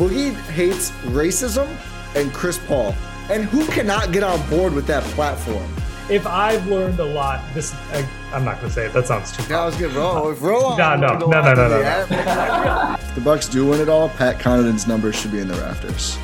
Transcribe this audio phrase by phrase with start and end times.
[0.00, 1.68] Boogie hates racism
[2.16, 2.94] and Chris Paul.
[3.28, 5.70] And who cannot get on board with that platform?
[6.08, 8.94] If I've learned a lot, this I, I'm not gonna say it.
[8.94, 9.54] That sounds too.
[9.54, 9.92] I was good.
[9.92, 12.96] Roll, if roll No, no, no, no, no, no, no.
[12.98, 16.16] If the Bucks do win it all, Pat Connaughton's numbers should be in the rafters.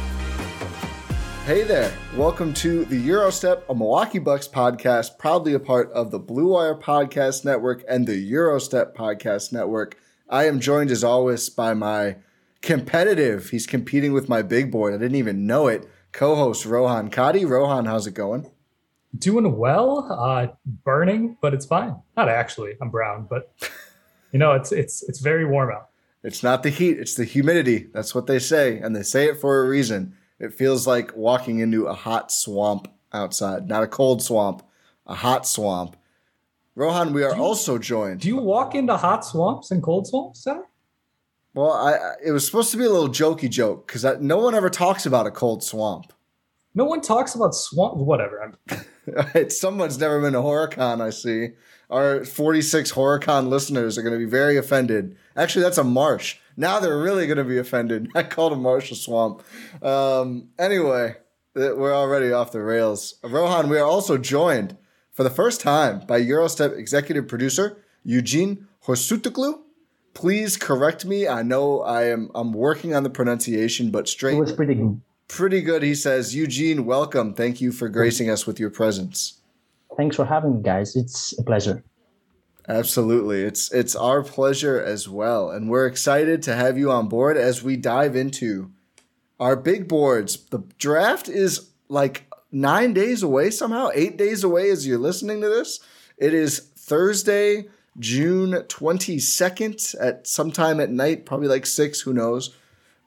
[1.45, 1.93] Hey there.
[2.17, 6.77] Welcome to the Eurostep, a Milwaukee Bucks podcast, proudly a part of the Blue Wire
[6.77, 9.99] Podcast Network and the Eurostep Podcast Network.
[10.31, 12.17] I am joined as always by my
[12.67, 14.89] competitive, he's competing with my big boy.
[14.91, 15.89] I didn't even know it.
[16.13, 17.45] Co-host Rohan Kadi.
[17.45, 18.51] Rohan, how's it going?
[19.17, 20.07] Doing well.
[20.11, 20.49] Uh,
[20.85, 21.97] burning, but it's fine.
[22.17, 22.75] Not actually.
[22.83, 23.55] I'm brown, but
[24.33, 25.89] you know, it's it's it's very warm out.
[26.23, 27.87] It's not the heat, it's the humidity.
[27.95, 30.15] That's what they say, and they say it for a reason.
[30.41, 34.63] It feels like walking into a hot swamp outside, not a cold swamp,
[35.07, 35.97] a hot swamp.
[36.75, 38.21] Rohan, we are you- also joined.
[38.21, 40.63] Do you walk into hot swamps and cold swamps, Zach?
[41.57, 44.69] Well, I, it was supposed to be a little jokey joke because no one ever
[44.69, 46.13] talks about a cold swamp.
[46.75, 47.97] No one talks about swamp.
[47.97, 48.53] Whatever.
[49.49, 51.55] Someone's never been to HorrorCon, I see.
[51.89, 55.17] Our 46 HorrorCon listeners are going to be very offended.
[55.35, 56.37] Actually, that's a marsh.
[56.59, 58.11] Now they're really going to be offended.
[58.15, 59.43] I called a marsh a swamp.
[59.83, 61.17] Um, anyway,
[61.55, 63.15] we're already off the rails.
[63.23, 64.77] Rohan, we are also joined
[65.11, 69.61] for the first time by Eurostep executive producer Eugene Horsutoglu.
[70.17, 71.29] Please correct me.
[71.29, 74.99] I know I am I'm working on the pronunciation, but It straight was pretty good.
[75.29, 75.83] pretty good.
[75.83, 77.35] He says, Eugene, welcome.
[77.35, 79.43] Thank you for gracing us with your presence.
[79.95, 80.97] Thanks for having me, guys.
[80.97, 81.85] It's a pleasure.
[82.67, 83.43] Absolutely.
[83.43, 85.51] It's it's our pleasure as well.
[85.51, 88.71] And we're excited to have you on board as we dive into
[89.39, 90.39] our big boards.
[90.47, 95.49] The draft is like 9 days away somehow, 8 days away as you're listening to
[95.51, 95.79] this.
[96.17, 102.55] It is Thursday, June 22nd at sometime at night, probably like 6, who knows.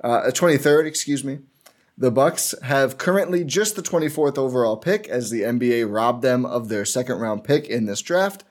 [0.04, 1.40] Uh 23rd, excuse me.
[1.98, 6.70] The Bucks have currently just the 24th overall pick as the NBA robbed them of
[6.70, 8.46] their second round pick in this draft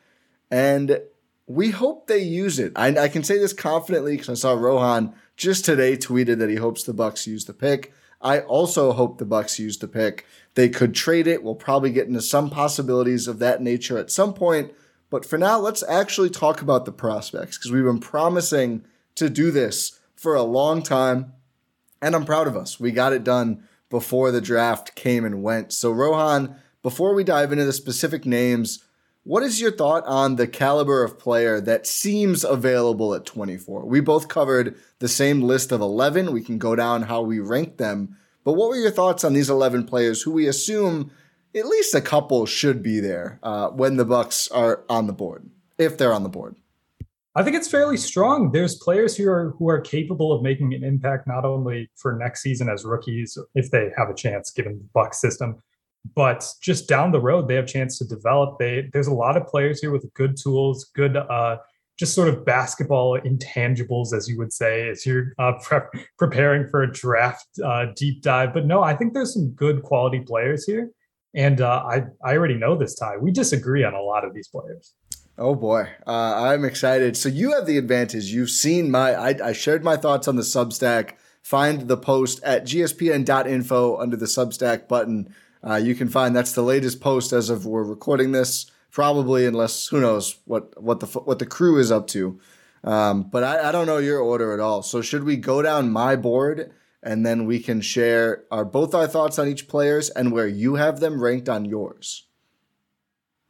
[0.50, 1.00] and
[1.46, 2.72] we hope they use it.
[2.76, 6.56] I, I can say this confidently because I saw Rohan just today tweeted that he
[6.56, 7.92] hopes the Bucks use the pick.
[8.20, 10.26] I also hope the Bucks use the pick.
[10.54, 11.42] They could trade it.
[11.42, 14.72] We'll probably get into some possibilities of that nature at some point.
[15.10, 19.50] But for now, let's actually talk about the prospects because we've been promising to do
[19.50, 21.32] this for a long time.
[22.02, 22.78] And I'm proud of us.
[22.78, 25.72] We got it done before the draft came and went.
[25.72, 28.84] So, Rohan, before we dive into the specific names,
[29.24, 33.86] what is your thought on the caliber of player that seems available at 24?
[33.86, 36.32] We both covered the same list of 11.
[36.32, 38.16] We can go down how we rank them.
[38.44, 41.10] But what were your thoughts on these 11 players who we assume
[41.54, 45.48] at least a couple should be there uh, when the Bucks are on the board,
[45.78, 46.56] if they're on the board?
[47.34, 48.50] I think it's fairly strong.
[48.50, 52.42] There's players who are who are capable of making an impact not only for next
[52.42, 55.62] season as rookies, if they have a chance given the Buck system,
[56.16, 58.58] but just down the road they have chance to develop.
[58.58, 61.58] They there's a lot of players here with good tools, good uh,
[61.98, 66.82] just sort of basketball intangibles, as you would say, as you're uh, prep preparing for
[66.82, 68.52] a draft uh, deep dive.
[68.52, 70.90] But no, I think there's some good quality players here,
[71.34, 73.18] and uh, I I already know this Ty.
[73.18, 74.94] We disagree on a lot of these players.
[75.36, 77.16] Oh boy, uh, I'm excited.
[77.16, 78.26] So you have the advantage.
[78.26, 79.14] You've seen my.
[79.14, 81.12] I, I shared my thoughts on the Substack.
[81.42, 85.34] Find the post at gspn.info under the Substack button.
[85.66, 89.88] Uh, you can find that's the latest post as of we're recording this probably unless
[89.88, 92.40] who knows what what the what the crew is up to.
[92.84, 94.82] Um, but I, I don't know your order at all.
[94.82, 96.72] So should we go down my board
[97.02, 100.74] and then we can share our both our thoughts on each players and where you
[100.74, 102.26] have them ranked on yours?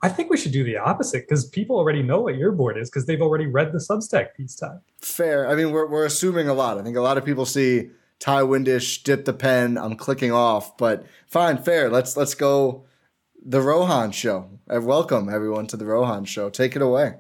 [0.01, 2.89] I think we should do the opposite because people already know what your board is
[2.89, 4.81] because they've already read the Substack piece time.
[5.01, 5.49] Fair.
[5.49, 6.79] I mean, we're we're assuming a lot.
[6.79, 7.91] I think a lot of people see
[8.21, 9.77] Ty Windish dip the pen.
[9.77, 11.91] I'm clicking off, but fine, fair.
[11.91, 12.85] Let's let's go.
[13.45, 14.51] The Rohan Show.
[14.73, 16.51] Uh, welcome everyone to the Rohan Show.
[16.51, 17.15] Take it away.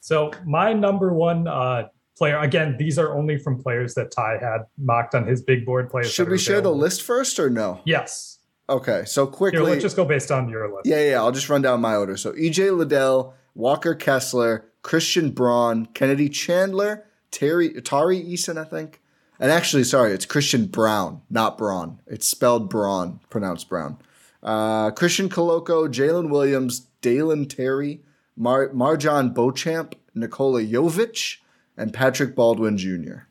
[0.00, 2.38] So my number one uh, player.
[2.38, 5.90] Again, these are only from players that Ty had mocked on his big board.
[5.90, 6.12] Players.
[6.12, 7.80] Should we share the list first or no?
[7.84, 8.38] Yes.
[8.68, 9.60] Okay, so quickly.
[9.60, 10.86] Here, let's just go based on your list.
[10.86, 11.16] Yeah, yeah.
[11.18, 12.16] I'll just run down my order.
[12.16, 19.00] So EJ Liddell, Walker Kessler, Christian Braun, Kennedy Chandler, Terry Tari Eason, I think.
[19.38, 22.00] And actually, sorry, it's Christian Brown, not Braun.
[22.06, 23.98] It's spelled Braun, pronounced Brown.
[24.42, 28.00] Uh, Christian Koloko, Jalen Williams, Dalen Terry,
[28.36, 31.38] Mar- Marjon Beauchamp, Nikola Jovic,
[31.76, 33.26] and Patrick Baldwin Jr.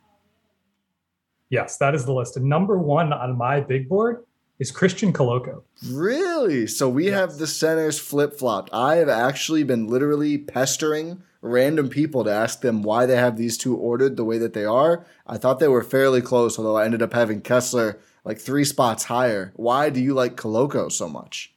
[1.50, 2.36] Yes, that is the list.
[2.36, 4.24] And number one on my big board
[4.58, 5.62] is Christian Koloko.
[5.88, 6.66] Really?
[6.66, 7.14] So we yes.
[7.14, 8.70] have the centers flip flopped.
[8.72, 13.56] I have actually been literally pestering random people to ask them why they have these
[13.56, 15.06] two ordered the way that they are.
[15.26, 19.04] I thought they were fairly close, although I ended up having Kessler like three spots
[19.04, 19.52] higher.
[19.54, 21.54] Why do you like Koloko so much?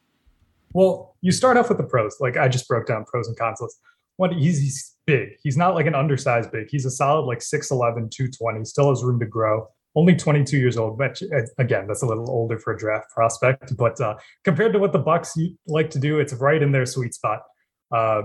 [0.73, 2.17] Well, you start off with the pros.
[2.19, 3.61] Like I just broke down pros and cons.
[4.17, 5.29] What he's, he's big.
[5.41, 6.67] He's not like an undersized big.
[6.69, 8.63] He's a solid like 6'11, 220.
[8.65, 9.67] Still has room to grow.
[9.95, 13.75] Only 22 years old, which uh, again, that's a little older for a draft prospect.
[13.75, 15.35] But uh, compared to what the Bucks
[15.65, 17.41] like to do, it's right in their sweet spot.
[17.91, 18.21] Uh,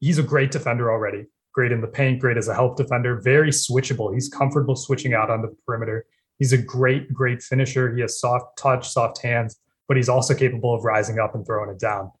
[0.00, 1.24] he's a great defender already.
[1.54, 4.12] Great in the paint, great as a help defender, very switchable.
[4.12, 6.04] He's comfortable switching out on the perimeter.
[6.38, 7.92] He's a great, great finisher.
[7.94, 9.58] He has soft touch, soft hands,
[9.88, 12.12] but he's also capable of rising up and throwing it down.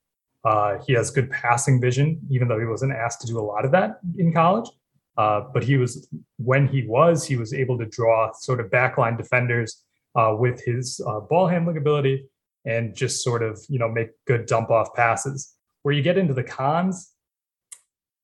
[0.44, 3.64] Uh, he has good passing vision, even though he wasn't asked to do a lot
[3.64, 4.70] of that in college.
[5.16, 9.16] Uh, but he was, when he was, he was able to draw sort of backline
[9.16, 9.82] defenders
[10.14, 12.24] uh, with his uh, ball handling ability
[12.64, 15.54] and just sort of, you know, make good dump off passes.
[15.82, 17.14] Where you get into the cons,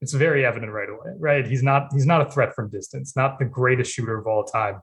[0.01, 1.47] it's very evident right away, right?
[1.47, 4.81] He's not he's not a threat from distance, not the greatest shooter of all time.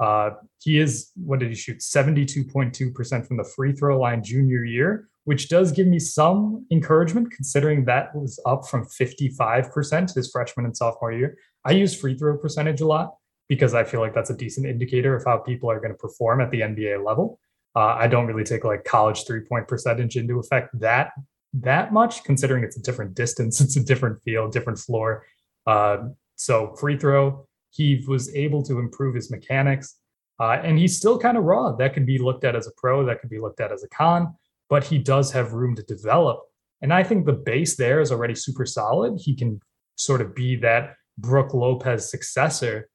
[0.00, 1.78] Uh, he is what did he shoot?
[1.78, 7.84] 72.2% from the free throw line junior year, which does give me some encouragement considering
[7.84, 11.36] that was up from 55% his freshman and sophomore year.
[11.64, 13.14] I use free throw percentage a lot
[13.48, 16.40] because I feel like that's a decent indicator of how people are going to perform
[16.40, 17.38] at the NBA level.
[17.76, 21.12] Uh, I don't really take like college three point percentage into effect that
[21.60, 25.24] that much, considering it's a different distance, it's a different field, different floor.
[25.66, 29.96] Uh, so free throw, he was able to improve his mechanics,
[30.40, 31.72] uh, and he's still kind of raw.
[31.72, 33.88] That could be looked at as a pro, that could be looked at as a
[33.88, 34.34] con,
[34.68, 36.40] but he does have room to develop.
[36.82, 39.18] And I think the base there is already super solid.
[39.18, 39.60] He can
[39.96, 42.88] sort of be that Brook Lopez successor,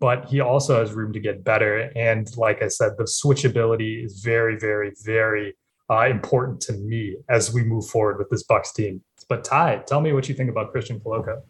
[0.00, 1.90] but he also has room to get better.
[1.94, 5.54] And like I said, the switchability is very, very, very
[5.90, 9.02] uh, important to me as we move forward with this Bucks team.
[9.28, 11.42] But Ty, tell me what you think about Christian Koloko.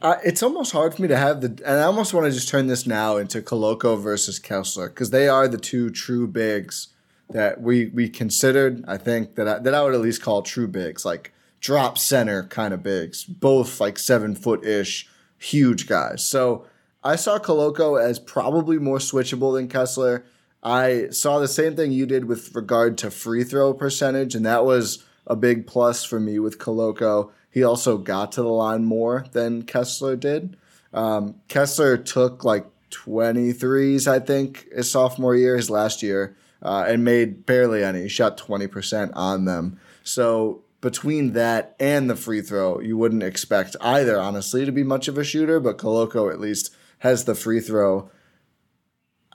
[0.00, 2.48] Uh, it's almost hard for me to have the, and I almost want to just
[2.48, 6.88] turn this now into Koloko versus Kessler because they are the two true bigs
[7.30, 8.84] that we we considered.
[8.86, 12.44] I think that I, that I would at least call true bigs, like drop center
[12.44, 15.08] kind of bigs, both like seven foot ish,
[15.38, 16.24] huge guys.
[16.24, 16.66] So
[17.02, 20.24] I saw Koloko as probably more switchable than Kessler.
[20.62, 24.64] I saw the same thing you did with regard to free throw percentage, and that
[24.64, 27.30] was a big plus for me with Koloko.
[27.50, 30.56] He also got to the line more than Kessler did.
[30.92, 37.04] Um, Kessler took like 23s, I think, his sophomore year, his last year, uh, and
[37.04, 38.02] made barely any.
[38.02, 39.78] He shot 20% on them.
[40.02, 45.08] So between that and the free throw, you wouldn't expect either, honestly, to be much
[45.08, 48.10] of a shooter, but Koloko at least has the free throw.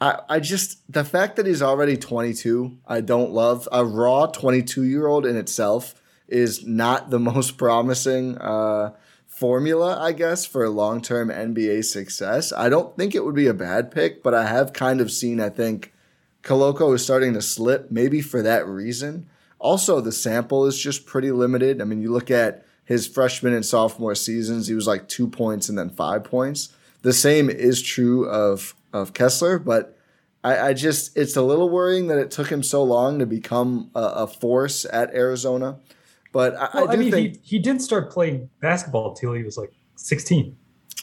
[0.02, 3.68] I, I just the fact that he's already 22, I don't love.
[3.72, 5.96] A raw 22 year old in itself
[6.28, 8.92] is not the most promising uh,
[9.28, 12.52] formula, I guess, for long term NBA success.
[12.52, 15.40] I don't think it would be a bad pick, but I have kind of seen,
[15.40, 15.93] I think,
[16.44, 19.28] Koloko is starting to slip, maybe for that reason.
[19.60, 21.82] Also, the sample is just pretty limited.
[21.82, 25.70] I mean, you look at his freshman and sophomore seasons, he was like two points
[25.70, 26.74] and then five points.
[27.02, 29.98] The same is true of of Kessler, but
[30.44, 33.90] I, I, just it's a little worrying that it took him so long to become
[33.96, 35.80] a, a force at Arizona.
[36.32, 39.44] But I, well, I, I mean, think, he, he didn't start playing basketball until he
[39.44, 40.56] was like 16.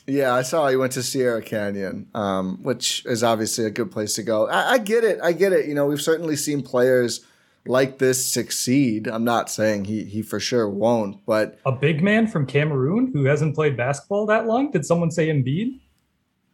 [0.06, 4.14] Yeah, I saw he went to Sierra Canyon, um, which is obviously a good place
[4.14, 4.48] to go.
[4.48, 5.20] I, I, get it.
[5.22, 5.66] I get it.
[5.66, 7.24] You know, we've certainly seen players
[7.66, 9.06] like this succeed.
[9.06, 13.24] I'm not saying he he for sure won't, but a big man from Cameroon who
[13.24, 14.70] hasn't played basketball that long.
[14.70, 15.80] Did someone say Embiid?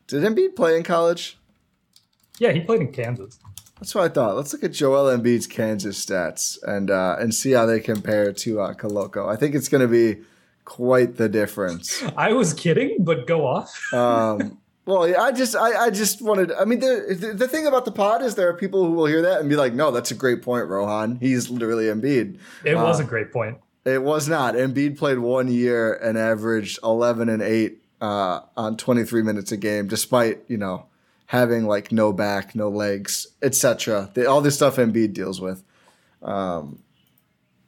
[0.07, 1.39] Did Embiid play in college?
[2.39, 3.39] Yeah, he played in Kansas.
[3.79, 4.37] That's what I thought.
[4.37, 8.61] Let's look at Joel Embiid's Kansas stats and uh, and see how they compare to
[8.61, 9.29] uh, Koloko.
[9.29, 10.23] I think it's going to be
[10.67, 12.03] quite the difference.
[12.17, 13.75] I was kidding, but go off.
[13.95, 16.53] um, well, yeah, I just I, I just wanted.
[16.53, 19.23] I mean, the, the thing about the pod is there are people who will hear
[19.23, 21.17] that and be like, "No, that's a great point, Rohan.
[21.17, 23.57] He's literally Embiid." It was uh, a great point.
[23.87, 24.55] It was not.
[24.55, 29.57] Embiid played one year and averaged eleven and eight uh, on twenty three minutes a
[29.57, 30.87] game, despite you know
[31.27, 34.11] having like no back, no legs, etc.
[34.29, 35.65] All this stuff Embiid deals with.
[36.23, 36.83] Um,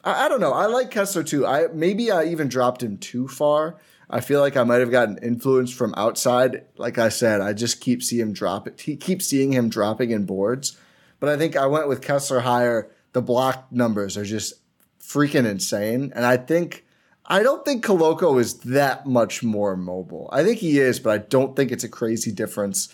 [0.05, 0.53] I, I, don't know.
[0.53, 1.47] I like Kessler too.
[1.47, 3.77] I maybe I even dropped him too far.
[4.11, 6.65] I feel like I might have gotten influence from outside.
[6.77, 8.81] Like I said, I just keep seeing him drop it.
[8.81, 10.79] He keep seeing him dropping in boards.
[11.21, 12.91] But I think I went with Kessler higher.
[13.13, 14.55] The block numbers are just
[15.01, 16.85] freaking insane, and I think.
[17.31, 20.31] I don't think Koloko is that much more mobile.
[20.33, 22.89] I think he is, but I don't think it's a crazy difference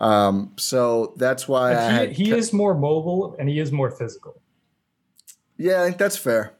[0.00, 4.39] um, so that's why he, had, he is more mobile and he is more physical.
[5.60, 6.54] Yeah, I think that's fair.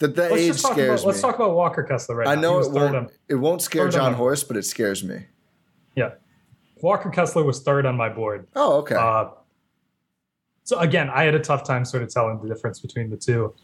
[0.00, 1.06] That the let's age scares about, me.
[1.06, 2.30] Let's talk about Walker Kessler right now.
[2.32, 2.40] I now.
[2.40, 2.96] know it won't.
[2.96, 5.26] On, it won't scare Jon Horst, but it scares me.
[5.94, 6.14] Yeah,
[6.82, 8.48] Walker Kessler was third on my board.
[8.56, 8.96] Oh, okay.
[8.96, 9.28] Uh,
[10.64, 13.54] so again, I had a tough time sort of telling the difference between the two.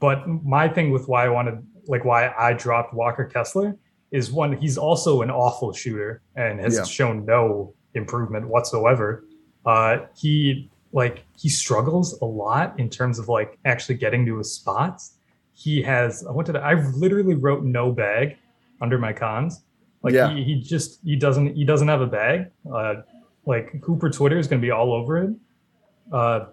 [0.00, 3.74] But my thing with why I wanted, like, why I dropped Walker Kessler
[4.10, 6.84] is one he's also an awful shooter and has yeah.
[6.84, 9.24] shown no improvement whatsoever.
[9.64, 14.52] Uh, he like he struggles a lot in terms of like actually getting to his
[14.52, 15.16] spots.
[15.52, 18.36] He has what did I, I literally wrote no bag
[18.80, 19.62] under my cons.
[20.02, 20.32] Like yeah.
[20.32, 22.50] he, he just he doesn't he doesn't have a bag.
[22.72, 22.94] Uh,
[23.44, 25.40] like Cooper Twitter is going to be all over him.
[26.12, 26.46] Uh,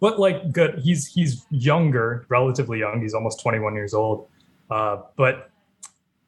[0.00, 3.00] but like good, he's he's younger, relatively young.
[3.00, 4.28] He's almost 21 years old.
[4.68, 5.50] Uh, but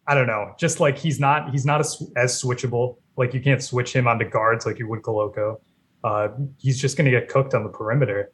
[0.07, 0.55] I don't know.
[0.59, 2.99] Just like he's not he's not as, as switchable.
[3.17, 5.59] Like you can't switch him onto guards like you would Koloko.
[6.07, 8.31] Uh, he's just going to get cooked on the perimeter.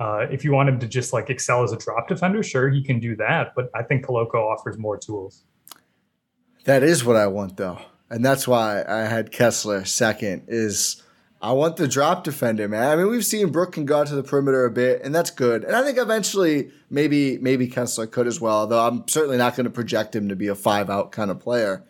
[0.00, 2.82] Uh, if you want him to just like excel as a drop defender, sure he
[2.82, 3.52] can do that.
[3.54, 5.44] But I think Koloko offers more tools.
[6.64, 10.46] That is what I want though, and that's why I had Kessler second.
[10.48, 11.00] Is
[11.40, 12.90] I want the drop defender, man.
[12.90, 15.30] I mean, we've seen Brook can go out to the perimeter a bit, and that's
[15.30, 15.62] good.
[15.62, 18.66] And I think eventually, maybe maybe Kessler could as well.
[18.66, 21.38] Though I'm certainly not going to project him to be a five out kind of
[21.38, 21.84] player.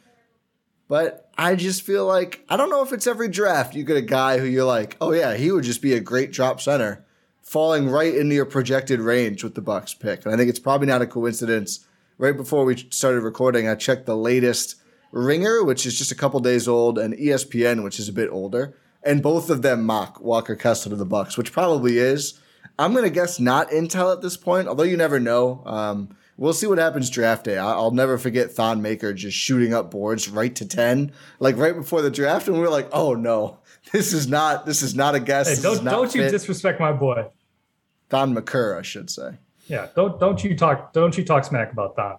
[0.86, 4.02] But I just feel like I don't know if it's every draft you get a
[4.02, 7.04] guy who you're like, oh yeah, he would just be a great drop center,
[7.40, 10.24] falling right into your projected range with the Bucks pick.
[10.24, 11.86] And I think it's probably not a coincidence.
[12.18, 14.74] Right before we started recording, I checked the latest
[15.12, 18.74] Ringer, which is just a couple days old, and ESPN, which is a bit older
[19.02, 22.40] and both of them mock Walker Kessler to the Bucks, which probably is.
[22.78, 25.62] I'm gonna guess not Intel at this point, although you never know.
[25.66, 27.58] Um, we'll see what happens draft day.
[27.58, 32.00] I'll never forget Thon Maker just shooting up boards right to ten, like right before
[32.00, 33.58] the draft, and we were like, "Oh no,
[33.92, 37.26] this is not this is not a guess." Hey, don't don't you disrespect my boy,
[38.08, 39.32] Thon Maker, I should say.
[39.66, 42.16] Yeah, don't don't you talk don't you talk smack about Thon.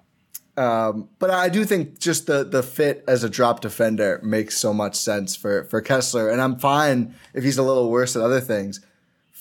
[0.57, 4.73] Um, but I do think just the the fit as a drop defender makes so
[4.73, 8.41] much sense for for Kessler, and I'm fine if he's a little worse at other
[8.41, 8.81] things.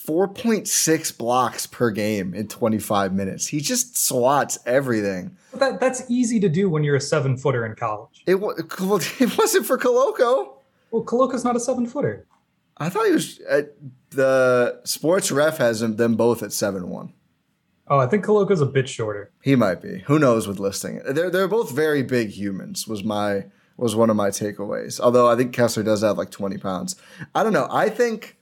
[0.08, 3.46] 4.6 blocks per game in 25 minutes.
[3.46, 5.36] He just swats everything.
[5.52, 8.22] That that's easy to do when you're a seven footer in college.
[8.26, 10.54] It, it wasn't for Koloko.
[10.90, 12.24] Well, Koloko's not a seven footer.
[12.78, 13.38] I thought he was.
[13.50, 13.74] At,
[14.10, 17.12] the sports ref has them, them both at seven one.
[17.86, 19.30] Oh, I think Koloko's a bit shorter.
[19.42, 19.98] He might be.
[20.06, 21.02] Who knows with listing?
[21.06, 22.88] They're they're both very big humans.
[22.88, 23.44] Was my
[23.76, 25.00] was one of my takeaways.
[25.00, 26.96] Although I think Kessler does have like twenty pounds.
[27.34, 27.68] I don't know.
[27.70, 28.37] I think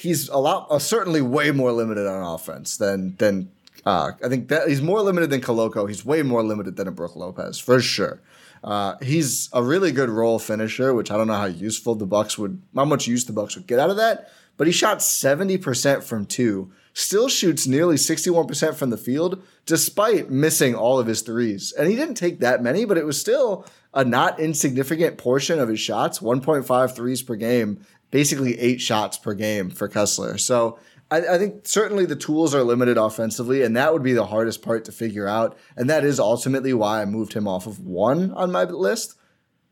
[0.00, 3.50] he's a lot, uh, certainly way more limited on offense than than.
[3.86, 5.88] Uh, I think that he's more limited than Koloko.
[5.88, 8.20] He's way more limited than a Brook Lopez for sure.
[8.62, 12.36] Uh, he's a really good roll finisher, which I don't know how useful the Bucks
[12.36, 14.30] would, how much use the Bucks would get out of that.
[14.58, 20.30] But he shot seventy percent from two still shoots nearly 61% from the field despite
[20.30, 21.72] missing all of his threes.
[21.72, 25.68] And he didn't take that many, but it was still a not insignificant portion of
[25.68, 30.38] his shots 1.5 threes per game, basically eight shots per game for Kessler.
[30.38, 30.78] So
[31.10, 34.62] I, I, think certainly the tools are limited offensively, and that would be the hardest
[34.62, 35.58] part to figure out.
[35.76, 39.16] And that is ultimately why I moved him off of one on my list.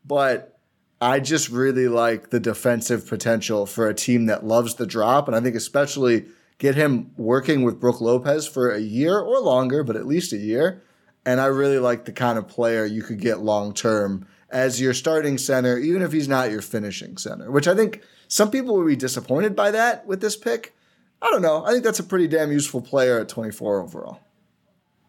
[0.05, 0.59] But
[1.01, 5.27] I just really like the defensive potential for a team that loves the drop.
[5.27, 6.25] And I think especially
[6.57, 10.37] get him working with Brook Lopez for a year or longer, but at least a
[10.37, 10.83] year.
[11.25, 14.93] And I really like the kind of player you could get long term as your
[14.93, 18.87] starting center, even if he's not your finishing center, which I think some people would
[18.87, 20.73] be disappointed by that with this pick.
[21.21, 21.65] I don't know.
[21.65, 24.19] I think that's a pretty damn useful player at 24 overall.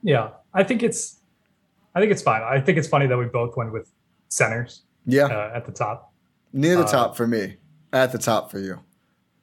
[0.02, 1.18] Yeah, I think it's,
[1.94, 2.42] I think it's fine.
[2.42, 3.92] I think it's funny that we both went with
[4.28, 4.82] centers.
[5.06, 6.12] Yeah, uh, at the top,
[6.52, 7.56] near the uh, top for me,
[7.92, 8.80] at the top for you.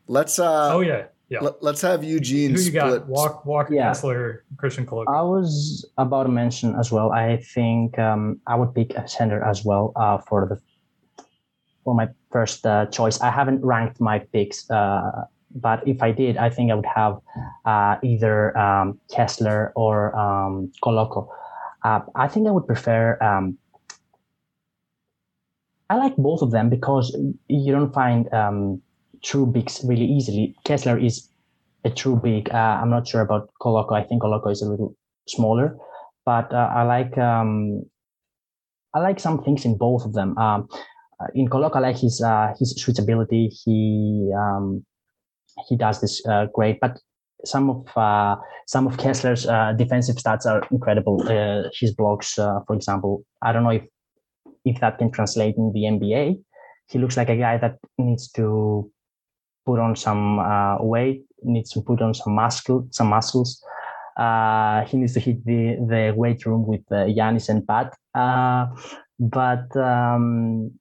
[0.08, 0.40] Let's.
[0.40, 1.40] uh Oh yeah, yeah.
[1.40, 2.52] Let, us have Eugene.
[2.52, 2.74] Who you split.
[2.74, 3.08] got?
[3.08, 3.90] Walk, Walker yeah.
[3.90, 5.06] Kessler, Christian Koloko.
[5.08, 7.12] I was about to mention as well.
[7.12, 10.62] I think um, I would pick a center as well uh, for the
[11.84, 12.08] for my
[12.38, 13.18] first uh, choice.
[13.28, 15.26] I haven't ranked my picks, uh,
[15.66, 17.14] but if I did, I think I would have
[17.66, 21.22] uh, either um, Kessler or um, Koloko.
[21.84, 23.18] Uh, I think I would prefer.
[23.30, 23.58] Um,
[25.90, 27.06] I like both of them because
[27.48, 28.82] you don't find um,
[29.24, 30.56] true bigs really easily.
[30.64, 31.16] Kessler is
[31.86, 32.52] a true big.
[32.52, 33.94] Uh, I'm not sure about Koloko.
[33.94, 34.94] I think Koloko is a little
[35.28, 35.76] smaller,
[36.26, 37.82] but uh, I like um,
[38.94, 40.38] I like some things in both of them.
[40.38, 40.70] Um,
[41.34, 43.50] in Koloko, I like his uh, his switchability.
[43.64, 44.86] He um,
[45.68, 47.00] he does this uh, great, but
[47.46, 48.36] some of uh,
[48.68, 49.44] some of Kessler's
[49.78, 51.24] defensive stats are incredible.
[51.80, 53.86] his blocks, for example, I don't know if
[54.66, 56.40] if that can translate in the NBA.
[56.88, 58.90] He looks like a guy that needs to
[59.66, 63.62] put on some uh, weight, needs to put on some muscle, some muscles.
[64.18, 67.94] Uh, he needs to hit the, the weight room with uh, Giannis and Pat.
[68.16, 68.68] Uh,
[69.20, 70.72] but um,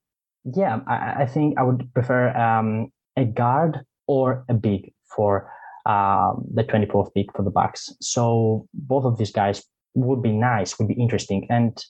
[0.54, 5.50] yeah, I, I, think I would prefer um, a guard or a big for
[5.86, 7.92] um, the 24th pick for the Bucks.
[8.00, 11.82] So both of these guys would be nice, would be interesting, and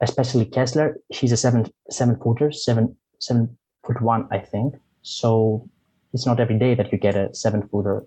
[0.00, 0.98] especially Kessler.
[1.08, 4.74] He's a seven seven footer, seven seven foot one, I think.
[5.02, 5.68] So
[6.12, 8.04] it's not every day that you get a seven footer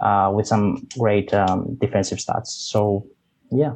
[0.00, 2.48] uh, with some great um, defensive stats.
[2.48, 3.06] So
[3.50, 3.74] yeah.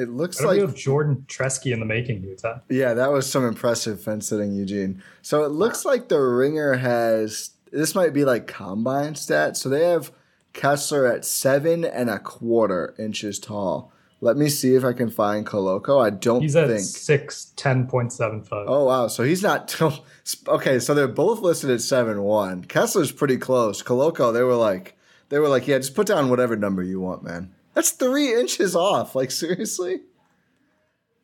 [0.00, 2.60] It looks like Jordan Tresky in the making, Utah.
[2.68, 5.02] Yeah, that was some impressive fence sitting, Eugene.
[5.20, 9.58] So it looks like the ringer has this might be like combine stats.
[9.58, 10.10] So they have
[10.52, 13.92] Kessler at seven and a quarter inches tall.
[14.22, 16.04] Let me see if I can find Koloko.
[16.04, 16.80] I don't he's at think.
[16.80, 18.66] six ten point seven five.
[18.68, 19.80] Oh wow, so he's not
[20.48, 20.78] okay.
[20.78, 22.64] So they're both listed at seven one.
[22.64, 23.82] Kessler's pretty close.
[23.82, 24.98] Koloko, they were like,
[25.30, 27.52] they were like, yeah, just put down whatever number you want, man.
[27.74, 29.14] That's three inches off.
[29.14, 30.00] Like seriously.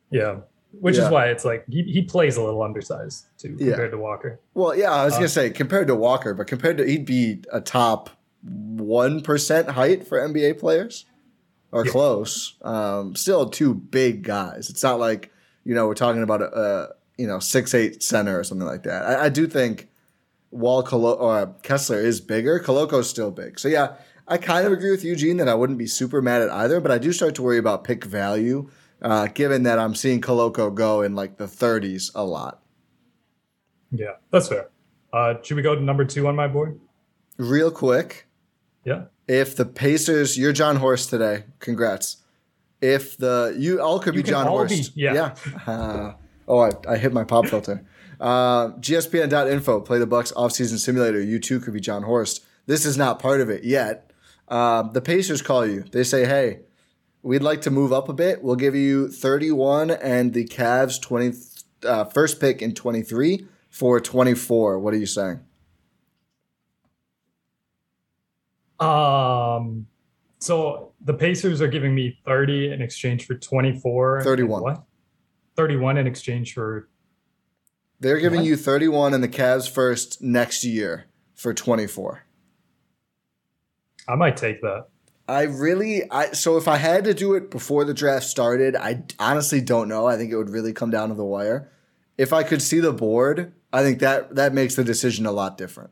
[0.09, 0.37] Yeah,
[0.71, 1.05] which yeah.
[1.05, 3.87] is why it's like he, he plays a little undersized too compared yeah.
[3.89, 4.39] to Walker.
[4.53, 7.43] Well, yeah, I was uh, gonna say compared to Walker, but compared to he'd be
[7.51, 8.09] a top
[8.43, 11.05] one percent height for NBA players
[11.71, 11.91] or yeah.
[11.91, 12.55] close.
[12.61, 14.69] Um, still two big guys.
[14.69, 15.31] It's not like
[15.63, 18.83] you know we're talking about a, a you know six eight center or something like
[18.83, 19.03] that.
[19.05, 19.89] I, I do think
[20.49, 23.59] while Colo- uh, Kessler is bigger, Koloko's still big.
[23.59, 23.95] So yeah,
[24.27, 26.91] I kind of agree with Eugene that I wouldn't be super mad at either, but
[26.91, 28.69] I do start to worry about pick value,
[29.01, 32.61] uh, given that I'm seeing Koloko go in like the 30s a lot.
[33.91, 34.69] Yeah, that's fair.
[35.13, 36.79] Uh, should we go to number two on my board?
[37.37, 38.27] Real quick.
[38.83, 41.43] Yeah if the Pacers, you're Jon Horst today.
[41.59, 42.17] Congrats.
[42.81, 45.13] If the you all could you be Jon Horst, be, yeah.
[45.13, 45.71] yeah.
[45.71, 46.13] Uh,
[46.47, 47.85] oh, I, I hit my pop filter.
[48.19, 51.21] Uh, GSPN.info, play the Bucks offseason simulator.
[51.21, 52.45] You too could be Jon Horst.
[52.65, 54.06] This is not part of it yet.
[54.47, 55.83] Uh, the Pacers call you.
[55.91, 56.61] They say, "Hey,
[57.21, 58.41] we'd like to move up a bit.
[58.41, 61.37] We'll give you 31 and the Cavs 20
[61.83, 65.41] uh, first pick in 23 for 24." What are you saying?
[68.79, 69.87] Um,
[70.39, 74.23] so the Pacers are giving me 30 in exchange for 24.
[74.23, 74.61] 31.
[74.61, 74.83] What?
[75.55, 76.87] 31 in exchange for.
[77.99, 78.47] They're giving what?
[78.47, 82.26] you 31 and the Cavs first next year for 24.
[84.07, 84.87] I might take that.
[85.27, 89.03] I really, I so if I had to do it before the draft started, I
[89.19, 90.07] honestly don't know.
[90.07, 91.69] I think it would really come down to the wire.
[92.17, 95.57] If I could see the board, I think that that makes the decision a lot
[95.57, 95.91] different.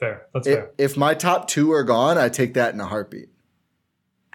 [0.00, 0.26] Fair.
[0.32, 0.70] That's if, fair.
[0.78, 3.28] If my top two are gone, I take that in a heartbeat.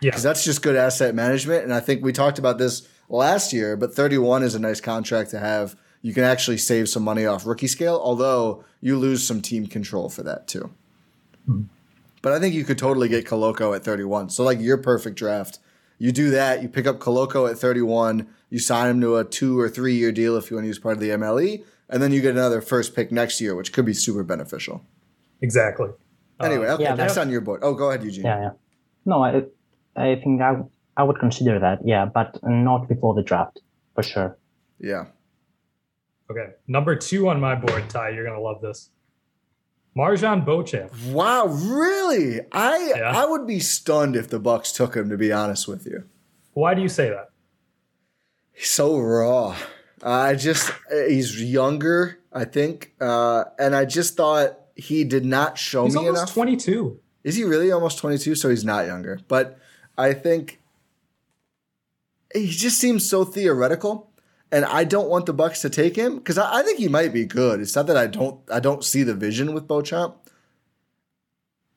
[0.01, 0.11] Yeah.
[0.11, 1.63] Because that's just good asset management.
[1.63, 5.31] And I think we talked about this last year, but 31 is a nice contract
[5.31, 5.75] to have.
[6.01, 10.09] You can actually save some money off rookie scale, although you lose some team control
[10.09, 10.69] for that too.
[11.47, 11.63] Mm-hmm.
[12.23, 14.29] But I think you could totally get Koloko at 31.
[14.29, 15.59] So, like your perfect draft,
[15.99, 19.59] you do that, you pick up Koloko at 31, you sign him to a two
[19.59, 22.13] or three year deal if you want to use part of the MLE, and then
[22.13, 24.83] you get another first pick next year, which could be super beneficial.
[25.41, 25.89] Exactly.
[26.39, 27.59] Uh, anyway, okay, yeah, that's on your board.
[27.61, 28.23] Oh, go ahead, Eugene.
[28.23, 28.51] Yeah, yeah.
[29.05, 29.43] No, I,
[29.97, 30.55] I think I,
[30.95, 31.79] I would consider that.
[31.85, 33.59] Yeah, but not before the draft,
[33.95, 34.37] for sure.
[34.79, 35.07] Yeah.
[36.31, 38.09] Okay, number two on my board, Ty.
[38.11, 38.91] You're gonna love this.
[39.95, 40.91] MarJon Beauchamp.
[41.07, 42.41] Wow, really?
[42.51, 43.21] I yeah.
[43.21, 45.09] I would be stunned if the Bucks took him.
[45.09, 46.05] To be honest with you.
[46.53, 47.29] Why do you say that?
[48.51, 49.55] He's so raw.
[50.01, 50.71] I just
[51.07, 56.07] he's younger, I think, uh, and I just thought he did not show He's me
[56.07, 56.33] enough.
[56.33, 56.99] 22.
[57.23, 58.35] Is he really almost 22?
[58.35, 59.19] So he's not younger.
[59.27, 59.57] But
[59.97, 60.59] I think
[62.33, 64.11] he just seems so theoretical.
[64.53, 67.11] And I don't want the Bucks to take him because I, I, think he might
[67.11, 67.59] be good.
[67.59, 70.15] It's not that I don't I don't see the vision with Beauchamp.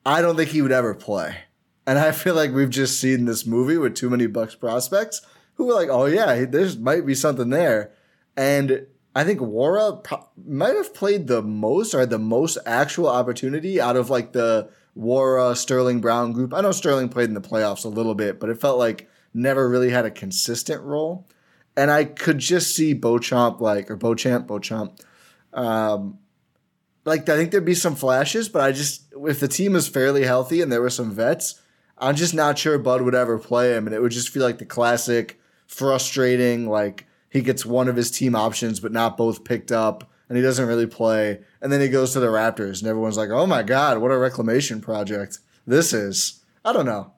[0.05, 1.39] I don't think he would ever play.
[1.87, 5.21] And I feel like we've just seen this movie with too many Bucks prospects
[5.55, 7.93] who were like, oh yeah, there might be something there.
[8.37, 8.85] And
[9.15, 13.81] I think Nwora pro- might have played the most or had the most actual opportunity
[13.81, 16.53] out of like the Nwora Sterling Brown group.
[16.53, 19.67] I know Sterling played in the playoffs a little bit, but it felt like never
[19.67, 21.27] really had a consistent role.
[21.77, 24.99] And I could just see Beauchamp like or Beauchamp, Beauchamp.
[25.53, 26.17] Um,
[27.05, 30.23] like I think there'd be some flashes, but I just if the team is fairly
[30.23, 31.61] healthy and there were some vets,
[31.97, 34.57] I'm just not sure Bud would ever play him, and it would just feel like
[34.57, 39.71] the classic frustrating like he gets one of his team options but not both picked
[39.71, 43.17] up and he doesn't really play and then he goes to the raptors and everyone's
[43.17, 47.11] like oh my god what a reclamation project this is i don't know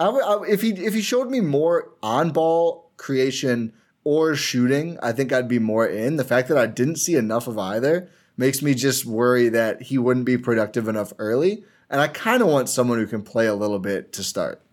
[0.00, 5.12] I, I, if he if he showed me more on ball creation or shooting i
[5.12, 8.62] think i'd be more in the fact that i didn't see enough of either makes
[8.62, 12.68] me just worry that he wouldn't be productive enough early and i kind of want
[12.68, 14.64] someone who can play a little bit to start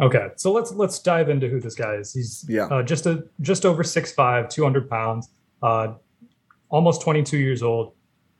[0.00, 2.14] Okay, so let's let's dive into who this guy is.
[2.14, 2.64] He's yeah.
[2.66, 5.28] Uh, just a just over 6'5", 200 pounds,
[5.62, 5.94] uh,
[6.70, 7.92] almost twenty two years old.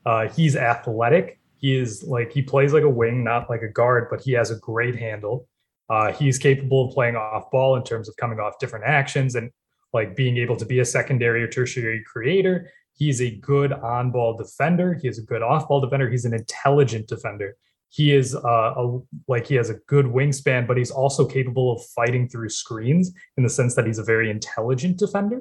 [0.06, 1.38] Uh, he's athletic.
[1.58, 4.50] He is like he plays like a wing, not like a guard, but he has
[4.50, 5.46] a great handle.
[5.90, 9.50] Uh, he's capable of playing off ball in terms of coming off different actions and
[9.92, 12.70] like being able to be a secondary or tertiary creator.
[12.94, 14.94] He's a good on ball defender.
[14.94, 16.08] He is a good off ball defender.
[16.08, 17.56] He's an intelligent defender
[17.90, 21.84] he is uh, a, like he has a good wingspan, but he's also capable of
[21.86, 25.40] fighting through screens in the sense that he's a very intelligent defender.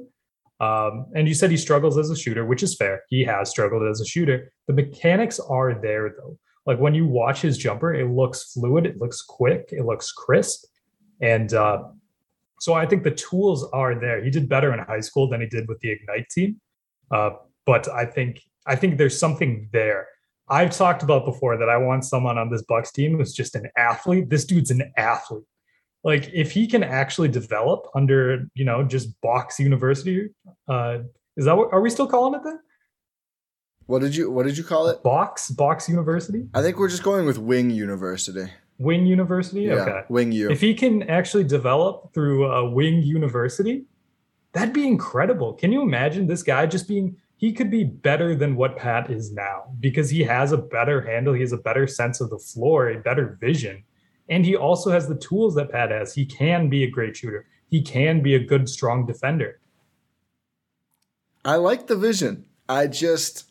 [0.59, 3.03] Um, and you said he struggles as a shooter, which is fair.
[3.07, 4.51] He has struggled as a shooter.
[4.67, 6.37] The mechanics are there though.
[6.65, 10.65] Like when you watch his jumper, it looks fluid, it looks quick, it looks crisp,
[11.21, 11.83] and uh,
[12.59, 14.23] so I think the tools are there.
[14.23, 16.59] He did better in high school than he did with the Ignite team,
[17.11, 17.31] uh,
[17.65, 20.07] but I think I think there's something there
[20.49, 23.69] I've talked about before that I want someone on this Bucks team who's just an
[23.77, 24.29] athlete.
[24.29, 25.43] This dude's an athlete.
[26.03, 30.29] Like if he can actually develop under, you know, just Box University,
[30.67, 30.99] uh,
[31.37, 32.59] is that what are we still calling it that?
[33.85, 35.03] What did you what did you call it?
[35.03, 36.47] Box Box University?
[36.53, 38.45] I think we're just going with Wing University.
[38.79, 39.63] Wing University?
[39.63, 40.01] Yeah, okay.
[40.09, 40.49] Wing U.
[40.49, 43.85] If he can actually develop through uh, Wing University,
[44.53, 45.53] that'd be incredible.
[45.53, 49.31] Can you imagine this guy just being he could be better than what Pat is
[49.31, 52.89] now because he has a better handle, he has a better sense of the floor,
[52.89, 53.83] a better vision.
[54.27, 56.13] And he also has the tools that Pat has.
[56.13, 57.47] He can be a great shooter.
[57.69, 59.61] He can be a good, strong defender.
[61.45, 62.45] I like the vision.
[62.67, 63.48] I just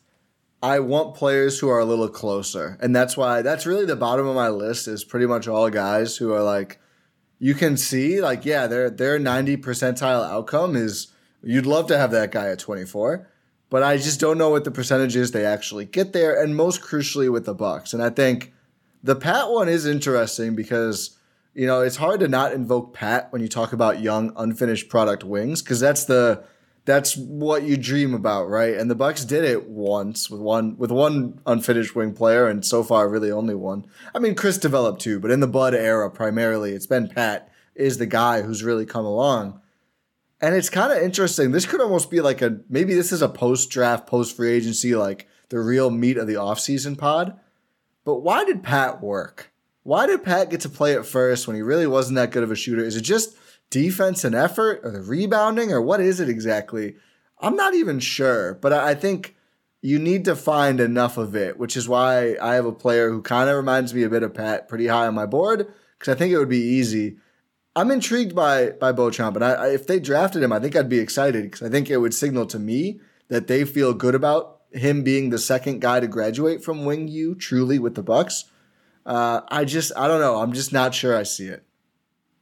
[0.61, 2.77] I want players who are a little closer.
[2.81, 6.17] And that's why that's really the bottom of my list is pretty much all guys
[6.17, 6.79] who are like
[7.39, 11.07] you can see like yeah, their their 90 percentile outcome is
[11.41, 13.29] you'd love to have that guy at 24
[13.69, 17.31] but I just don't know what the percentages they actually get there, and most crucially
[17.31, 17.93] with the Bucks.
[17.93, 18.53] And I think
[19.03, 21.17] the Pat one is interesting because
[21.53, 25.23] you know it's hard to not invoke Pat when you talk about young unfinished product
[25.23, 26.43] wings because that's the
[26.89, 28.75] that's what you dream about, right?
[28.75, 32.83] And the Bucks did it once with one with one unfinished wing player, and so
[32.83, 33.85] far really only one.
[34.15, 37.97] I mean, Khris developed too, but in the Bud era, primarily it's been Pat is
[37.97, 39.61] the guy who's really come along.
[40.41, 41.51] And it's kind of interesting.
[41.51, 44.95] This could almost be like a maybe this is a post draft, post free agency,
[44.95, 47.39] like the real meat of the offseason pod.
[48.05, 49.51] But why did Pat work?
[49.83, 52.51] Why did Pat get to play it first when he really wasn't that good of
[52.51, 52.83] a shooter?
[52.83, 53.35] Is it just
[53.69, 56.95] defense and effort or the rebounding or what is it exactly?
[57.39, 59.35] I'm not even sure, but I think
[59.81, 63.21] you need to find enough of it, which is why I have a player who
[63.21, 66.17] kind of reminds me a bit of Pat pretty high on my board because I
[66.17, 67.17] think it would be easy.
[67.75, 70.89] I'm intrigued by by Beauchamp, and I, I, if they drafted him, I think I'd
[70.89, 74.61] be excited because I think it would signal to me that they feel good about
[74.71, 78.45] him being the second guy to graduate from Wing U truly with the Bucks.
[79.05, 80.41] Uh, I just I don't know.
[80.41, 81.63] I'm just not sure I see it.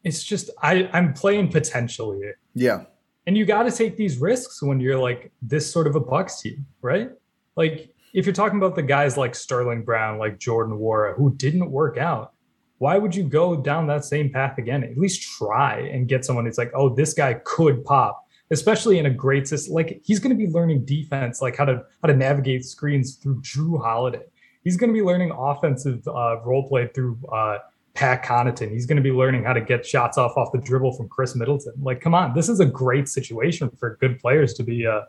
[0.04, 2.22] It's just I I'm playing potentially.
[2.54, 2.84] Yeah.
[3.26, 6.42] And you got to take these risks when you're like this sort of a Bucks
[6.42, 7.10] team, right?
[7.58, 11.70] Like if you're talking about the guys like Sterling Brown, like Jordan Nwora, who didn't
[11.70, 12.34] work out,
[12.78, 14.84] why would you go down that same path again?
[14.84, 19.08] At least try and get someone who's like, oh, this guy could pop, especially in
[19.08, 19.74] a great system.
[19.74, 23.42] Like he's going to be learning defense, like how to how to navigate screens through
[23.42, 24.24] Jrue Holiday.
[24.64, 27.58] He's going to be learning offensive uh, role play through uh,
[27.98, 28.72] Pat Connaughton.
[28.72, 31.36] He's going to be learning how to get shots off off the dribble from Khris
[31.36, 31.74] Middleton.
[31.82, 35.02] Like, come on, this is a great situation for good players to be uh,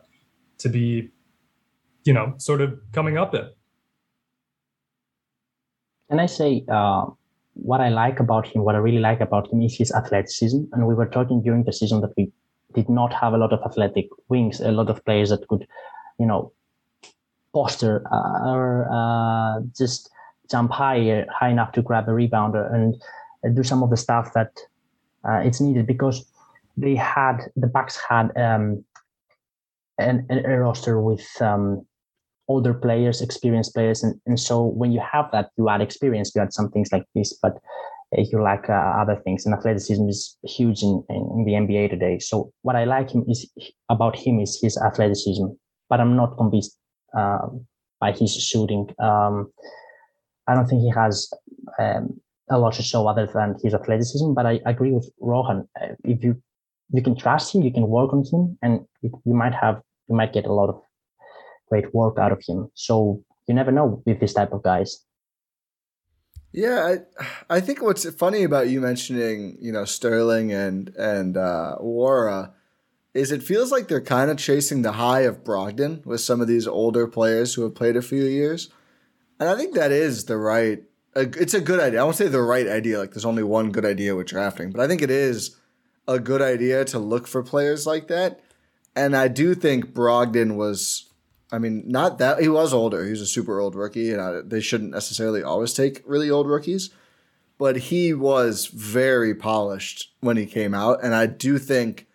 [0.57, 1.09] to be,
[2.03, 3.47] you know, sort of coming up in.
[6.09, 6.65] Can I say?
[6.67, 7.05] Uh
[7.61, 10.59] what I like about him, what I really like about him is his athleticism.
[10.71, 12.31] And we were talking during the season that we
[12.73, 15.67] did not have a lot of athletic wings, a lot of players that could,
[16.19, 16.53] you know,
[17.53, 20.09] posture uh, or uh, just
[20.49, 23.01] jump higher, high enough to grab a rebounder and
[23.45, 24.51] uh, do some of the stuff that
[25.27, 26.25] uh, it's needed because
[26.77, 28.83] they had the Bucks had um,
[29.97, 31.85] an, a roster with um,
[32.47, 36.41] older players, experienced players, and, and so when you have that, you add experience, you
[36.41, 37.57] add some things like this, but
[38.17, 39.45] uh, you like uh, other things.
[39.45, 42.19] And athleticism is huge in, in, in, the NBA today.
[42.19, 43.49] So what I like him is
[43.89, 45.45] about him is his athleticism,
[45.89, 46.77] but I'm not convinced
[47.15, 47.47] uh,
[47.99, 48.87] by his shooting.
[48.99, 49.51] Um,
[50.49, 51.31] I don't think he has
[51.77, 54.33] um, a lot to show other than his athleticism.
[54.33, 55.67] But I agree with Rohan.
[55.79, 56.41] Uh, if you
[56.91, 60.15] you can trust him, you can work on him, and it, you might have you
[60.15, 60.81] might get a lot of
[61.69, 62.69] great work out of him.
[62.73, 65.05] So you never know with this type of guys.
[66.51, 66.95] Yeah,
[67.49, 72.53] I, I think what's funny about you mentioning, you know, Sterling and and uh, Nwora
[73.13, 76.47] is it feels like they're kind of chasing the high of Brogdon with some of
[76.47, 78.69] these older players who have played a few years,
[79.39, 80.83] and I think that is the right.
[81.15, 82.01] It's a good idea.
[82.01, 82.99] I won't say the right idea.
[82.99, 85.57] Like there's only one good idea with drafting, but I think it is
[86.07, 88.41] a good idea to look for players like that.
[88.95, 91.09] And I do think Brogdon was
[91.51, 93.03] I mean, not that he was older.
[93.03, 96.47] He was a super old rookie, and I, they shouldn't necessarily always take really old
[96.47, 96.91] rookies.
[97.57, 102.07] But he was very polished when he came out, and I do think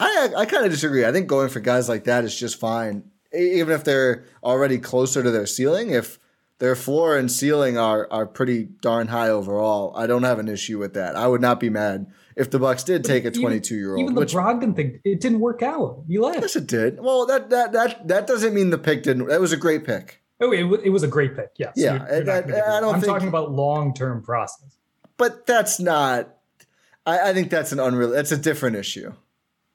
[0.00, 1.04] I I kind of disagree.
[1.04, 5.22] I think going for guys like that is just fine, even if they're already closer
[5.22, 5.90] to their ceiling.
[5.90, 6.18] If
[6.60, 10.78] their floor and ceiling are are pretty darn high overall, I don't have an issue
[10.78, 11.16] with that.
[11.16, 14.00] I would not be mad if the Bucks did take a 22 year old.
[14.00, 16.04] Even the which, Brogdon thing, it didn't work out.
[16.06, 16.40] You left.
[16.40, 17.00] Yes, it did.
[17.00, 19.26] Well, that that that that doesn't mean the pick didn't.
[19.26, 20.22] That was a great pick.
[20.42, 21.50] Oh, it, it was a great pick.
[21.56, 21.74] Yes.
[21.76, 22.06] Yeah.
[22.06, 22.94] You're, you're that, I don't.
[22.94, 24.76] I'm think, talking about long term process.
[25.16, 26.36] But that's not.
[27.06, 28.10] I, I think that's an unreal.
[28.10, 29.12] That's a different issue.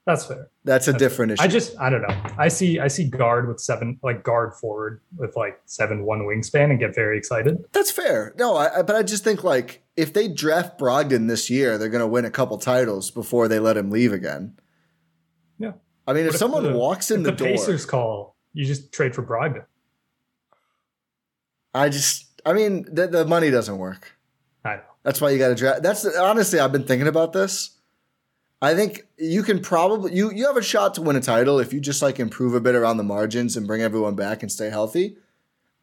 [0.06, 0.50] That's fair.
[0.64, 1.34] That's a That's different fair.
[1.34, 1.44] issue.
[1.44, 2.16] I just I don't know.
[2.38, 6.70] I see I see guard with seven like guard forward with like seven one wingspan
[6.70, 7.66] and get very excited.
[7.72, 8.36] That's fair.
[8.38, 12.02] No, I, but I just think like if they draft Brogdon this year, they're going
[12.02, 14.60] to win a couple titles before they let him leave again.
[15.58, 15.72] Yeah.
[16.08, 18.92] I mean, if, if someone the, walks in the, the door, Pacers call, you just
[18.92, 19.66] trade for Brogdon.
[21.74, 24.18] I just, I mean, the, the money doesn't work.
[24.64, 24.82] I know.
[25.04, 25.82] That's why you got to draft.
[25.82, 27.75] That's honestly, I've been thinking about this.
[28.62, 31.74] I think you can probably you you have a shot to win a title if
[31.74, 34.70] you just like improve a bit around the margins and bring everyone back and stay
[34.70, 35.18] healthy.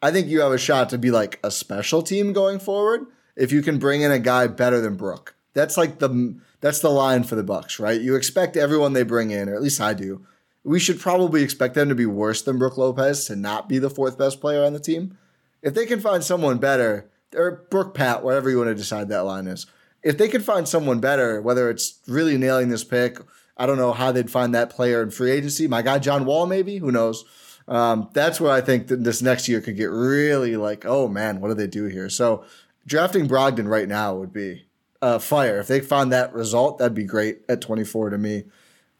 [0.01, 3.07] I think you have a shot to be like a special team going forward
[3.37, 5.37] if you can bring in a guy better than Brook.
[5.55, 8.01] That's like the that's the line for the Bucks, right?
[8.01, 10.27] You expect everyone they bring in, or at least I do.
[10.65, 13.91] We should probably expect them to be worse than Brook Lopez to not be the
[13.91, 15.19] fourth best player on the team.
[15.61, 19.25] If they can find someone better, or Brook Pat, whatever you want to decide that
[19.25, 19.67] line is
[20.03, 23.19] if they could find someone better, whether it's really nailing this pick,
[23.57, 25.67] I don't know how they'd find that player in free agency.
[25.69, 27.25] My guy John Wall, maybe who knows.
[27.69, 31.41] Um, that's where I think that this next year could get really like, oh man,
[31.41, 32.09] what do they do here?
[32.09, 32.45] So
[32.87, 34.67] drafting Brogdon right now would be
[35.01, 35.61] uh, fire.
[35.61, 38.45] If they found that result, that'd be great at 24 to me.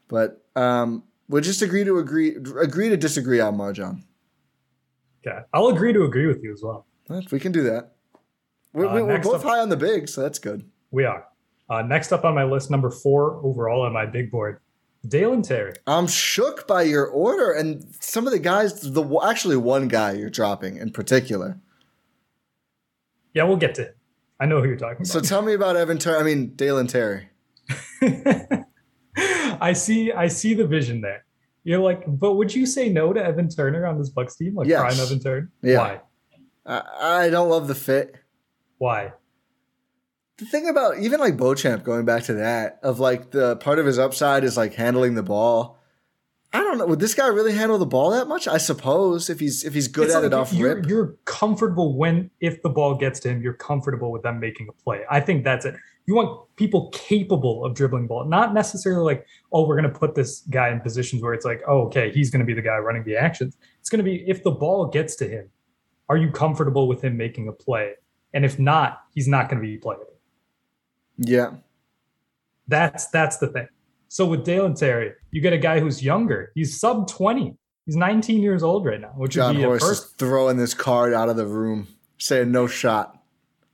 [0.07, 4.03] But um, we'll just agree to agree, agree to disagree on MarJon.
[5.25, 6.85] Yeah, I'll agree to agree with you as well.
[7.09, 7.93] If we can do that.
[8.73, 10.69] We're, uh, we're both up- high on the big, so that's good.
[10.93, 11.25] We are.
[11.71, 14.59] Uh, next up on my list, number four overall on my big board,
[15.07, 15.73] Dalen Terry.
[15.87, 18.79] I'm shook by your order and some of the guys.
[18.79, 21.59] The actually one guy you're dropping in particular.
[23.33, 23.97] Yeah, we'll get to it.
[24.39, 25.07] I know who you're talking about.
[25.07, 26.19] So tell me about Evan Turner.
[26.19, 27.27] I mean Dalen Terry.
[29.59, 30.11] I see.
[30.11, 31.25] I see the vision there.
[31.63, 34.67] You're like, but would you say no to Evan Turner on this Bucks team, like
[34.67, 34.79] yes.
[34.79, 35.51] prime Evan Turner?
[35.63, 35.77] Yeah.
[35.79, 36.01] Why?
[36.67, 38.15] I, I don't love the fit.
[38.77, 39.13] Why?
[40.37, 43.85] The thing about even like Beauchamp going back to that of like the part of
[43.85, 45.79] his upside is like handling the ball.
[46.51, 46.85] I don't know.
[46.85, 48.47] Would this guy really handle the ball that much?
[48.47, 50.87] I suppose if he's if he's good it's at like it off you're, rip.
[50.87, 54.73] You're comfortable when if the ball gets to him, you're comfortable with them making a
[54.83, 55.01] play.
[55.09, 55.75] I think that's it.
[56.05, 60.15] You want people capable of dribbling ball, not necessarily like, oh, we're going to put
[60.15, 62.77] this guy in positions where it's like, oh, okay, he's going to be the guy
[62.77, 63.55] running the actions.
[63.79, 65.49] It's going to be if the ball gets to him,
[66.09, 67.93] are you comfortable with him making a play?
[68.33, 70.12] And if not, he's not going to be playable.
[71.17, 71.51] Yeah.
[72.67, 73.67] That's that's the thing.
[74.07, 76.51] So with Dalen Terry, you get a guy who's younger.
[76.55, 77.57] He's sub 20.
[77.85, 80.73] He's 19 years old right now, which John would be Horst a is throwing this
[80.73, 83.17] card out of the room, saying no shot.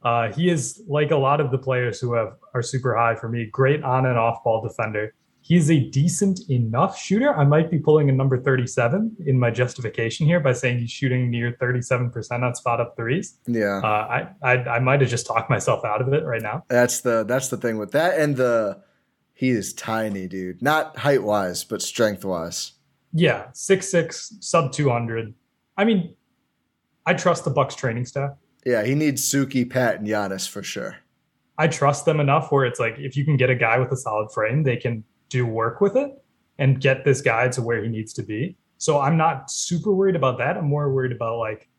[0.01, 3.27] Uh, he is like a lot of the players who have are super high for
[3.29, 3.45] me.
[3.45, 5.13] Great on and off ball defender.
[5.49, 7.35] He's a decent enough shooter.
[7.35, 11.31] I might be pulling a number 37 in my justification here by saying he's shooting
[11.31, 13.39] near 37% on spot up threes.
[13.47, 13.81] Yeah.
[13.83, 16.65] Uh, I, I, I might have just talked myself out of it right now.
[16.67, 18.83] That's the that's the thing with that and the
[19.33, 20.61] he is tiny, dude.
[20.61, 22.73] Not height wise, but strength wise.
[23.11, 25.33] Yeah, six six, sub 200.
[25.77, 26.13] I mean,
[27.07, 28.33] I trust the Bucks training staff.
[28.67, 30.97] Yeah, he needs Suki, Pat, and Giannis for sure.
[31.57, 33.97] I trust them enough where it's like if you can get a guy with a
[33.97, 36.11] solid frame, they can do work with it
[36.57, 38.57] and get this guy to where he needs to be.
[38.77, 40.57] So I'm not super worried about that.
[40.57, 41.69] I'm more worried about like,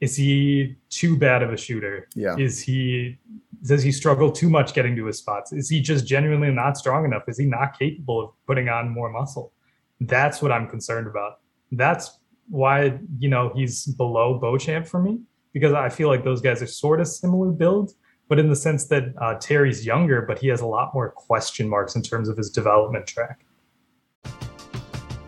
[0.00, 2.08] is he too bad of a shooter?
[2.14, 2.36] Yeah.
[2.36, 3.18] Is he
[3.62, 5.52] does he struggle too much getting to his spots?
[5.52, 7.22] Is he just genuinely not strong enough?
[7.28, 9.52] Is he not capable of putting on more muscle?
[10.00, 11.40] That's what I'm concerned about.
[11.72, 15.20] That's why you know he's below Beauchamp for me
[15.52, 17.92] because I feel like those guys are sort of similar build,
[18.28, 21.68] but in the sense that uh, Terry's younger, but he has a lot more question
[21.68, 23.44] marks in terms of his development track.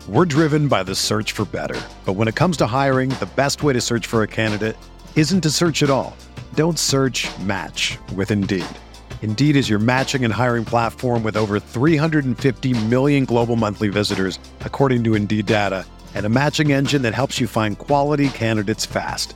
[0.07, 3.61] We're driven by the search for better, but when it comes to hiring, the best
[3.61, 4.75] way to search for a candidate
[5.15, 6.17] isn't to search at all.
[6.55, 7.27] Don't search.
[7.41, 8.65] Match with Indeed.
[9.21, 15.03] Indeed is your matching and hiring platform with over 350 million global monthly visitors, according
[15.03, 15.85] to Indeed data,
[16.15, 19.35] and a matching engine that helps you find quality candidates fast.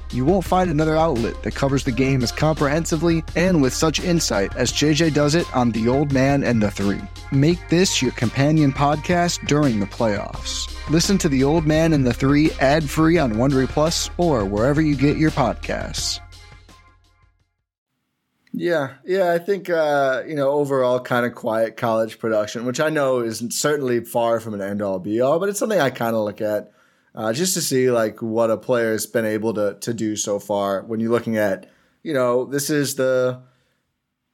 [0.13, 4.53] You won't find another outlet that covers the game as comprehensively and with such insight
[4.57, 6.99] as JJ does it on The Old Man and the Three.
[7.31, 10.67] Make this your companion podcast during the playoffs.
[10.89, 14.81] Listen to The Old Man and the Three ad free on Wondery Plus or wherever
[14.81, 16.19] you get your podcasts.
[18.53, 22.89] Yeah, yeah, I think uh, you know overall kind of quiet college production, which I
[22.89, 26.17] know is certainly far from an end all be all, but it's something I kind
[26.17, 26.69] of look at
[27.13, 30.39] uh, just to see like what a player has been able to to do so
[30.39, 30.83] far.
[30.83, 31.69] When you're looking at,
[32.03, 33.41] you know, this is the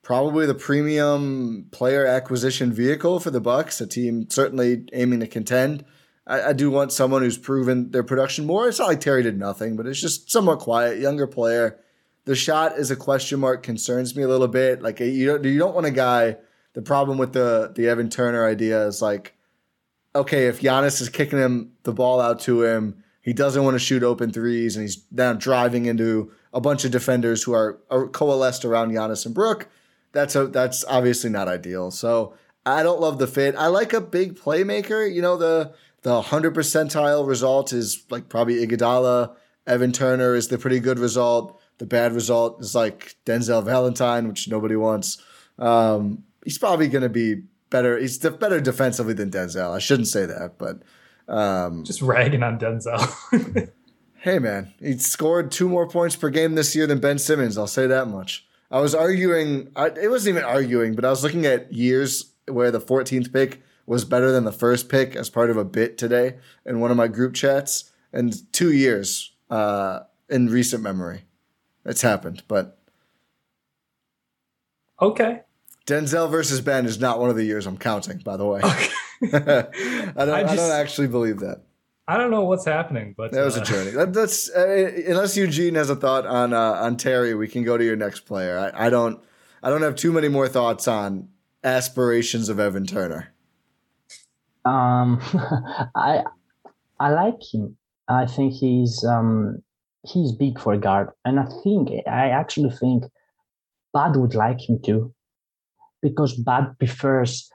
[0.04, 5.84] probably the premium player acquisition vehicle for the Bucks, a team certainly aiming to contend.
[6.26, 8.68] I, I do want someone who's proven their production more.
[8.68, 11.80] It's not like Terry did nothing, but it's just somewhat quiet, younger player.
[12.26, 14.82] The shot is a question mark, concerns me a little bit.
[14.82, 16.38] Like you don't you don't want a guy.
[16.74, 19.37] The problem with the the Evan Turner idea is like
[20.18, 23.80] okay, if Giannis is kicking him the ball out to him, he doesn't want to
[23.80, 28.08] shoot open threes, and he's now driving into a bunch of defenders who are, are
[28.08, 29.70] coalesced around Giannis and Brook.
[30.14, 31.92] That's a that's obviously not ideal.
[31.92, 32.34] So
[32.66, 33.56] I don't love the fit.
[33.56, 35.14] I like a big playmaker.
[35.14, 39.36] You know the the hundred percentile result is like probably Iguodala.
[39.68, 41.60] Evan Turner is the pretty good result.
[41.78, 45.22] The bad result is like Denzel Valentine, which nobody wants.
[45.60, 47.98] Um, he's probably going to be better.
[47.98, 49.74] He's better defensively than Denzel.
[49.74, 50.82] I shouldn't say that, but
[51.28, 53.70] um, just ragging on Denzel.
[54.20, 57.58] hey, man, he scored two more points per game this year than Ben Simmons.
[57.58, 58.46] I'll say that much.
[58.70, 59.72] I was arguing.
[59.76, 63.62] I, it wasn't even arguing, but I was looking at years where the 14th pick
[63.86, 66.98] was better than the first pick as part of a bit today in one of
[66.98, 71.24] my group chats, and two years uh, in recent memory.
[71.86, 72.80] It's happened, but
[75.02, 75.42] okay.
[75.88, 78.62] Denzel versus Ben is not one of the years I'm counting, by the way.
[78.62, 78.90] Okay.
[79.24, 81.64] I, don't, I, just, I, don't, actually believe that.
[82.10, 83.92] I don't know what's happening, but that was uh, a journey.
[83.92, 87.78] That, that's uh, unless Eugene has a thought on uh, on Terry, we can go
[87.78, 88.60] to your next player.
[88.60, 89.24] I, I don't
[89.64, 91.30] I don't have too many more thoughts on
[91.64, 93.34] aspirations of Evan Turner.
[94.66, 95.22] Um,
[95.96, 96.24] I
[97.00, 97.78] I like him.
[98.08, 99.64] I think he's um
[100.04, 103.06] he's big for a guard, and I think I actually think
[103.94, 105.14] Bud would like him too,
[106.10, 107.50] because Bud prefers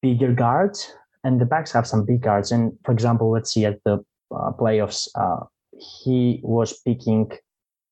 [0.00, 0.92] bigger guards
[1.24, 2.50] and the Bucks have some big guards.
[2.50, 3.94] And for example, let's see at the
[4.34, 5.46] uh, playoffs, uh,
[5.78, 7.30] he was picking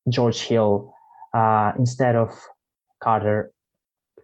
[0.09, 0.93] George Hill
[1.33, 2.29] uh, instead of
[3.01, 3.51] Carter.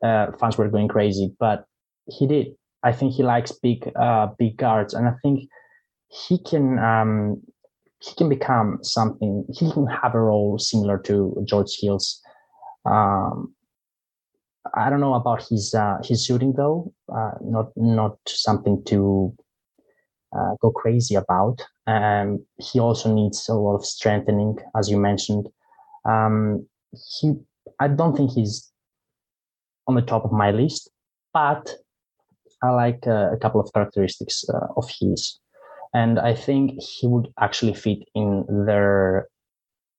[0.04, 1.66] Uh, fans were going crazy, but
[2.08, 2.48] he did.
[2.84, 5.50] I think he likes big, uh, big guards, and I think
[6.10, 7.42] he can um,
[8.00, 9.46] he can become something.
[9.52, 12.22] He can have a role similar to George Hill's.
[12.86, 13.56] Um,
[14.74, 16.94] I don't know about his uh, his shooting though.
[17.14, 19.34] Uh, not not something to
[20.36, 21.66] uh, go crazy about.
[21.86, 25.48] Um, he also needs a lot of strengthening, as you mentioned.
[26.06, 27.34] Um, he,
[27.80, 28.72] I don't think he's
[29.88, 30.90] on the top of my list,
[31.34, 31.76] but
[32.64, 35.40] I like uh, a couple of characteristics uh, of his,
[35.94, 39.28] and I think he would actually fit in their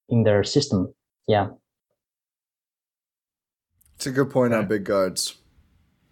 [0.09, 0.93] in their system.
[1.27, 1.49] Yeah.
[3.99, 5.39] It's a good point on big guards.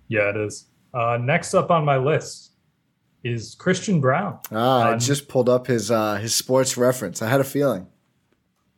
[0.08, 0.66] Yeah, it is.
[0.92, 2.50] Uh, next up on my list
[3.22, 4.40] is Christian Braun.
[4.50, 7.22] Ah, I Um, just pulled up his uh, his sports reference.
[7.22, 7.86] I had a feeling.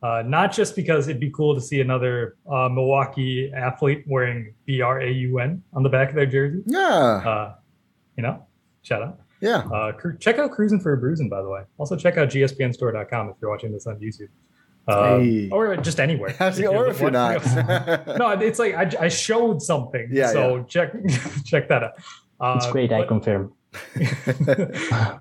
[0.03, 4.79] Uh, not just because it'd be cool to see another uh, Milwaukee athlete wearing B
[4.81, 6.61] R A U N on the back of their jersey.
[6.67, 7.55] Yeah, Uh,
[8.15, 8.45] you know,
[8.83, 9.19] shout out.
[9.41, 9.57] yeah.
[9.73, 11.63] Uh, check out Cruising for a Bruising, by the way.
[11.79, 14.29] Also, check out gspnstore.com if you're watching this on YouTube.
[14.89, 15.49] Uh, Hey.
[15.51, 16.35] Or just anywhere.
[16.39, 17.45] or if you're not.
[18.17, 20.09] no, it's like I, I showed something.
[20.11, 20.91] Yeah, So check
[21.45, 21.93] check that out.
[22.41, 23.53] Uh, It's great, I confirm.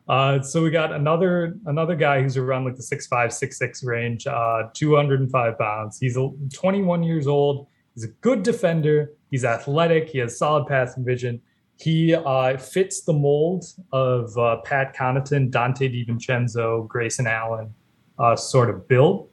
[0.09, 3.83] uh, so we got another another guy who's around like the six five six six
[3.85, 5.99] range, uh, 205 pounds.
[5.99, 7.67] He's a- 21 years old.
[7.95, 9.13] He's a good defender.
[9.31, 10.09] He's athletic.
[10.09, 11.41] He has solid passing vision.
[11.81, 17.73] He uh, fits the mold of uh, Pat Connaughton, Donte DiVincenzo, Grayson Allen
[18.19, 19.29] uh, sort of build.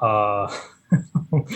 [0.00, 0.46] Uh,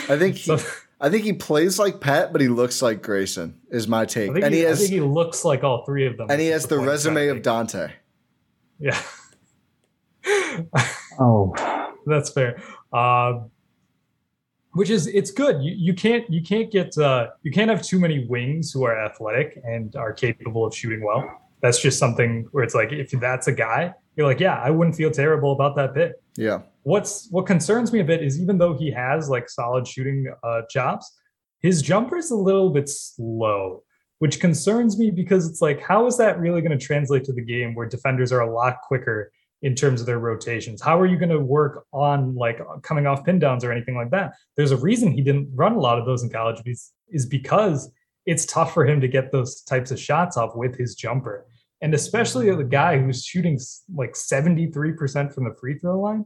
[0.09, 0.67] I think he, so-
[1.01, 3.61] I think he plays like Pat, but he looks like Grayson.
[3.71, 4.31] Is my take.
[4.31, 6.29] I think, And he he, I think he looks like all three of them.
[6.31, 7.43] and he has the point resume of.
[7.43, 7.93] Donte.
[8.79, 9.01] Yeah.
[11.21, 11.53] Oh,
[12.07, 12.63] That's fair.
[12.93, 13.41] Uh,
[14.73, 15.63] which is it's good.
[15.63, 18.97] You you can't you can't get uh, you can't have too many wings who are
[18.99, 21.25] athletic and are capable of shooting well.
[21.61, 24.95] That's just something where it's like if that's a guy, you're like, yeah, I wouldn't
[24.97, 26.13] feel terrible about that pick.
[26.39, 30.33] Yeah, What's what concerns me a bit is even though he has like solid shooting
[30.43, 31.19] uh, chops,
[31.61, 33.83] his jumper is a little bit slow,
[34.21, 37.43] which concerns me because it's like, how is that really going to translate to the
[37.43, 39.31] game where defenders are a lot quicker
[39.61, 40.81] in terms of their rotations?
[40.81, 44.11] How are you going to work on like coming off pin downs or anything like
[44.13, 44.33] that?
[44.57, 47.91] There's a reason he didn't run a lot of those in college is, is because
[48.25, 51.45] it's tough for him to get those types of shots off with his jumper.
[51.81, 53.59] And especially the guy who's shooting
[53.95, 56.25] like 73% from the free throw line,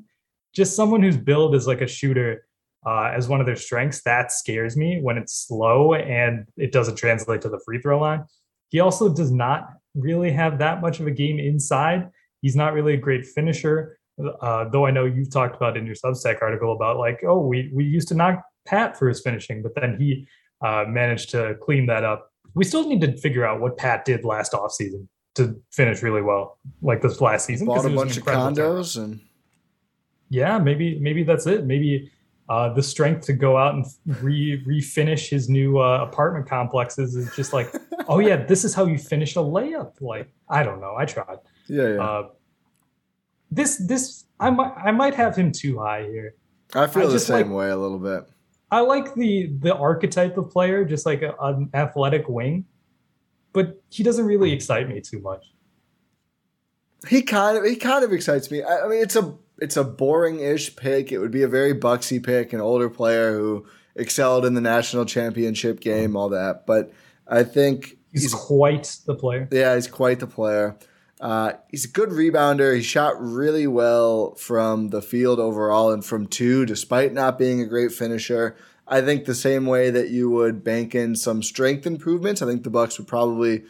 [0.55, 2.47] just someone who's billed as like a shooter
[2.87, 6.97] uh, as one of their strengths, that scares me when it's slow and it doesn't
[6.97, 8.25] translate to the free throw line.
[8.71, 12.09] He also does not really have that much of a game inside.
[12.41, 13.99] He's not really a great finisher,
[14.41, 17.71] uh, though I know you've talked about in your Substack article about like, oh, we
[17.75, 20.27] we used to knock Pat for his finishing, but then he
[20.65, 22.31] uh, managed to clean that up.
[22.55, 26.59] We still need to figure out what Pat did last offseason to finish really well,
[26.83, 27.67] like this last season.
[27.67, 29.21] bought a he was an bunch of condos and
[30.29, 31.67] yeah, maybe maybe that's it.
[31.67, 32.11] Maybe
[32.49, 33.87] uh, the strength to go out and
[34.23, 37.73] re refinish his new uh, apartment complexes is just like,
[38.09, 39.93] oh yeah, this is how you finish a layup.
[40.01, 41.39] Like I don't know, I tried.
[41.69, 42.03] yeah, yeah.
[42.03, 42.29] Uh,
[43.51, 46.35] this this I might I might have him too high here.
[46.75, 48.25] I feel I the same like- way a little bit.
[48.71, 52.65] I like the the archetype of player, just like a, an athletic wing,
[53.53, 55.53] but he doesn't really excite me too much.
[57.09, 58.63] He kind of he kind of excites me.
[58.63, 61.13] I, I mean, it's a it's a boring-ish pick.
[61.13, 65.05] It would be a very Bucksy pick, an older player who excelled in the national
[65.05, 66.67] championship game, all that.
[66.67, 66.93] But
[67.27, 69.49] I think He's, he's quite the player.
[69.51, 70.77] yeah, he's quite the player.
[71.21, 72.75] Uh, he's a good rebounder.
[72.75, 77.67] He shot really well from the field overall and from two, despite not being a
[77.67, 78.57] great finisher.
[78.87, 82.65] I think the same way that you would bank in some strength improvements, I think
[82.65, 83.65] the Bucks would probably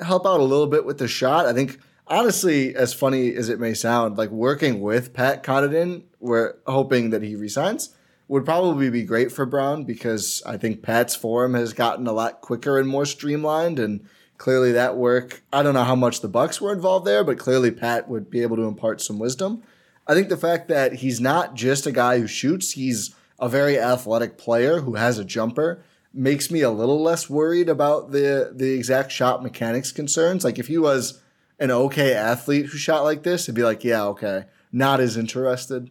[0.00, 1.46] help out a little bit with the shot.
[1.46, 6.54] I think honestly, as funny as it may sound, like working with Pat Connaughton, we're
[6.66, 7.94] hoping that he resigns,
[8.28, 12.40] would probably be great for Braun because I think Pat's form has gotten a lot
[12.40, 14.06] quicker and more streamlined and
[14.40, 15.42] Clearly, that work.
[15.52, 18.40] I don't know how much the Bucks were involved there, but clearly Pat would be
[18.40, 19.62] able to impart some wisdom.
[20.06, 23.78] I think the fact that he's not just a guy who shoots; he's a very
[23.78, 25.82] athletic player who has a jumper
[26.12, 30.44] makes me a little less worried about the the exact shot mechanics concerns.
[30.44, 31.22] Like if he was
[31.58, 35.90] an okay athlete who shot like this, it'd be like, yeah, okay, not as interested.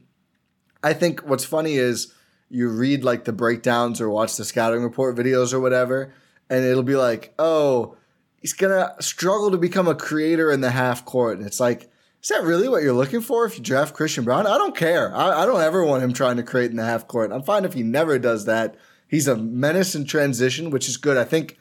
[0.83, 2.13] I think what's funny is
[2.49, 6.13] you read like the breakdowns or watch the scouting report videos or whatever,
[6.49, 7.95] and it'll be like, oh,
[8.37, 11.88] he's gonna struggle to become a creator in the half court, and it's like.
[12.21, 14.45] Is that really what you're looking for if you draft Christian Braun?
[14.45, 15.15] I don't care.
[15.15, 17.31] I, I don't ever want him trying to create in the half court.
[17.31, 18.75] I'm fine if he never does that
[19.09, 21.17] He's a menace in transition, which is good.
[21.17, 21.57] I think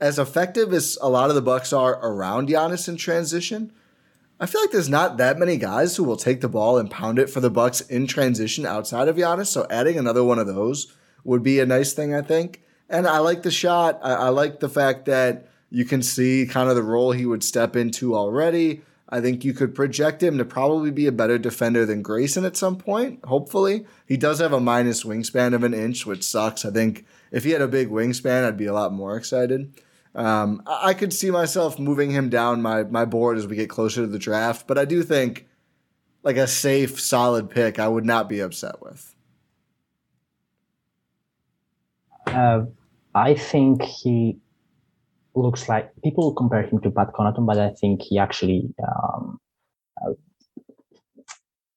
[0.00, 3.72] as effective as a lot of the Bucks are around Giannis in transition,
[4.38, 7.18] I feel like there's not that many guys who will take the ball and pound
[7.18, 9.46] it for the Bucks in transition outside of Giannis.
[9.46, 10.94] So adding another one of those
[11.24, 12.62] would be a nice thing, I think.
[12.90, 13.98] And I like the shot.
[14.02, 17.42] I, I like the fact that you can see kind of the role he would
[17.42, 18.82] step into already.
[19.10, 22.56] I think you could project him to probably be a better defender than Grayson at
[22.56, 23.84] some point, hopefully.
[24.06, 26.64] He does have a minus wingspan of an inch, which sucks.
[26.64, 29.74] I think if he had a big wingspan, I'd be a lot more excited.
[30.14, 34.02] Um, I could see myself moving him down my, my board as we get closer
[34.02, 35.46] to the draft, but I do think
[36.22, 39.14] like a safe, solid pick, I would not be upset with.
[42.26, 42.66] Uh,
[43.14, 44.38] I think he
[45.34, 49.38] looks like people compare him to Pat Connaughton, but I think he actually, um,
[50.04, 50.12] uh,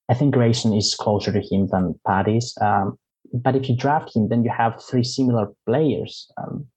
[0.10, 2.56] I think Grayson is closer to him than Pat is.
[2.62, 2.97] Um,
[3.34, 6.32] but if you draft him, then you have three similar players.
[6.38, 6.68] Um,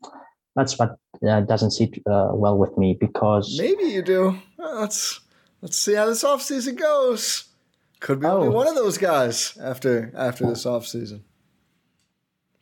[0.55, 0.97] that's what
[1.27, 4.39] uh, doesn't sit uh, well with me because maybe you do.
[4.59, 5.20] let's
[5.61, 7.45] let's see how this offseason goes.
[8.01, 8.39] Could be oh.
[8.39, 11.20] only one of those guys after after this offseason.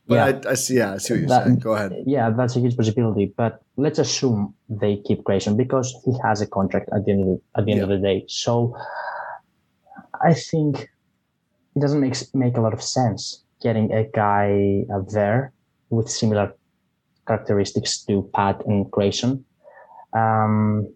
[0.07, 0.49] But yeah.
[0.49, 0.77] I, I, see.
[0.77, 1.59] Yeah, I see what you're that, saying.
[1.59, 1.93] Go ahead.
[2.05, 3.33] Yeah, that's a huge possibility.
[3.35, 7.27] But let's assume they keep Grayson because he has a contract at the end of
[7.27, 7.83] the, at the end yeah.
[7.83, 8.25] of the day.
[8.27, 8.75] So
[10.23, 10.89] I think
[11.75, 15.53] it doesn't make make a lot of sense getting a guy there
[15.89, 16.53] with similar
[17.27, 19.43] characteristics to Pat and Grayson.
[20.13, 20.93] Um,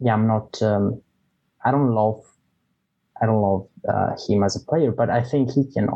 [0.00, 0.60] yeah, I'm not.
[0.62, 1.02] Um,
[1.64, 2.22] I don't love.
[3.20, 5.88] I don't love uh, him as a player, but I think he can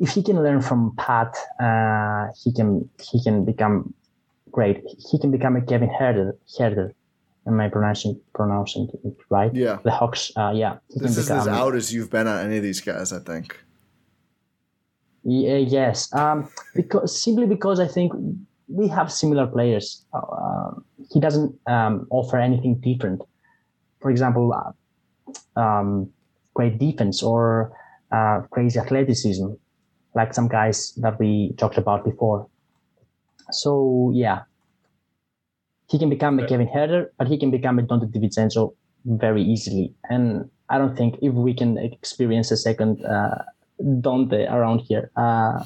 [0.00, 3.94] if he can learn from Pat, uh, he can he can become
[4.50, 4.82] great.
[5.10, 6.32] He can become a Kevin Huerter.
[6.58, 6.92] Huerter.
[7.46, 9.54] Am I pronouncing pronouncing it right?
[9.54, 9.78] Yeah.
[9.84, 10.32] The Hawks.
[10.36, 10.78] Uh, yeah.
[10.88, 13.62] This is become, as out as you've been on any of these guys, I think.
[15.22, 16.12] Yeah, yes.
[16.14, 18.12] Um, because simply because I think
[18.68, 20.04] we have similar players.
[20.14, 20.70] Uh,
[21.12, 23.20] he doesn't um, offer anything different.
[24.00, 26.10] For example, uh, um,
[26.54, 27.72] great defense or
[28.12, 29.48] uh, crazy athleticism
[30.14, 32.48] like some guys that we talked about before.
[33.50, 34.42] So yeah,
[35.88, 39.92] he can become a Kevin Huerter, but he can become a Donte DiVincenzo very easily.
[40.08, 43.42] And I don't think if we can experience a second uh,
[43.80, 45.10] Donte around here.
[45.16, 45.64] Uh,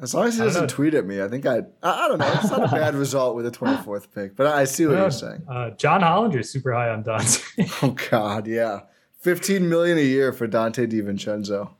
[0.00, 2.32] as long as he doesn't tweet at me, I think I, I, I don't know.
[2.34, 5.42] It's not a bad result with a 24th pick, but I see what you're saying.
[5.48, 7.42] Uh, John Hollinger is super high on Donte.
[7.82, 8.80] oh God, yeah,
[9.20, 11.70] 15 million a year for Donte DiVincenzo.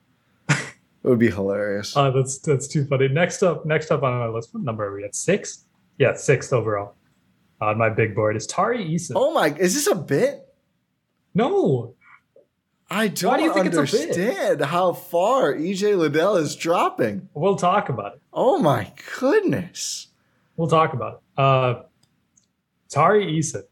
[1.05, 1.95] It would be hilarious.
[1.97, 3.09] Uh, that's that's too funny.
[3.09, 5.15] Next up, next up on my list, what number are we at?
[5.15, 5.67] Six?
[5.99, 6.95] Yeah, sixth overall
[7.61, 9.13] on my big board is Tari Eason.
[9.15, 9.55] Oh my!
[9.59, 10.49] Is this a bit?
[11.35, 11.95] No.
[12.91, 17.29] I don't Why do you think understand how far EJ Liddell is dropping.
[17.35, 18.23] We'll talk about it.
[18.33, 20.09] Oh my goodness.
[20.57, 21.41] We'll talk about it.
[21.41, 21.83] Uh,
[22.91, 23.63] Tari Eason.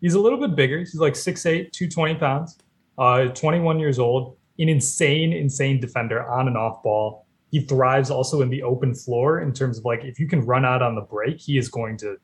[0.00, 0.78] He's a little bit bigger.
[0.78, 2.58] He's like 6'8, 220 pounds,
[2.98, 7.26] uh, 21 years old an insane, insane defender on and off ball.
[7.50, 10.64] He thrives also in the open floor in terms of like if you can run
[10.64, 12.16] out on the break, he is going to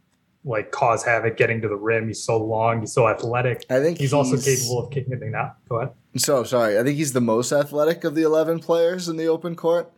[0.45, 2.07] like cause havoc getting to the rim.
[2.07, 3.67] He's so long, he's so athletic.
[3.69, 5.57] I think he's, he's also capable of kicking it out.
[5.69, 5.93] Go ahead.
[6.17, 9.55] So sorry, I think he's the most athletic of the eleven players in the open
[9.55, 9.93] court.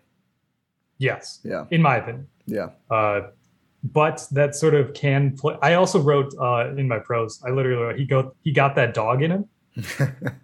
[0.98, 1.40] Yes.
[1.44, 1.64] Yeah.
[1.70, 2.26] In my opinion.
[2.46, 2.70] Yeah.
[2.90, 3.28] Uh,
[3.82, 5.56] but that sort of can play.
[5.62, 7.42] I also wrote uh, in my prose.
[7.46, 9.48] I literally wrote, he go he got that dog in him.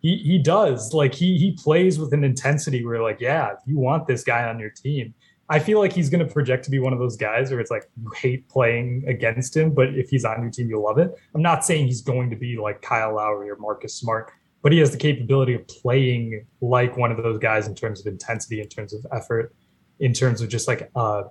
[0.00, 0.92] he he does.
[0.92, 4.58] Like he he plays with an intensity where like yeah you want this guy on
[4.58, 5.14] your team.
[5.48, 7.72] I feel like he's going to project to be one of those guys where it's
[7.72, 11.12] like you hate playing against him but if he's on your team you'll love it.
[11.34, 14.32] I'm not saying he's going to be like kyle lowry or marcus smart
[14.62, 18.06] but he has the capability of playing like one of those guys in terms of
[18.06, 19.54] intensity in terms of effort
[19.98, 21.22] in terms of just like uh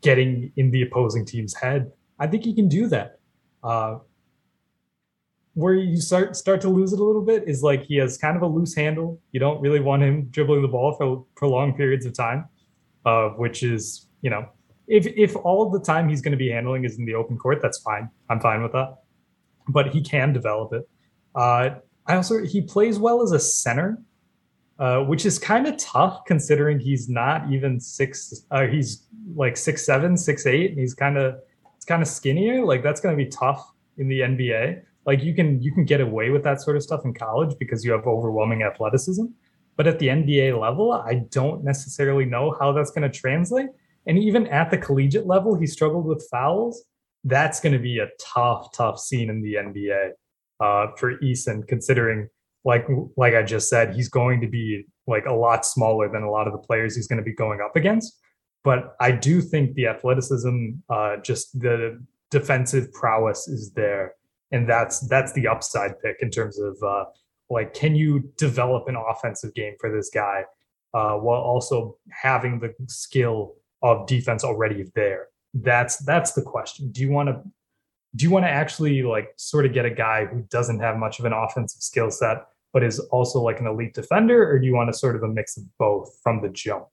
[0.00, 1.92] getting in the opposing team's head.
[2.18, 3.20] I think he can do that.
[3.62, 3.98] Uh
[5.56, 8.36] where you start start to lose it a little bit is like he has kind
[8.36, 9.18] of a loose handle.
[9.32, 12.46] You don't really want him dribbling the ball for prolonged periods of time,
[13.06, 14.46] uh, which is you know
[14.86, 17.60] if if all the time he's going to be handling is in the open court,
[17.62, 18.10] that's fine.
[18.28, 18.98] I'm fine with that.
[19.66, 20.86] But he can develop it.
[21.34, 21.76] Uh,
[22.06, 23.98] I also he plays well as a center,
[24.78, 28.44] uh, which is kind of tough considering he's not even six.
[28.50, 31.36] Uh, he's like six seven, six eight, and he's kind of
[31.76, 32.62] it's kind of skinnier.
[32.62, 34.82] Like that's going to be tough in the NBA.
[35.06, 37.84] Like you can you can get away with that sort of stuff in college because
[37.84, 39.26] you have overwhelming athleticism.
[39.76, 43.68] But at the NBA level, I don't necessarily know how that's going to translate.
[44.06, 46.84] And even at the collegiate level, he struggled with fouls.
[47.24, 50.10] That's going to be a tough, tough scene in the NBA
[50.60, 52.28] uh, for Eason, considering,
[52.64, 52.86] like,
[53.16, 56.46] like I just said, he's going to be like a lot smaller than a lot
[56.46, 58.18] of the players he's going to be going up against.
[58.64, 64.14] But I do think the athleticism, uh, just the defensive prowess is there,
[64.52, 67.04] and that's that's the upside pick in terms of uh,
[67.50, 70.44] like, can you develop an offensive game for this guy
[70.94, 75.28] uh, while also having the skill of defense already there?
[75.54, 76.90] That's that's the question.
[76.92, 77.42] Do you want to
[78.16, 81.18] do you want to actually like sort of get a guy who doesn't have much
[81.18, 82.38] of an offensive skill set
[82.72, 85.28] but is also like an elite defender or do you want to sort of a
[85.28, 86.86] mix of both from the jump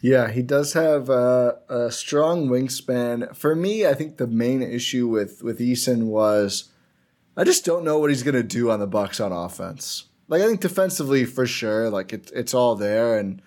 [0.00, 5.08] yeah he does have a, a strong wingspan for me i think the main issue
[5.08, 6.70] with with eason was
[7.36, 10.46] i just don't know what he's to do on the bucks on offense like i
[10.46, 13.42] think defensively for sure like it, it's all there and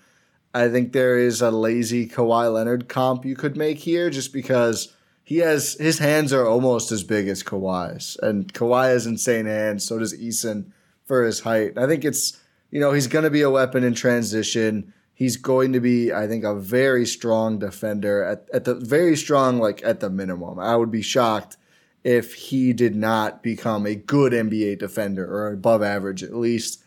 [0.54, 4.94] i think there is a lazy Kawhi leonard comp you could make here just because
[5.24, 9.86] he has his hands are almost as big as Kawhi's, and Kawhi has insane hands.
[9.86, 10.72] So does Eason
[11.06, 11.78] for his height.
[11.78, 12.40] I think it's
[12.72, 14.94] you know he's to be a weapon in transition.
[15.24, 19.58] He's going to be, I think, a very strong defender at, at the very strong,
[19.58, 20.60] like at the minimum.
[20.60, 21.56] I would be shocked
[22.04, 26.84] if he did not become a good NBA defender or above average at least.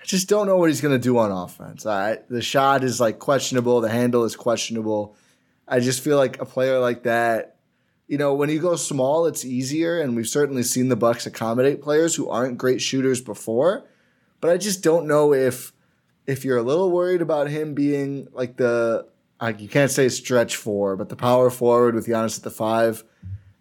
[0.00, 1.86] I just don't know what he's going to do on offense.
[1.86, 3.80] I, the shot is like questionable.
[3.80, 5.14] The handle is questionable.
[5.68, 7.54] I just feel like a player like that,
[8.08, 11.82] you know, when you go small, it's easier, and we've certainly seen the Bucks accommodate
[11.82, 13.86] players who aren't great shooters before.
[14.40, 15.72] But I just don't know if
[16.26, 19.06] if you're a little worried about him being like the
[19.40, 23.04] like you can't say stretch four, but the power forward with Giannis at the five.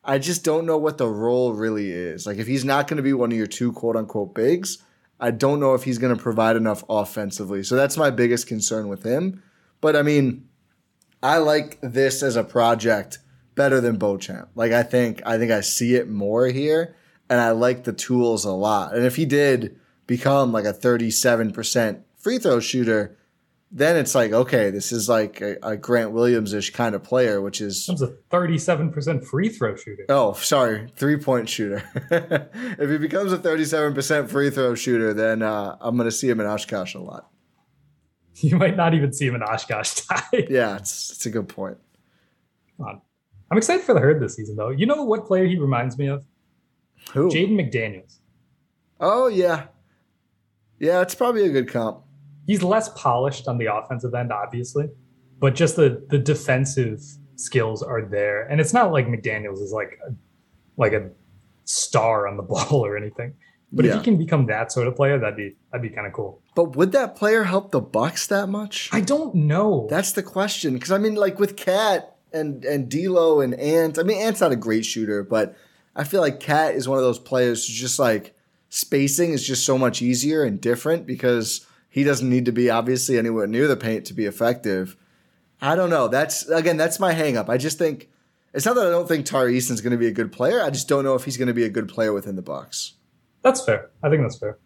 [0.06, 2.26] I just don't know what the role really is.
[2.26, 4.80] Like if he's not going to be one of your two quote unquote bigs,
[5.20, 7.64] I don't know if he's going to provide enough offensively.
[7.64, 9.42] So that's my biggest concern with him.
[9.82, 10.48] But I mean,
[11.22, 13.20] I like this as a project
[13.56, 14.50] better than Beauchamp.
[14.56, 16.96] Like I think I think I see it more here,
[17.30, 18.96] and I like the tools a lot.
[18.96, 23.18] And if he did become like a 37% free throw shooter,
[23.72, 27.42] then it's like okay, this is like a, a Grant Williams ish kind of player,
[27.42, 30.06] which is becomes a 37% free throw shooter.
[30.10, 31.84] Oh, sorry, three point shooter.
[32.12, 36.40] if he becomes a 37% free throw shooter, then uh, I'm going to see him
[36.40, 37.30] in Oshkosh a lot.
[38.38, 40.48] You might not even see him in Oshkosh tie.
[40.50, 41.78] yeah, it's, it's a good point.
[42.80, 44.70] I'm excited for the herd this season, though.
[44.70, 46.26] You know what player he reminds me of?
[47.12, 47.30] Who?
[47.30, 48.18] Jaden McDaniels.
[49.00, 49.68] Oh yeah,
[50.80, 51.02] yeah.
[51.02, 52.03] It's probably a good comp.
[52.46, 54.90] He's less polished on the offensive end, obviously,
[55.40, 57.02] but just the the defensive
[57.36, 60.14] skills are there, and it's not like McDaniels is like a,
[60.78, 61.10] like a
[61.66, 63.34] star on the ball or anything.
[63.72, 63.92] But yeah.
[63.92, 66.42] if he can become that sort of player, that'd be that'd be kind of cool.
[66.56, 68.90] But would that player help the Bucks that much?
[68.92, 69.88] I don't know.
[69.90, 70.76] That's the question.
[70.76, 73.98] Because I mean, like with Cat and and D'Lo and Ant.
[73.98, 75.56] I mean, Ant's not a great shooter, but
[75.96, 78.36] I feel like Cat is one of those players who's just like
[78.70, 83.20] spacing is just so much easier and different because he doesn't need to be obviously
[83.20, 84.98] anywhere near the paint to be effective.
[85.62, 86.08] I don't know.
[86.08, 87.50] That's again, that's my hangup.
[87.50, 88.10] I just think
[88.52, 90.60] it's not that I don't think Tari Eason's going to be a good player.
[90.60, 92.94] I just don't know if he's going to be a good player within the Bucks.
[93.44, 93.92] That's fair.
[94.02, 94.58] I think that's fair.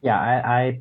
[0.00, 0.80] Yeah, I, I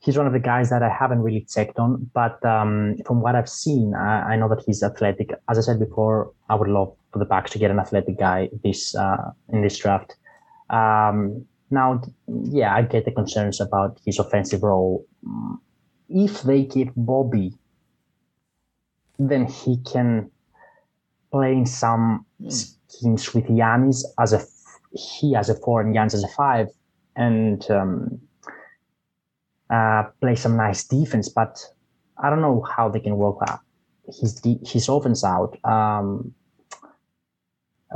[0.00, 3.34] he's one of the guys that I haven't really checked on, but um, from what
[3.34, 5.32] I've seen, I, I, know that he's athletic.
[5.48, 8.50] As I said before, I would love for the Bucks to get an athletic guy
[8.62, 10.14] this uh, in this draft.
[10.68, 15.06] Um, now, yeah, I get the concerns about his offensive role.
[16.08, 17.52] If they give Bobby,
[19.18, 20.30] then he can
[21.30, 22.76] play in some mm.
[22.88, 24.40] schemes with Giannis as a
[24.92, 26.68] he as a four and Giannis as a five,
[27.16, 28.20] and um,
[29.70, 31.28] uh, play some nice defense.
[31.28, 31.58] But
[32.22, 33.60] I don't know how they can work out
[34.06, 35.58] his his offense out.
[35.64, 36.43] Um, uh,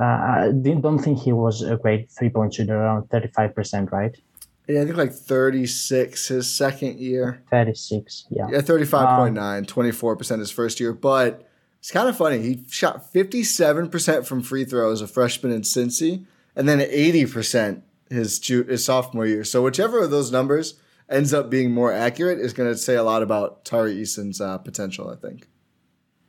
[0.04, 4.16] I don't think he was a great three point shooter, around thirty five percent, right?
[4.68, 7.42] Yeah, I think like 36 his second year.
[7.50, 8.48] 36, yeah.
[8.50, 10.92] Yeah, 35.9, um, 24% his first year.
[10.92, 12.42] But it's kind of funny.
[12.42, 17.80] He shot 57% from free throws, a freshman in Cincy, and then 80%
[18.10, 19.44] his his sophomore year.
[19.44, 20.74] So whichever of those numbers
[21.08, 24.58] ends up being more accurate is going to say a lot about Tari Eason's uh,
[24.58, 25.48] potential, I think.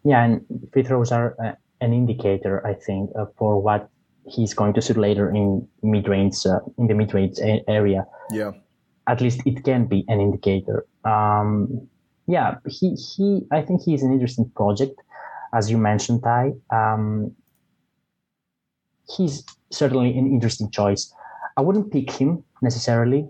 [0.04, 1.52] Yeah, and free throws are uh,
[1.82, 3.90] an indicator, I think, uh, for what
[4.28, 8.06] he's going to shoot later in mid range, uh, in the mid range area.
[8.32, 8.52] Yeah.
[9.08, 10.86] At least it can be an indicator.
[11.04, 11.88] Um,
[12.28, 15.02] yeah, he, he, I think he's an interesting project,
[15.54, 16.54] as you mentioned, Ty.
[16.72, 17.36] Um,
[19.18, 21.12] he's certainly an interesting choice.
[21.58, 23.28] I wouldn't pick him necessarily,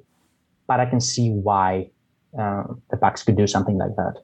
[0.67, 1.91] but I can see why
[2.37, 4.15] uh, the Bucks could do something like that.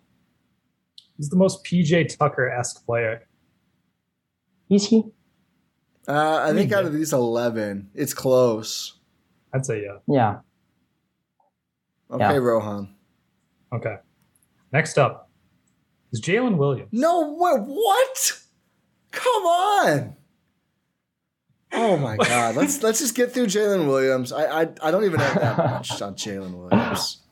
[1.17, 3.25] He's the most PJ Tucker esque player.
[4.69, 5.03] Is he?
[6.07, 8.99] Uh, I think out of these 11, it's close.
[9.53, 9.97] I'd say yeah.
[10.07, 10.39] Yeah.
[12.11, 12.37] Okay, yeah.
[12.37, 12.93] Rohan.
[13.73, 13.95] Okay.
[14.71, 15.29] Next up
[16.11, 16.89] is Jalen Williams.
[16.91, 17.61] No, what?
[17.61, 18.39] What?
[19.11, 20.15] Come on.
[21.71, 22.55] Oh my God!
[22.55, 24.31] Let's let's just get through Jalen Williams.
[24.31, 27.21] I, I I don't even have that much on Jalen Williams.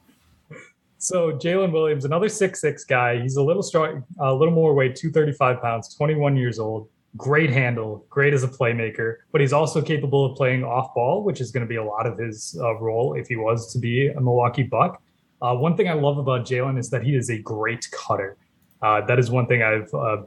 [0.99, 3.21] So Jalen Williams, another six six guy.
[3.21, 6.59] He's a little strong, a little more weight, two thirty five pounds, twenty one years
[6.59, 6.87] old.
[7.15, 11.39] Great handle, great as a playmaker, but he's also capable of playing off ball, which
[11.41, 14.07] is going to be a lot of his uh, role if he was to be
[14.07, 15.01] a Milwaukee Buck.
[15.41, 18.37] Uh, one thing I love about Jalen is that he is a great cutter.
[18.81, 20.23] Uh, that is one thing I've uh,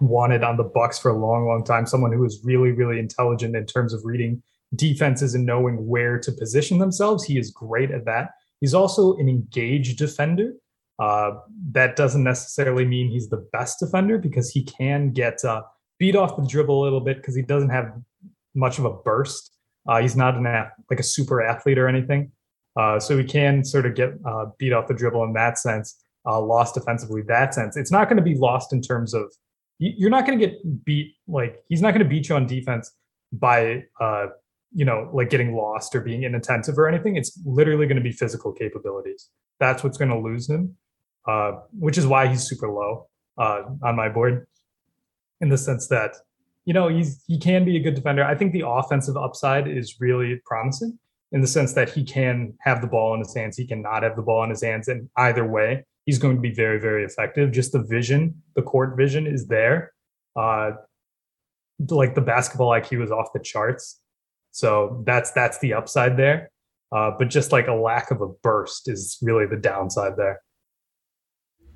[0.00, 1.86] wanted on the Bucks for a long, long time.
[1.86, 4.42] Someone who is really, really intelligent in terms of reading
[4.74, 7.24] defenses and knowing where to position themselves.
[7.24, 8.30] He is great at that.
[8.60, 10.52] He's also an engaged defender.
[10.98, 11.32] Uh,
[11.72, 15.62] that doesn't necessarily mean he's the best defender because he can get uh,
[16.00, 17.92] beat off the dribble a little bit because he doesn't have
[18.54, 19.52] much of a burst.
[19.86, 20.44] Uh, he's not an
[20.90, 22.32] like a super athlete or anything,
[22.76, 26.02] uh, so he can sort of get uh, beat off the dribble in that sense.
[26.26, 27.76] Uh, lost defensively that sense.
[27.76, 29.32] It's not going to be lost in terms of
[29.78, 32.92] you're not going to get beat like he's not going to beat you on defense
[33.32, 34.26] by uh
[34.74, 38.12] you know like getting lost or being inattentive or anything it's literally going to be
[38.12, 40.76] physical capabilities that's what's going to lose him
[41.26, 44.46] uh which is why he's super low on my board
[45.40, 46.14] in the sense that
[46.64, 50.00] you know he's he can be a good defender i think the offensive upside is
[50.00, 50.98] really promising
[51.32, 54.16] in the sense that he can have the ball in his hands he cannot have
[54.16, 57.52] the ball in his hands and either way he's going to be very, very effective.
[57.52, 59.92] Just the vision, the court vision is there.
[60.36, 60.72] Uh,
[61.88, 64.00] like the basketball IQ is off the charts.
[64.50, 66.50] So that's that's the upside there.
[66.90, 70.40] Uh, but just like a lack of a burst is really the downside there.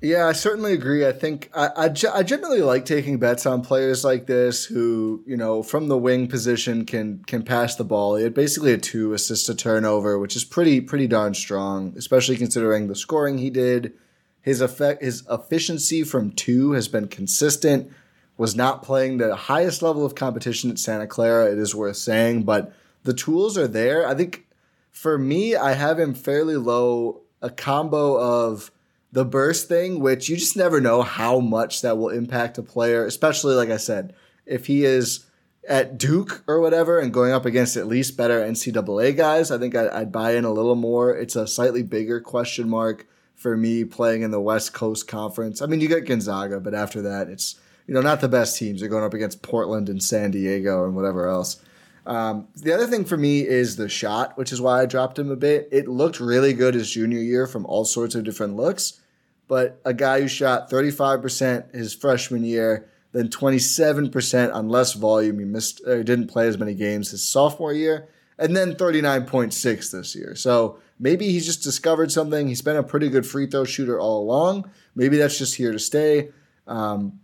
[0.01, 1.05] Yeah, I certainly agree.
[1.07, 5.37] I think I, I, I, generally like taking bets on players like this who, you
[5.37, 8.15] know, from the wing position can can pass the ball.
[8.15, 12.35] He had basically a two assist to turnover, which is pretty pretty darn strong, especially
[12.37, 13.93] considering the scoring he did,
[14.41, 17.91] his effect, his efficiency from two has been consistent.
[18.37, 21.49] Was not playing the highest level of competition at Santa Clara.
[21.51, 22.73] It is worth saying, but
[23.03, 24.05] the tools are there.
[24.05, 24.45] I think
[24.91, 27.21] for me, I have him fairly low.
[27.41, 28.71] A combo of
[29.15, 33.05] the burst thing, which you just never know how much that will impact a player,
[33.05, 34.13] especially like I said,
[34.45, 35.25] if he is
[35.69, 39.73] at Duke or whatever and going up against at least better NCAA guys, I think
[39.73, 41.15] I'd buy in a little more.
[41.15, 45.61] It's a slightly bigger question mark for me playing in the West Coast Conference.
[45.61, 47.57] I mean, you get Gonzaga, but after that, it's
[47.87, 48.81] you know not the best teams.
[48.81, 51.63] You're going up against Portland and San Diego and whatever else.
[52.05, 55.31] Um, the other thing for me is the shot, which is why I dropped him
[55.31, 55.69] a bit.
[55.71, 58.99] It looked really good his junior year from all sorts of different looks,
[59.47, 65.39] but a guy who shot 35% his freshman year, then 27% on less volume.
[65.39, 70.15] He missed, or didn't play as many games his sophomore year, and then 39.6 this
[70.15, 70.35] year.
[70.35, 72.47] So Maybe he's just discovered something.
[72.47, 74.69] He's been a pretty good free throw shooter all along.
[74.95, 76.29] Maybe that's just here to stay.
[76.67, 77.19] Um,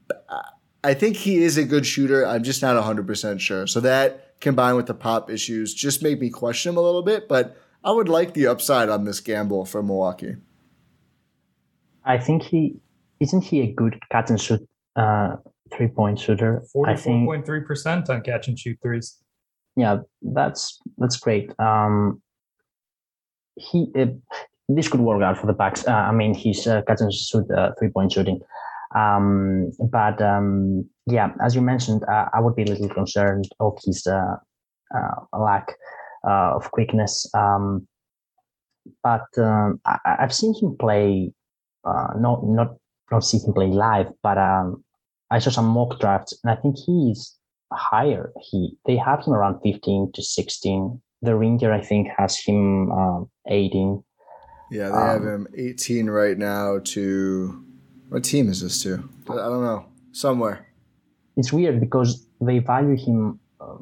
[0.83, 2.27] I think he is a good shooter.
[2.27, 3.67] I'm just not 100% sure.
[3.67, 7.29] So that combined with the pop issues just made me question him a little bit,
[7.29, 10.35] but I would like the upside on this gamble for Milwaukee.
[12.05, 12.75] I think he
[13.19, 15.35] isn't he a good catch and shoot uh,
[15.73, 16.63] three point shooter.
[16.71, 19.17] Forty four point three percent on catch and shoot threes.
[19.75, 21.51] Yeah, that's that's great.
[21.59, 22.21] Um,
[23.55, 24.07] he uh,
[24.67, 25.87] this could work out for the Bucks.
[25.87, 28.41] Uh, I mean, he's uh, catch and shoot uh, three point shooting.
[28.95, 33.77] Um, but um, yeah, as you mentioned, uh, I would be a little concerned of
[33.85, 34.35] his uh,
[34.93, 35.75] uh, lack
[36.27, 37.29] uh, of quickness.
[37.33, 37.87] Um,
[39.03, 41.31] but um, I, have seen him play,
[41.83, 42.75] uh, not not
[43.11, 44.83] not see him play live, but um,
[45.29, 47.37] I saw some mock drafts, and I think he's
[47.73, 48.31] higher.
[48.41, 53.29] He they have him around fifteen to sixteen the Ringer, I think, has him um,
[53.47, 54.03] 18.
[54.71, 57.63] Yeah, they um, have him 18 right now to.
[58.09, 59.07] What team is this to?
[59.29, 59.85] I don't know.
[60.11, 60.67] Somewhere.
[61.37, 63.77] It's weird because they value him uh,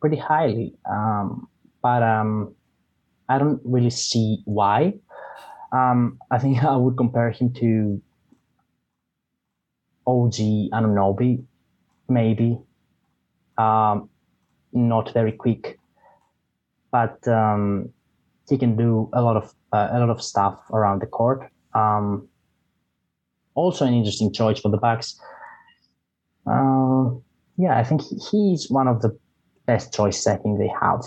[0.00, 1.48] pretty highly, um,
[1.80, 2.54] but um,
[3.28, 4.94] I don't really see why.
[5.72, 8.00] Um, I think I would compare him to
[10.06, 10.34] OG
[10.72, 11.44] Anunoby,
[12.08, 12.58] maybe.
[13.58, 14.08] Um,
[14.72, 15.78] not very quick,
[16.90, 17.90] but um,
[18.48, 21.50] he can do a lot of uh, a lot of stuff around the court.
[21.74, 22.28] Um,
[23.54, 25.20] also, an interesting choice for the Bucks.
[26.46, 27.10] Uh,
[27.58, 28.00] yeah, I think
[28.30, 29.16] he's one of the
[29.66, 31.02] best choices I think they have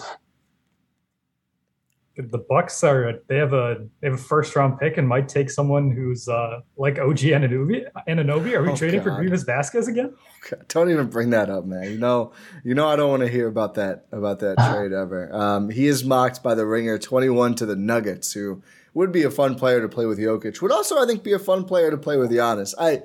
[2.17, 5.49] the Bucks are they have a they have a first round pick and might take
[5.49, 7.85] someone who's uh like OG Anunoby.
[8.07, 8.53] Anunoby.
[8.53, 9.17] Are we oh, trading God.
[9.17, 10.15] for Greivis Vasquez again?
[10.69, 11.91] Don't even bring that up, man.
[11.91, 12.31] You know,
[12.63, 15.33] you know I don't want to hear about that about that trade ever.
[15.33, 18.63] Um, he is mocked by the Ringer, twenty one to the Nuggets, who
[18.93, 20.61] would be a fun player to play with Jokic.
[20.61, 22.73] Would also I think be a fun player to play with Giannis.
[22.79, 23.03] I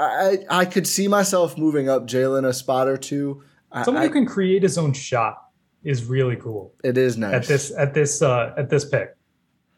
[0.00, 3.44] I I could see myself moving up Jalen a spot or two.
[3.84, 5.43] Someone I, who can create his own shot
[5.84, 6.74] is really cool.
[6.82, 9.16] It is nice at this at this uh, at this pick.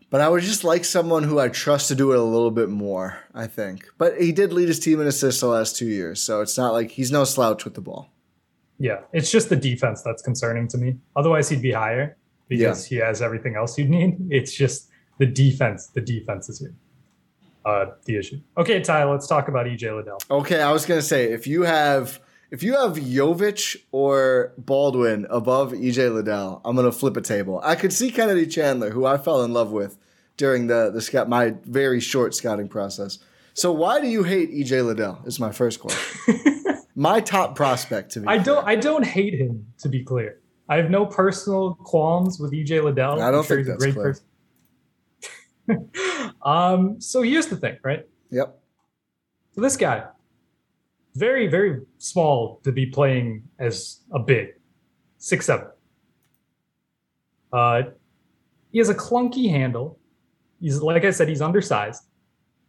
[0.09, 2.69] But I would just like someone who I trust to do it a little bit
[2.69, 3.19] more.
[3.35, 6.41] I think, but he did lead his team in assists the last two years, so
[6.41, 8.11] it's not like he's no slouch with the ball.
[8.79, 10.99] Yeah, it's just the defense that's concerning to me.
[11.17, 12.17] Otherwise, he'd be higher
[12.49, 12.99] because yeah.
[12.99, 14.17] he has everything else you'd need.
[14.31, 14.89] It's just
[15.19, 15.89] the defense.
[15.89, 16.75] The defense is here.
[17.65, 18.41] Uh, the issue.
[18.57, 20.19] Okay, Ty, let's talk about EJ Liddell.
[20.31, 22.21] Okay, I was gonna say if you have
[22.51, 27.61] if you have Jovic or Baldwin above EJ Liddell, I'm gonna flip a table.
[27.65, 29.99] I could see Kennedy Chandler, who I fell in love with
[30.37, 33.19] during the the scout my very short scouting process.
[33.55, 35.21] So why do you hate EJ Liddell?
[35.25, 36.53] Is my first question.
[36.95, 38.27] my top prospect to be.
[38.27, 38.67] I don't.
[38.67, 39.67] I don't hate him.
[39.79, 43.21] To be clear, I have no personal qualms with EJ Liddell.
[43.21, 44.17] I don't sure think that's a great clear.
[45.69, 46.33] person.
[46.43, 47.01] um.
[47.01, 48.07] So here's the thing, right?
[48.31, 48.59] Yep.
[49.53, 50.05] So this guy,
[51.17, 54.49] very, very small to be playing as a big,
[55.19, 55.69] six seven.
[57.53, 57.83] Uh,
[58.73, 59.99] he has a clunky handle.
[60.61, 62.03] He's like I said, he's undersized.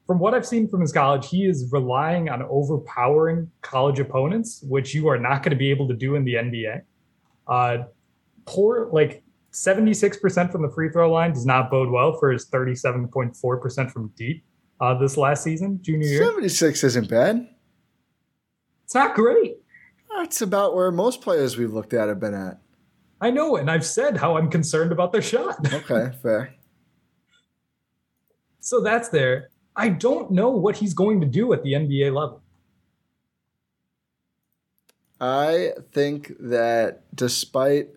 [0.05, 4.95] From what I've seen from his college, he is relying on overpowering college opponents, which
[4.95, 6.81] you are not going to be able to do in the NBA.
[7.45, 7.77] Uh,
[8.45, 13.91] poor, like 76% from the free throw line does not bode well for his 37.4%
[13.91, 14.45] from deep
[14.79, 16.23] uh, this last season, junior year.
[16.23, 17.47] 76 isn't bad.
[18.87, 19.57] It's not great.
[20.15, 22.61] That's about where most players we've looked at have been at.
[23.19, 25.57] I know, and I've said how I'm concerned about their shot.
[25.73, 26.55] Okay, fair.
[28.61, 29.49] so that's there.
[29.75, 32.41] I don't know what he's going to do at the NBA level.
[35.19, 37.89] I think that despite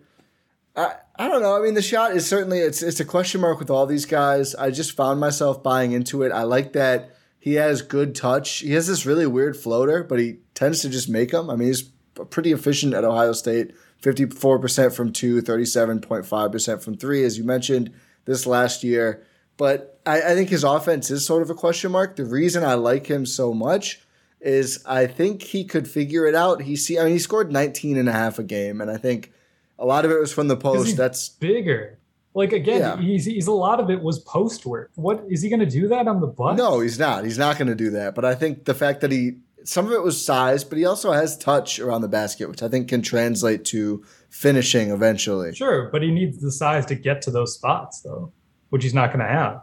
[0.75, 1.55] I, I don't know.
[1.55, 4.55] I mean, the shot is certainly it's it's a question mark with all these guys.
[4.55, 6.33] I just found myself buying into it.
[6.33, 8.59] I like that he has good touch.
[8.59, 11.49] He has this really weird floater, but he tends to just make them.
[11.49, 11.81] I mean, he's
[12.29, 13.73] pretty efficient at Ohio State
[14.03, 17.91] 54% from two, 37.5% from three, as you mentioned
[18.25, 19.23] this last year.
[19.57, 22.15] But I, I, think his offense is sort of a question mark.
[22.15, 24.01] The reason I like him so much
[24.39, 26.61] is I think he could figure it out.
[26.61, 29.31] He see I mean he scored 19 and a half a game, and I think
[29.79, 30.95] a lot of it was from the post.
[30.95, 31.97] That's bigger.
[32.33, 32.97] Like again, yeah.
[32.97, 34.91] he's he's a lot of it was post work.
[34.95, 36.57] What is he going to do that on the Bucks?
[36.57, 37.25] No, he's not.
[37.25, 38.15] He's not going to do that.
[38.15, 41.11] But I think the fact that he some of it was size, but he also
[41.11, 45.53] has touch around the basket, which I think can translate to finishing eventually.
[45.53, 48.31] Sure, but he needs the size to get to those spots though,
[48.69, 49.61] which he's not going to have.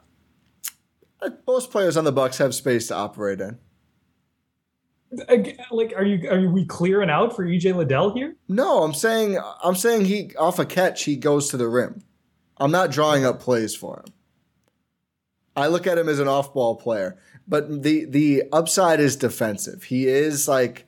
[1.20, 3.58] Uh, most players on the Bucks have space to operate in.
[5.70, 8.36] Like, are you are we clearing out for EJ Liddell here?
[8.46, 12.02] No, I'm saying I'm saying he off a catch he goes to the rim.
[12.58, 14.12] I'm not drawing up plays for him.
[15.56, 19.84] I look at him as an off-ball player, but the the upside is defensive.
[19.84, 20.86] He is like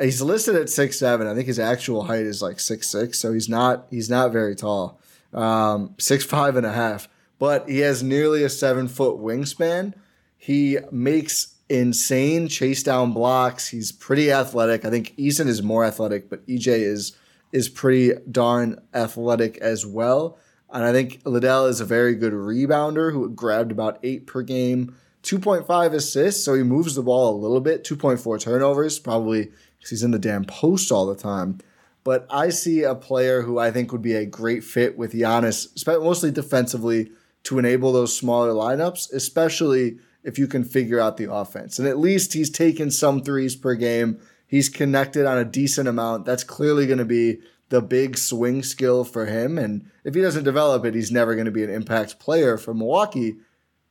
[0.00, 1.26] he's listed at six seven.
[1.26, 4.56] I think his actual height is like six six, so he's not he's not very
[4.56, 5.00] tall.
[5.34, 7.08] Um, six five and a half,
[7.38, 9.92] but he has nearly a seven foot wingspan.
[10.38, 13.68] He makes insane chase down blocks.
[13.68, 14.84] He's pretty athletic.
[14.84, 17.16] I think Eason is more athletic, but EJ is
[17.52, 20.38] is pretty darn athletic as well.
[20.72, 24.96] And I think Liddell is a very good rebounder who grabbed about eight per game,
[25.22, 26.44] 2.5 assists.
[26.44, 30.18] So he moves the ball a little bit, 2.4 turnovers, probably because he's in the
[30.18, 31.58] damn post all the time.
[32.04, 35.68] But I see a player who I think would be a great fit with Giannis,
[35.86, 37.10] mostly defensively,
[37.44, 41.78] to enable those smaller lineups, especially if you can figure out the offense.
[41.78, 44.20] And at least he's taken some threes per game.
[44.46, 46.26] He's connected on a decent amount.
[46.26, 49.58] That's clearly going to be the big swing skill for him.
[49.58, 52.74] And if he doesn't develop it, he's never going to be an impact player for
[52.74, 53.36] Milwaukee.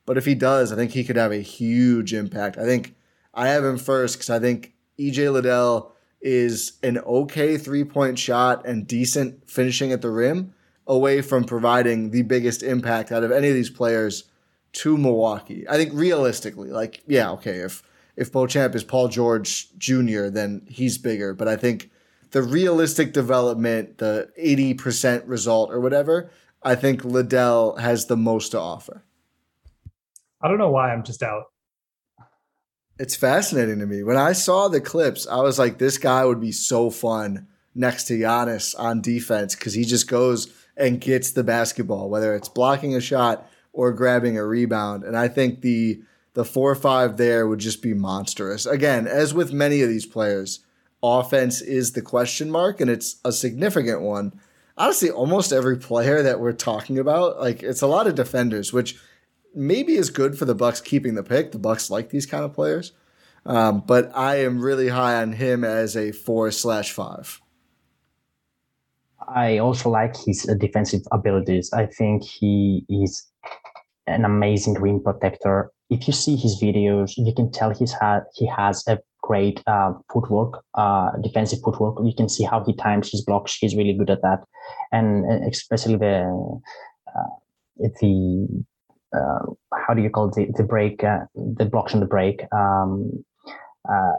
[0.06, 2.56] But if he does, I think he could have a huge impact.
[2.56, 2.94] I think
[3.34, 8.66] I have him first because I think EJ Liddell is an okay three point shot
[8.66, 10.54] and decent finishing at the rim
[10.86, 14.24] away from providing the biggest impact out of any of these players
[14.72, 15.66] to Milwaukee.
[15.68, 17.82] I think realistically, like, yeah, okay, if
[18.16, 21.34] if Beauchamp is Paul George Jr., then he's bigger.
[21.34, 21.90] But I think
[22.30, 26.30] the realistic development, the 80% result or whatever,
[26.62, 29.04] I think Liddell has the most to offer.
[30.42, 31.44] I don't know why I'm just out.
[32.98, 34.02] It's fascinating to me.
[34.02, 38.04] When I saw the clips, I was like, this guy would be so fun next
[38.04, 42.94] to Giannis on defense because he just goes and gets the basketball, whether it's blocking
[42.94, 45.04] a shot or grabbing a rebound.
[45.04, 46.02] And I think the
[46.32, 48.66] the four or five there would just be monstrous.
[48.66, 50.60] Again, as with many of these players,
[51.06, 54.32] offense is the question mark, and it's a significant one.
[54.76, 58.98] Honestly, almost every player that we're talking about, like it's a lot of defenders, which
[59.54, 61.52] maybe is good for the Bucks keeping the pick.
[61.52, 62.92] The Bucks like these kind of players,
[63.46, 67.40] um, but I am really high on him as a four slash five.
[69.28, 71.72] I also like his defensive abilities.
[71.72, 73.26] I think he is
[74.06, 75.70] an amazing rim protector.
[75.90, 79.92] If you see his videos, you can tell he's had he has a great uh,
[80.12, 81.96] footwork, uh, defensive footwork.
[82.04, 83.56] You can see how he times his blocks.
[83.56, 84.44] He's really good at that,
[84.92, 86.60] and especially the
[87.08, 87.36] uh,
[88.00, 88.64] the
[89.12, 89.52] uh,
[89.86, 90.34] how do you call it?
[90.36, 92.42] the the break uh, the blocks on the break.
[92.52, 93.24] Um,
[93.88, 94.16] uh,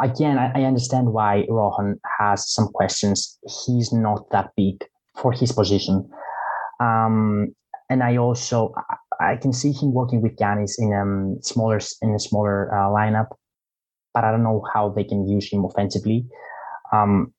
[0.00, 3.38] again, I, I, understand why Rohan has some questions.
[3.66, 4.84] He's not that big
[5.14, 6.08] for his position.
[6.80, 7.54] Um,
[7.90, 8.72] and I also
[9.20, 13.28] I can see him working with Giannis in um smaller in a smaller uh, lineup,
[14.16, 16.24] but I don't know how they can use him offensively.
[16.90, 17.34] Um,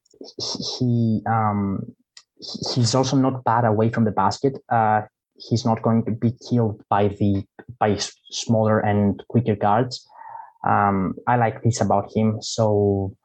[0.77, 1.79] he um,
[2.37, 4.59] he's also not bad away from the basket.
[4.69, 5.01] Uh,
[5.49, 7.43] he's not going to be killed by the
[7.79, 7.97] by
[8.29, 10.07] smaller and quicker guards.
[10.67, 12.37] Um, I like this about him.
[12.41, 13.15] So,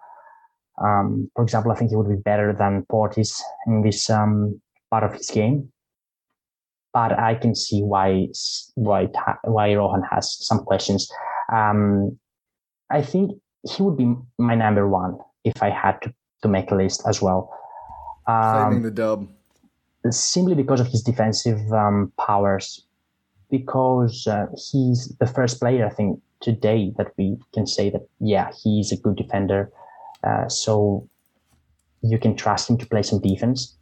[0.82, 5.04] um, for example, I think he would be better than Portis in this um, part
[5.04, 5.70] of his game
[6.94, 8.28] but I can see why
[8.74, 9.08] why
[9.44, 11.10] why Rohan has some questions.
[11.50, 12.18] Um,
[12.92, 13.32] I think
[13.68, 17.22] he would be my number one if I had to, to make a list as
[17.22, 17.52] well.
[18.26, 19.28] Um, Claiming the dub.
[20.10, 22.86] Simply because of his defensive um, powers,
[23.50, 28.50] because uh, he's the first player I think today that we can say that yeah
[28.62, 29.70] he's a good defender.
[30.24, 31.08] Uh, so
[32.02, 33.76] you can trust him to play some defense.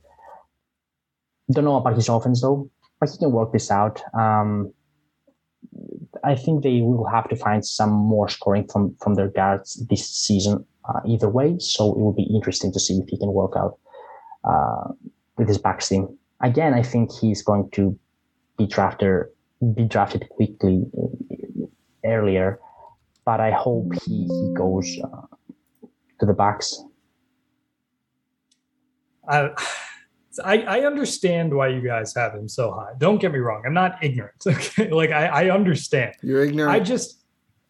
[1.50, 4.02] Don't know about his offense though but he can work this out.
[4.14, 4.72] Um,
[6.24, 10.08] I think they will have to find some more scoring from from their guards this
[10.08, 10.64] season.
[10.88, 13.78] Uh, either way, so it will be interesting to see if he can work out
[14.44, 14.88] uh,
[15.36, 16.08] with his back team.
[16.42, 17.96] Again, I think he's going to
[18.56, 19.26] be drafted
[19.74, 21.66] be drafted quickly uh,
[22.04, 22.58] earlier,
[23.24, 25.26] but I hope he he goes uh,
[26.18, 26.82] to the Bucks.
[29.28, 29.50] I
[30.44, 32.92] I, I understand why you guys have him so high.
[32.98, 33.62] Don't get me wrong.
[33.66, 34.34] I'm not ignorant.
[34.46, 34.90] Okay.
[34.90, 36.14] Like I, I understand.
[36.22, 36.72] You're ignorant.
[36.72, 37.22] I just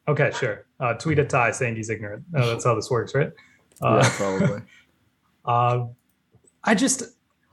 [0.08, 0.66] okay, sure.
[0.78, 2.24] Uh, tweet a tie saying he's ignorant.
[2.34, 3.30] Oh, that's how this works, right?
[3.82, 4.62] Uh, yeah, probably.
[5.46, 5.86] uh,
[6.62, 7.02] I just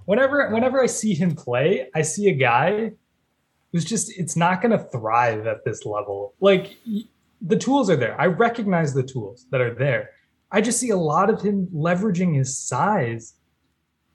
[0.03, 2.91] whenever whenever I see him play, I see a guy
[3.71, 6.33] who's just it's not going to thrive at this level.
[6.41, 6.75] Like
[7.41, 8.19] the tools are there.
[8.19, 10.09] I recognize the tools that are there.
[10.51, 13.35] I just see a lot of him leveraging his size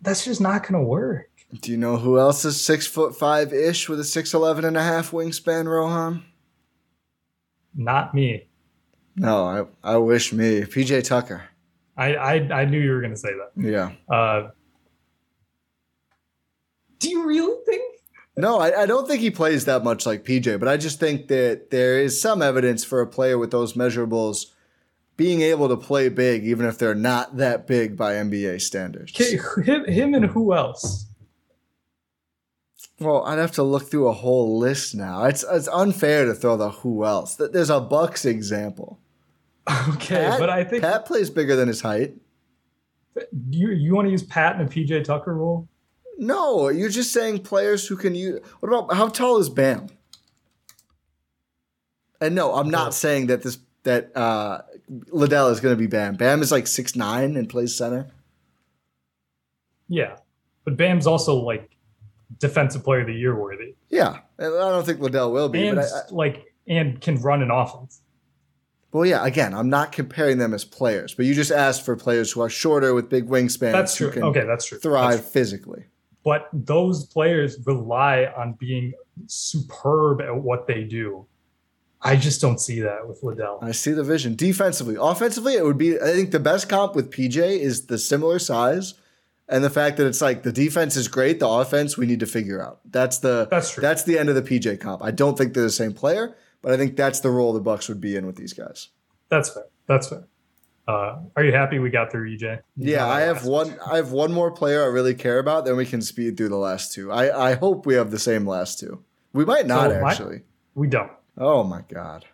[0.03, 1.31] that's just not going to work.
[1.61, 4.77] Do you know who else is six foot five ish with a six eleven and
[4.77, 6.25] a half wingspan, Rohan?
[7.75, 8.47] Not me.
[9.17, 10.63] No, I, I wish me.
[10.63, 11.43] PJ Tucker.
[11.97, 13.53] I, I, I knew you were going to say that.
[13.57, 13.93] Yeah.
[14.15, 14.51] Uh,
[16.99, 17.83] do you really think?
[18.37, 21.29] No, I, I don't think he plays that much like PJ, but I just think
[21.29, 24.47] that there is some evidence for a player with those measurables
[25.17, 29.13] being able to play big, even if they're not that big by NBA standards.
[29.13, 31.07] Okay, him, him and who else?
[32.99, 35.25] Well, I'd have to look through a whole list now.
[35.25, 37.35] It's it's unfair to throw the who else.
[37.37, 38.99] There's a Bucks example.
[39.91, 42.15] Okay, Pat, but I think Pat plays bigger than his height.
[43.51, 45.69] You you want to use Pat and a PJ Tucker rule?
[46.19, 48.41] No, you're just saying players who can use.
[48.61, 49.87] What about how tall is Bam?
[52.21, 54.63] And no, I'm not saying that this that uh,
[55.11, 56.16] Liddell is going to be Bam.
[56.16, 58.09] Bam is like six nine and plays center.
[59.88, 60.16] Yeah,
[60.64, 61.70] but Bam's also like
[62.38, 63.74] defensive player of the year worthy.
[63.88, 65.66] Yeah, I don't think Liddell will be.
[65.66, 68.03] And but I, I, like and can run an offense.
[68.93, 69.24] Well, yeah.
[69.24, 72.51] Again, I'm not comparing them as players, but you just asked for players who are
[72.51, 73.72] shorter with big wingspans.
[73.72, 74.11] That's true.
[74.11, 74.78] okay, that's true.
[74.78, 75.30] Thrive that's true.
[75.30, 75.84] physically.
[76.24, 78.93] But those players rely on being
[79.26, 81.26] superb at what they do
[82.05, 83.59] I just don't see that with Liddell.
[83.63, 84.35] I see the vision.
[84.35, 86.01] Defensively, offensively, it would be.
[86.01, 88.95] I think the best comp with PJ is the similar size
[89.49, 92.27] and the fact that it's like the defense is great, the offense we need to
[92.27, 92.81] figure out.
[92.91, 93.83] That's the That's true.
[93.83, 95.03] That's the end of the PJ comp.
[95.03, 97.89] I don't think they're the same player, but I think that's the role the Bucks
[97.89, 98.89] would be in with these guys.
[99.29, 99.67] That's fair.
[99.87, 100.25] That's fair.
[100.89, 102.61] Uh, are you happy we got through EJ?
[102.77, 103.79] Yeah, I have one.
[103.87, 105.65] I have one more player I really care about.
[105.65, 107.13] Then we can speed through the last two.
[107.13, 109.05] I I hope we have the same last two.
[109.33, 110.43] We might not So my- actually.
[110.75, 111.11] We don't.
[111.39, 112.24] Oh my god!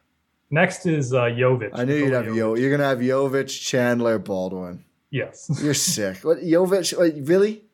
[0.51, 1.71] Next is uh, Jovic.
[1.73, 2.37] I knew you'd have Jovic.
[2.37, 2.55] Yo.
[2.57, 4.85] You're gonna have Jovic, Chandler, Baldwin.
[5.11, 5.51] Yes.
[5.63, 6.19] You're sick.
[6.19, 6.97] What Jovic?
[6.99, 7.65] Wait, really?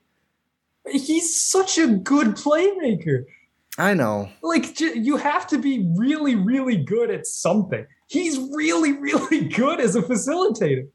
[0.91, 3.25] He's such a good playmaker.
[3.79, 4.29] I know.
[4.43, 7.87] Like j- you have to be really, really good at something.
[8.07, 10.87] He's really, really good as a facilitator.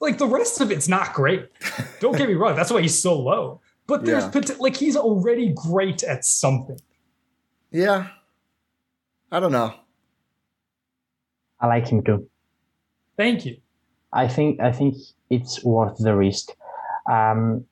[0.00, 1.48] Like the rest of it's not great.
[2.00, 2.56] Don't get me wrong.
[2.56, 3.60] That's why he's so low.
[3.86, 4.30] But there's Yeah.
[4.30, 6.78] pot- like he's already great at something.
[7.70, 8.08] Yeah.
[9.30, 9.74] I don't know.
[11.60, 12.28] I like him too.
[13.16, 13.58] Thank you.
[14.12, 14.96] I think I think
[15.28, 16.48] it's worth the risk.
[17.10, 17.64] Um,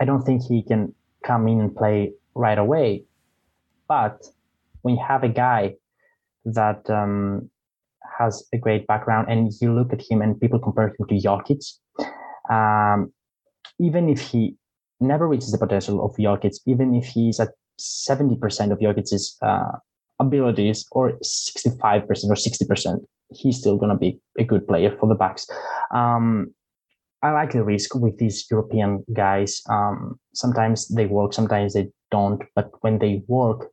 [0.00, 3.04] I don't think he can come in and play right away,
[3.88, 4.24] but
[4.82, 5.74] when you have a guy
[6.46, 7.50] that um,
[8.18, 11.62] has a great background and you look at him and people compare him to Jokic,
[12.48, 13.12] um,
[13.78, 14.56] even if he
[15.00, 19.72] never reaches the potential of Jokic, even if he's at seventy percent of Jokic's uh,
[20.20, 23.02] abilities or sixty-five percent or sixty percent,
[23.32, 25.48] he's still gonna be a good player for the Bucks.
[25.92, 26.54] Um,
[27.22, 29.62] I like the risk with these European guys.
[29.68, 32.42] Um, sometimes they work, sometimes they don't.
[32.54, 33.68] But when they work,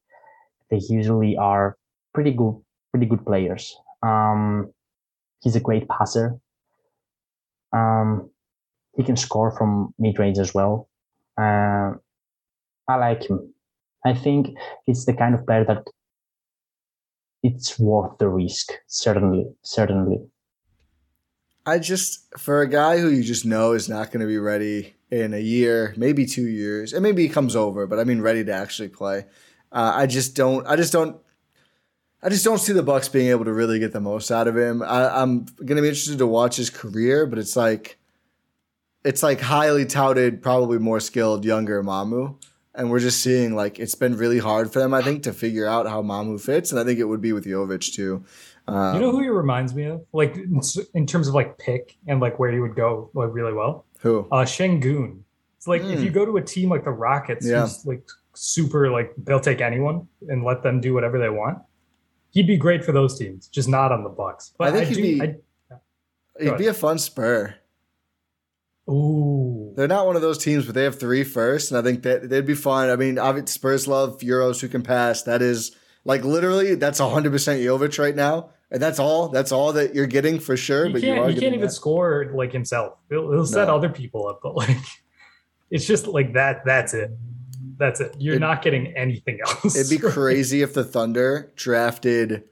[0.69, 1.77] they usually are
[2.13, 2.55] pretty good,
[2.91, 3.73] pretty good players.
[4.03, 4.73] Um,
[5.41, 6.35] he's a great passer.
[7.71, 8.29] Um,
[8.97, 10.89] he can score from mid range as well.
[11.39, 11.93] Uh,
[12.89, 13.53] I like him.
[14.05, 15.87] I think it's the kind of player that
[17.55, 18.71] it's worth the risk.
[18.87, 20.19] Certainly, certainly.
[21.65, 24.95] I just for a guy who you just know is not going to be ready
[25.11, 28.43] in a year, maybe two years, and maybe he comes over, but I mean ready
[28.45, 29.25] to actually play.
[29.71, 30.65] Uh, I just don't.
[30.65, 31.17] I just don't.
[32.23, 34.57] I just don't see the Bucks being able to really get the most out of
[34.57, 34.81] him.
[34.81, 37.99] I, I'm going to be interested to watch his career, but it's like,
[39.05, 42.41] it's like highly touted, probably more skilled, younger Mamu,
[42.77, 44.93] and we're just seeing like it's been really hard for them.
[44.93, 47.45] I think to figure out how Mamu fits, and I think it would be with
[47.45, 48.23] Jovic too.
[48.67, 50.05] Um, You know who he reminds me of?
[50.13, 50.61] Like in,
[50.93, 53.85] in terms of like pick and like where he would go like really well.
[53.99, 54.27] who?
[54.31, 55.19] Uh Sengun.
[55.57, 56.05] It's like if Hmm.
[56.05, 57.61] you go to a team like the Rockets, Yeah.
[57.61, 61.57] who's like super like they'll take anyone and let them do whatever they want.
[62.29, 64.53] He'd be great for those teams, just not on the Bucks.
[64.57, 65.01] But I think I he'd do.
[65.01, 65.35] be- I,
[66.39, 67.55] He'd be a fun spur.
[68.89, 72.03] Ooh, They're not one of those teams, but they have three first, and I think
[72.03, 72.89] that they'd be fun.
[72.89, 75.23] I mean, obviously Spurs love Euros who can pass.
[75.23, 75.75] That is
[76.05, 79.29] like literally that's hundred percent Jovic right now, and that's all.
[79.29, 80.85] That's all that you're getting for sure.
[80.87, 81.19] he but you can't.
[81.19, 81.71] are He can't even that.
[81.71, 82.97] score like himself.
[83.09, 83.75] He'll, he'll set No.
[83.75, 84.77] other people up, but like
[85.71, 86.63] it's just like that.
[86.65, 87.11] That's it.
[87.77, 88.15] That's it.
[88.17, 89.75] You're It- not getting anything else.
[89.75, 92.43] It'd be crazy if the Thunder drafted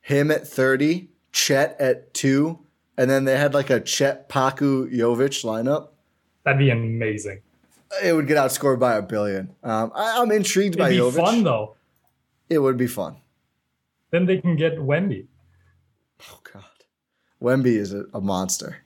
[0.00, 2.60] him at thirty, Chet at two,
[2.98, 5.88] and then they had like a Chet Poku Jovic lineup.
[6.44, 7.40] That'd be amazing.
[8.04, 9.54] It would get outscored by a billion.
[9.62, 10.92] Um, I, I'm intrigued by Jovic.
[10.92, 11.24] It'd by be Jovic.
[11.24, 11.76] fun though.
[12.50, 13.16] It would be fun.
[14.10, 15.26] Then they can get Wemby.
[16.30, 16.64] Oh God,
[17.40, 18.78] Wemby is a, a monster.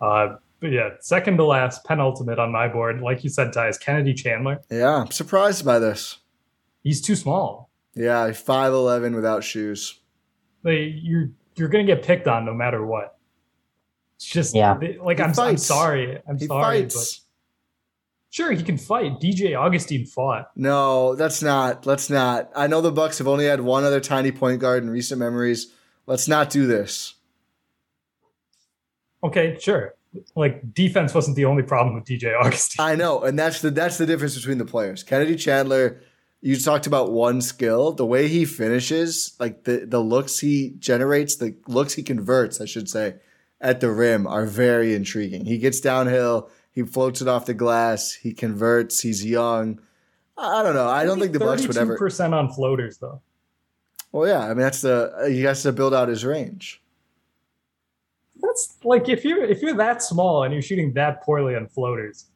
[0.00, 3.00] Uh, but yeah, second to last, penultimate on my board.
[3.00, 4.60] Like you said, Ty, is Kennedy Chandler.
[4.70, 6.18] Yeah, I'm surprised by this.
[6.82, 7.70] He's too small.
[7.94, 10.00] Yeah, five eleven without shoes.
[10.62, 13.15] Like, you're you're gonna get picked on no matter what.
[14.16, 14.78] It's just Yeah.
[15.02, 16.18] like I'm, I'm sorry.
[16.28, 17.18] I'm He sorry, fights.
[17.18, 17.24] but
[18.30, 19.20] sure he can fight.
[19.20, 20.50] DJ Augustin fought.
[20.56, 21.84] No, that's not.
[21.86, 22.50] Let's not.
[22.56, 25.72] I know the Bucks have only had one other tiny point guard in recent memories.
[26.06, 27.14] Let's not do this.
[29.22, 29.94] Okay, sure.
[30.34, 32.82] Like defense wasn't the only problem with DJ Augustin.
[32.82, 35.02] I know, and that's the that's the difference between the players.
[35.02, 36.00] Kennedy Chandler,
[36.40, 37.92] you talked about one skill.
[37.92, 42.64] The way he finishes, like the the looks he generates, the looks he converts, I
[42.64, 43.16] should say,
[43.60, 45.44] at the rim are very intriguing.
[45.44, 49.00] He gets downhill, he floats it off the glass, he converts.
[49.00, 49.80] He's young.
[50.36, 50.88] I don't know.
[50.88, 51.96] I don't think the Bucks would ever.
[51.96, 53.22] percent on floaters though.
[54.12, 54.40] Well, yeah.
[54.40, 56.82] I mean, that's the he has to build out his range.
[58.42, 62.26] That's like if you're if you're that small and you're shooting that poorly on floaters,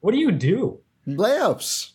[0.00, 0.78] what do you do?
[1.08, 1.92] Layups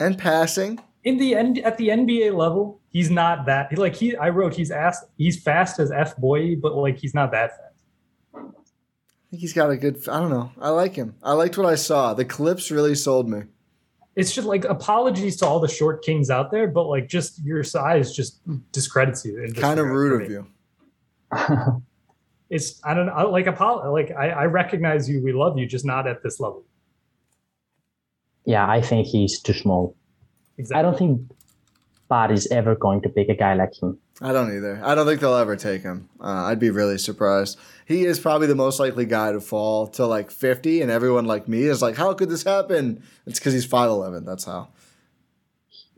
[0.00, 0.80] and passing.
[1.04, 4.70] in the end at the NBA level, he's not that like he I wrote he's
[4.70, 7.66] asked he's fast as F boy, but like he's not that fast.
[8.34, 9.96] I think he's got a good.
[10.08, 10.50] I don't know.
[10.60, 11.14] I like him.
[11.22, 12.14] I liked what I saw.
[12.14, 13.42] The clips really sold me.
[14.16, 17.62] It's just like apologies to all the short kings out there, but like just your
[17.62, 18.40] size just
[18.72, 19.38] discredits you.
[19.38, 20.46] in this Kind of rude of you.
[22.50, 25.84] it's I don't know like Apollo like I, I recognize you, we love you, just
[25.84, 26.64] not at this level.
[28.44, 29.94] Yeah, I think he's too small.
[30.58, 30.78] Exactly.
[30.80, 31.30] I don't think
[32.10, 33.96] Bud is ever going to pick a guy like him.
[34.20, 34.82] I don't either.
[34.84, 36.10] I don't think they'll ever take him.
[36.20, 37.56] Uh, I'd be really surprised.
[37.86, 41.46] He is probably the most likely guy to fall to like 50, and everyone like
[41.46, 43.02] me is like, how could this happen?
[43.26, 44.26] It's because he's 5'11.
[44.26, 44.68] That's how.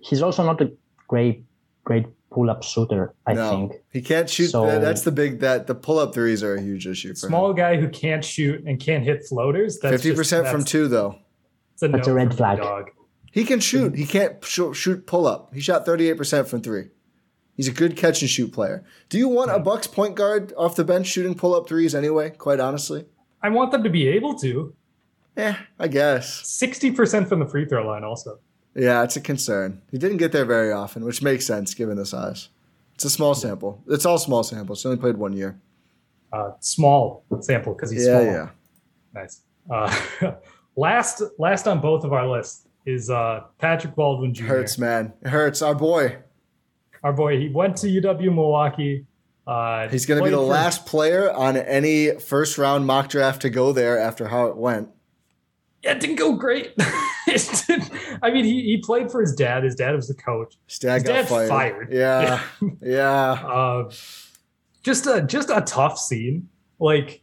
[0.01, 0.71] He's also not a
[1.09, 1.45] great,
[1.83, 3.15] great pull-up shooter.
[3.27, 4.49] I no, think he can't shoot.
[4.51, 7.55] So- that's the big that the pull up threes are a huge issue for Small
[7.55, 9.79] guy who can't shoot and can't hit floaters.
[9.81, 11.19] That's Fifty percent just- from that's- two though.
[11.73, 12.59] It's a, That's no a red flag.
[12.59, 12.91] Dog.
[13.33, 13.97] He can shoot.
[13.97, 15.53] He can't sh- shoot pull up.
[15.55, 16.91] He shot thirty eight percent from three.
[17.57, 18.85] He's a good catch and shoot player.
[19.09, 22.31] Do you want a Bucks point guard off the bench shooting pull up threes anyway?
[22.31, 23.07] Quite honestly,
[23.43, 24.75] I want them to be able to.
[25.37, 26.47] yeah, I guess.
[26.47, 28.39] Sixty percent from the free throw line, also.
[28.75, 29.83] Yeah, it's a concern.
[29.91, 32.49] He didn't get there very often, which makes sense given the size.
[32.95, 33.83] It's a small sample.
[33.89, 34.83] It's all small samples.
[34.83, 35.59] He only played one year.
[36.33, 38.33] Uh, small sample because he's yeah, small.
[38.33, 38.49] yeah.
[39.15, 39.41] Nice.
[39.71, 40.35] Uh,
[40.77, 44.45] last, last on both of our lists is uh, Patrick Baldwin Jr.
[44.45, 45.13] Hurts, man.
[45.23, 45.63] It hurts.
[45.63, 46.19] Our boy.
[47.03, 47.39] Our boy.
[47.39, 49.07] He went to UW Milwaukee.
[49.47, 53.43] Uh, He's going to be the for- last player on any first round mock draft
[53.43, 54.89] to go there after how it went.
[55.83, 56.75] Yeah, it didn't go great.
[57.27, 57.91] Didn't-
[58.23, 59.65] I mean, he, he played for his dad.
[59.65, 60.55] His dad was the coach.
[60.69, 61.49] His dad His got dad fired.
[61.49, 61.93] fired.
[61.93, 62.43] Yeah,
[62.83, 63.31] yeah.
[63.33, 63.91] Uh,
[64.85, 66.49] just a just a tough scene.
[66.79, 67.22] Like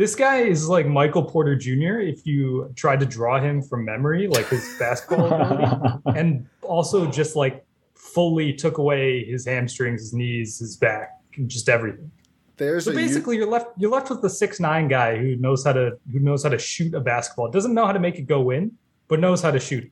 [0.00, 2.00] this guy is like Michael Porter Jr.
[2.00, 7.36] If you tried to draw him from memory, like his basketball ability, and also just
[7.36, 12.10] like fully took away his hamstrings, his knees, his back, and just everything.
[12.56, 15.36] There's So a u- basically, you're left you're left with the six nine guy who
[15.36, 17.50] knows how to who knows how to shoot a basketball.
[17.50, 18.72] Doesn't know how to make it go in,
[19.08, 19.84] but knows how to shoot.
[19.84, 19.90] it.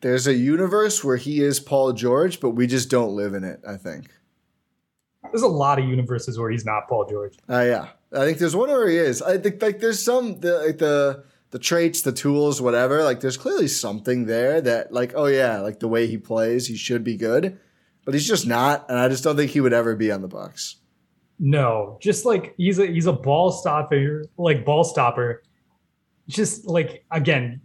[0.00, 3.60] there's a universe where he is Paul George, but we just don't live in it.
[3.66, 4.10] I think.
[5.24, 7.36] There's a lot of universes where he's not Paul George.
[7.48, 9.22] Uh, yeah, I think there's one where he is.
[9.22, 13.02] I think like there's some the like the the traits, the tools, whatever.
[13.04, 16.76] Like there's clearly something there that like oh yeah, like the way he plays, he
[16.76, 17.58] should be good,
[18.04, 20.28] but he's just not, and I just don't think he would ever be on the
[20.28, 20.76] Bucks.
[21.38, 25.42] No, just like he's a he's a ball stopper, like ball stopper.
[26.28, 27.60] Just like again,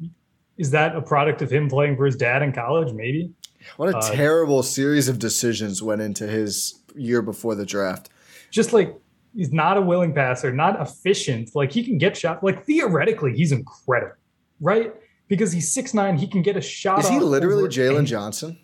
[0.58, 2.94] is that a product of him playing for his dad in college?
[2.94, 3.32] Maybe.
[3.78, 8.10] What a Uh, terrible series of decisions went into his year before the draft.
[8.52, 8.96] Just like
[9.36, 11.56] he's not a willing passer, not efficient.
[11.56, 12.44] Like he can get shot.
[12.44, 14.16] Like theoretically, he's incredible,
[14.60, 14.94] right?
[15.28, 17.00] Because he's six nine, he can get a shot.
[17.00, 18.60] Is he literally Jalen Johnson?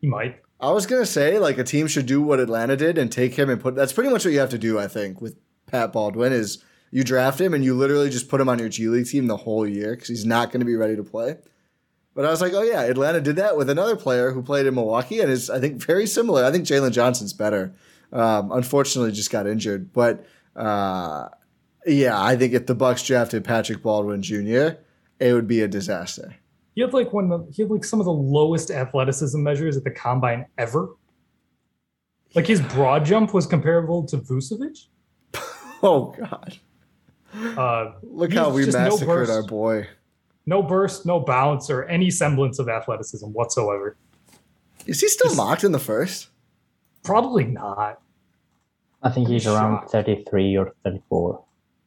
[0.00, 0.40] He might.
[0.60, 3.50] I was gonna say like a team should do what Atlanta did and take him
[3.50, 3.74] and put.
[3.74, 4.78] That's pretty much what you have to do.
[4.78, 5.36] I think with
[5.66, 8.88] Pat Baldwin is you draft him and you literally just put him on your G
[8.88, 11.38] League team the whole year because he's not going to be ready to play.
[12.14, 14.74] But I was like, oh yeah, Atlanta did that with another player who played in
[14.74, 16.44] Milwaukee and is I think very similar.
[16.44, 17.74] I think Jalen Johnson's better.
[18.12, 21.28] Um, unfortunately, just got injured, but uh,
[21.86, 24.78] yeah, I think if the Bucks drafted Patrick Baldwin Jr.,
[25.18, 26.34] it would be a disaster.
[26.74, 27.30] He had like one.
[27.32, 30.88] Of the, he had like some of the lowest athleticism measures at the combine ever.
[32.34, 34.86] Like his broad jump was comparable to Vucevic.
[35.84, 36.58] Oh God,
[37.34, 39.32] Uh, look how we just no massacred burst.
[39.32, 39.88] our boy.
[40.46, 43.96] no burst, no bounce, or any semblance of athleticism whatsoever.
[44.86, 46.28] Is he still mocked in the first?
[47.02, 48.00] Probably not.
[49.02, 51.44] I think he's around 33 or 34.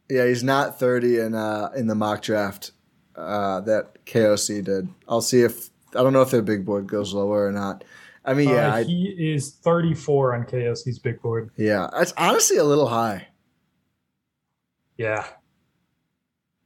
[0.10, 2.72] Yeah, he's not 30 in uh in the mock draft
[3.16, 4.90] uh that KOC did.
[5.08, 7.84] I'll see if I don't know if their big board goes lower or not.
[8.26, 11.52] I mean, yeah, Uh, I, he is 34 on KOC's big board.
[11.58, 13.28] yeah, it's honestly a little high.
[14.98, 15.26] Yeah.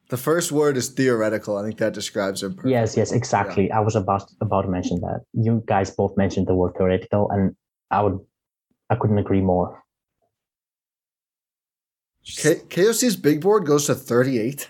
[0.10, 1.58] The first word is theoretical.
[1.58, 2.52] I think that describes him.
[2.54, 2.72] perfectly.
[2.72, 3.72] Yes, yes, exactly.
[3.72, 5.22] I was about about to mention that.
[5.34, 7.56] You guys both mentioned the word theoretical, and
[7.92, 8.20] I would,
[8.90, 9.84] I couldn't agree more.
[12.38, 14.70] K- KOC's big board goes to 38.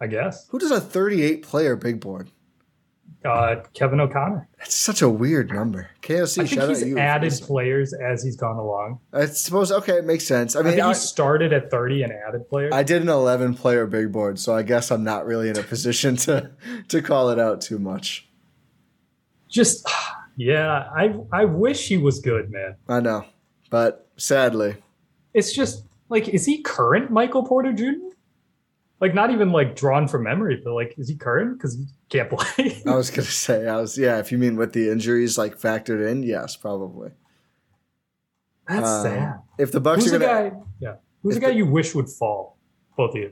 [0.00, 0.46] I guess.
[0.50, 2.30] Who does a 38 player big board?
[3.24, 4.48] Uh, Kevin O'Connor.
[4.58, 5.90] That's such a weird number.
[6.02, 6.98] KOC, I think shout he's out you.
[6.98, 9.00] added players as he's gone along.
[9.12, 10.54] I suppose okay, it makes sense.
[10.54, 12.72] I I, mean, I, he started at 30 and added players.
[12.72, 15.62] I did an 11 player big board, so I guess I'm not really in a
[15.64, 16.52] position to
[16.88, 18.28] to call it out too much.
[19.48, 19.90] Just,
[20.36, 22.76] yeah, I I wish he was good, man.
[22.88, 23.24] I know,
[23.68, 24.76] but sadly,
[25.34, 27.92] It's just like, is he current Michael Porter Jr.?
[29.00, 31.56] Like, not even like drawn from memory, but like, is he current?
[31.58, 32.82] Because he can't play.
[32.86, 34.18] I was gonna say I was yeah.
[34.18, 37.10] If you mean with the injuries like factored in, yes, probably.
[38.68, 39.38] That's Um, sad.
[39.58, 40.56] If the Bucks Who's are the gonna, guy?
[40.80, 42.58] Yeah, who's the guy the- you wish would fall?
[42.96, 43.30] Both of you.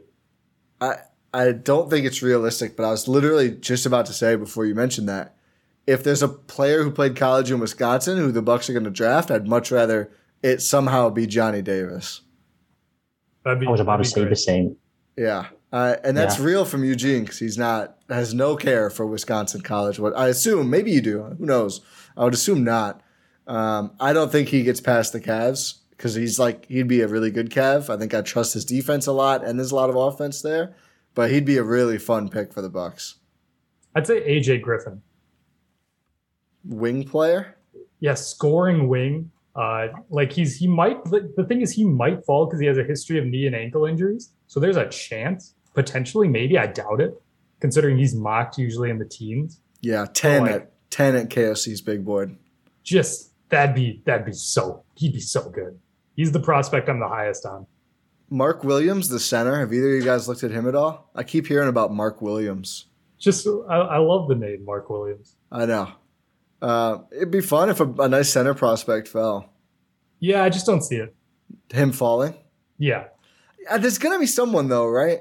[0.80, 0.96] I
[1.34, 4.74] I don't think it's realistic, but I was literally just about to say before you
[4.74, 5.34] mentioned that
[5.86, 8.90] if there's a player who played college in Wisconsin who the Bucks are going to
[8.90, 10.10] draft, I'd much rather
[10.42, 12.22] it somehow be Johnny Davis.
[13.54, 14.30] Be, I was about to say great.
[14.30, 14.76] the same.
[15.16, 15.46] Yeah.
[15.72, 16.44] Uh, and that's Yeah.
[16.44, 19.98] real from Eugene because he's not has no care for Wisconsin college.
[19.98, 21.22] What I assume, maybe you do.
[21.22, 21.80] Who knows?
[22.16, 23.02] I would assume not.
[23.46, 27.08] Um, I don't think he gets past the Cavs because he's like he'd be a
[27.08, 27.88] really good Cav.
[27.92, 30.74] I think I trust his defense a lot, and there's a lot of offense there.
[31.14, 33.16] But he'd be a really fun pick for the Bucks.
[33.94, 35.02] I'd say AJ Griffin.
[36.64, 37.56] Wing player.
[38.00, 39.30] Yes, scoring wing.
[39.56, 41.02] Uh, like he's he might.
[41.04, 43.56] The, the thing is, he might fall because he has a history of knee and
[43.56, 44.32] ankle injuries.
[44.46, 46.58] So there's a chance, potentially, maybe.
[46.58, 47.14] I doubt it,
[47.60, 49.60] considering he's mocked usually in the teens.
[49.80, 52.36] Yeah, ten like- at ten at KOC's big board.
[52.84, 54.84] Just that'd be that'd be so.
[54.94, 55.78] He'd be so good.
[56.16, 57.66] He's the prospect I'm the highest on.
[58.28, 59.58] Mark Williams, the center.
[59.60, 61.10] Have either of you guys looked at him at all?
[61.14, 62.86] I keep hearing about Mark Williams.
[63.18, 65.36] Just I, I love the name Mark Williams.
[65.50, 65.92] I know.
[66.66, 69.52] Uh, it'd be fun if a, a nice center prospect fell.
[70.18, 71.14] Yeah, I just don't see it.
[71.72, 72.34] Him falling.
[72.76, 73.04] Yeah,
[73.70, 75.20] Uh, There's gonna be someone though, right?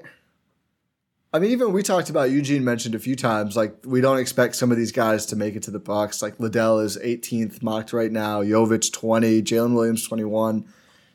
[1.31, 3.55] I mean, even we talked about Eugene mentioned a few times.
[3.55, 6.21] Like we don't expect some of these guys to make it to the Bucks.
[6.23, 8.41] Like Liddell is 18th mocked right now.
[8.41, 9.43] Jovic 20.
[9.43, 10.65] Jalen Williams 21.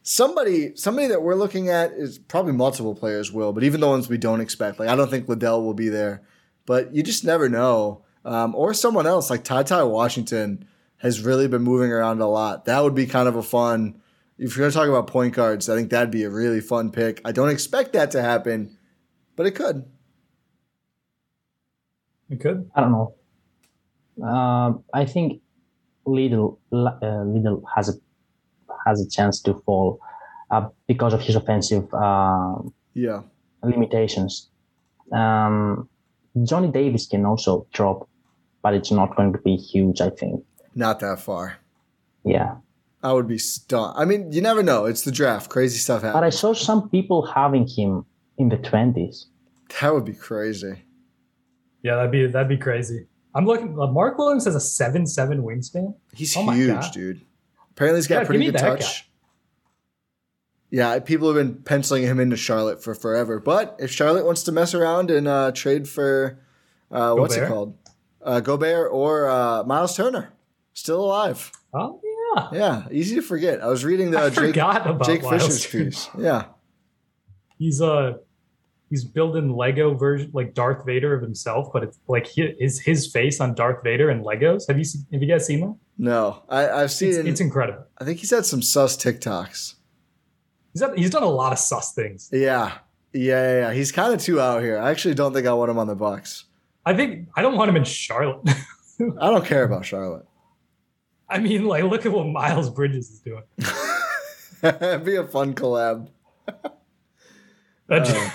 [0.02, 4.09] Somebody, somebody that we're looking at is probably multiple players will, but even the ones
[4.09, 4.78] we don't expect.
[4.78, 6.23] Like I don't think Liddell will be there,
[6.66, 8.05] but you just never know.
[8.25, 10.67] Um, or someone else like Ty Ty Washington
[10.99, 12.67] has really been moving around a lot.
[12.67, 14.01] That would be kind of a fun.
[14.39, 16.91] If you're going to talk about point guards, I think that'd be a really fun
[16.91, 17.21] pick.
[17.25, 18.77] I don't expect that to happen,
[19.37, 19.85] but it could.
[22.31, 22.71] it could.
[22.75, 23.15] I don't know.
[24.27, 25.41] Um, I think
[26.07, 27.93] Liddell uh, Liddell has a
[28.87, 30.01] has a chance to fall
[30.51, 33.23] uh, because of his offensive um Yeah.
[33.63, 34.51] limitations.
[35.13, 35.89] Um,
[36.45, 38.09] Johnny Davis can also drop,
[38.62, 40.01] but it's not going to be huge.
[40.01, 40.45] I think.
[40.74, 41.59] Not that far.
[42.24, 42.57] Yeah,
[43.03, 43.95] I would be stunned.
[43.97, 44.85] I mean, you never know.
[44.87, 45.51] It's the draft.
[45.51, 46.15] Crazy stuff happens.
[46.20, 48.05] but I saw some people having him
[48.39, 49.27] in the twenties.
[49.81, 50.82] That would be crazy.
[51.82, 53.07] Yeah, that'd be that'd be crazy.
[53.35, 53.78] I'm looking.
[53.81, 55.95] Uh, Mark Williams has a seven seven wingspan.
[56.15, 57.20] He's Oh huge, dude.
[57.70, 59.07] Apparently, he's got Yeah, pretty good me that touch.
[60.70, 63.41] Yeah, people have been penciling him into Charlotte for forever.
[63.41, 66.39] But if Charlotte wants to mess around and uh, trade for
[66.93, 67.77] uh, what's it called,
[68.23, 70.33] uh, Gobert or uh, Miles Turner,
[70.75, 71.51] still alive.
[71.73, 72.01] Oh
[72.37, 73.63] yeah, Yeah, easy to forget.
[73.63, 74.55] I was reading the I Jake,
[75.05, 76.09] Jake Fisher's piece.
[76.19, 76.45] Yeah,
[77.59, 78.15] He's uh
[78.89, 83.07] he's building Lego version like Darth Vader of himself, but it's like hi- his his
[83.07, 84.67] face on Darth Vader and Legos.
[84.69, 85.77] Have you seen, have you guys seen that?
[85.99, 87.11] no, I, I've seen.
[87.11, 87.85] It's, it's incredible.
[87.99, 89.75] I think he's had some sus TikToks.
[90.73, 92.31] He's done, he's done a lot of sus things.
[92.33, 92.73] Yeah,
[93.13, 93.59] yeah, yeah.
[93.61, 93.73] yeah.
[93.73, 94.79] He's kind of too out here.
[94.79, 96.45] I actually don't think I want him on the Bucks.
[96.86, 98.40] I think I don't want him in Charlotte.
[99.20, 100.27] I don't care about Charlotte.
[101.28, 103.43] I mean, like look at what Miles Bridges is doing.
[104.61, 106.09] That'd be a fun collab.
[107.89, 108.31] That'd, Uh.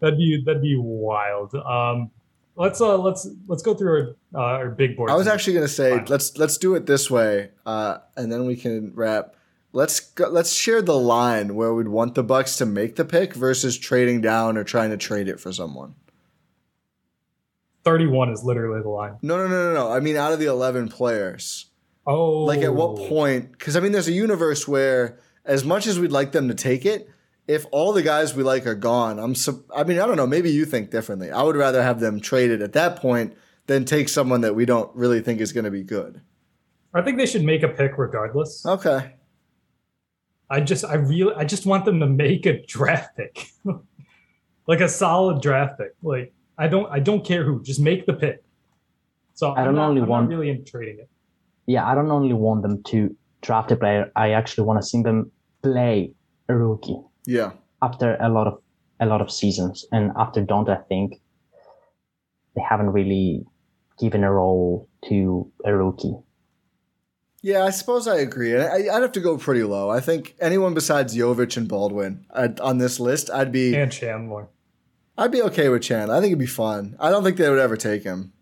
[0.00, 1.54] that'd be that'd be wild.
[1.54, 2.10] Um,
[2.56, 5.10] let's uh let's let's go through our uh, our big board.
[5.10, 6.06] I was actually gonna say Fine.
[6.08, 9.34] let's let's do it this way, uh, and then we can wrap.
[9.74, 13.32] Let's go, let's share the line where we'd want the Bucks to make the pick
[13.34, 15.94] versus trading down or trying to trade it for someone.
[17.84, 19.16] Thirty one is literally the line.
[19.22, 19.92] No, no, no, no, no.
[19.92, 21.66] I mean, out of the eleven players,
[22.06, 23.52] Oh, like at what point?
[23.52, 26.84] Because I mean, there's a universe where, as much as we'd like them to take
[26.84, 27.08] it,
[27.46, 29.34] if all the guys we like are gone, I'm.
[29.34, 30.26] Su- I mean, I don't know.
[30.26, 31.30] Maybe you think differently.
[31.30, 33.36] I would rather have them traded at that point
[33.66, 36.20] than take someone that we don't really think is going to be good.
[36.94, 38.66] I think they should make a pick regardless.
[38.66, 39.14] Okay.
[40.50, 43.46] I just I really I just want them to make a draft pick.
[44.66, 45.94] like a solid draft pick.
[46.02, 48.42] Like I don't I don't care who, just make the pick.
[49.34, 51.08] So I I'm don't not, only I'm want- not really in trading it.
[51.66, 54.10] Yeah, I don't only want them to draft a player.
[54.16, 55.30] I actually want to see them
[55.62, 56.12] play
[56.48, 57.52] a rookie Yeah.
[57.80, 58.60] after a lot of
[59.00, 59.84] a lot of seasons.
[59.92, 61.20] And after Don't, I think
[62.54, 63.44] they haven't really
[63.98, 66.14] given a role to a rookie.
[67.42, 68.52] Yeah, I suppose I agree.
[68.54, 69.90] And I, I'd have to go pretty low.
[69.90, 74.46] I think anyone besides Jovic and Baldwin I'd, on this list, I'd be And Chandler.
[75.16, 76.10] I'd be okay with Chan.
[76.10, 76.96] I think it'd be fun.
[76.98, 78.32] I don't think they would ever take him.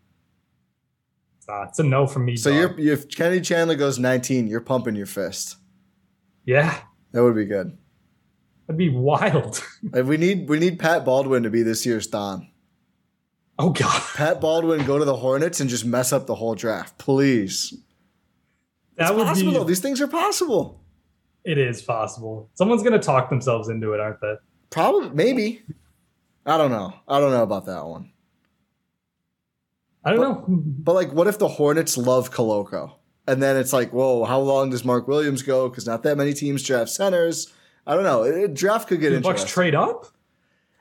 [1.48, 2.36] Uh, it's a no from me.
[2.36, 2.78] So dog.
[2.78, 5.56] you're if Kenny Chandler goes 19, you're pumping your fist.
[6.44, 6.78] yeah,
[7.12, 7.76] That would be good.
[8.66, 9.62] that'd be wild.
[9.92, 12.48] Like, we need we need Pat Baldwin to be this year's Don.
[13.58, 16.98] oh god, Pat Baldwin go to the Hornets and just mess up the whole draft,
[16.98, 17.74] please.
[18.96, 19.64] that It's would possible.
[19.64, 19.68] be.
[19.68, 20.84] These things are possible.
[21.44, 22.48] It is possible.
[22.54, 24.34] Someone's gonna talk themselves into it, aren't they?
[24.68, 25.62] Probably, maybe.
[26.46, 26.94] I don't know.
[27.06, 28.10] I don't know about that one.
[30.04, 30.44] I don't know.
[30.48, 32.94] But like, what if the Hornets love Koloko?
[33.26, 35.68] And then it's like, whoa, how long does Mark Williams go?
[35.68, 37.52] Because not that many teams draft centers.
[37.86, 38.22] I don't know.
[38.24, 40.06] It, draft could get the Bucks trade up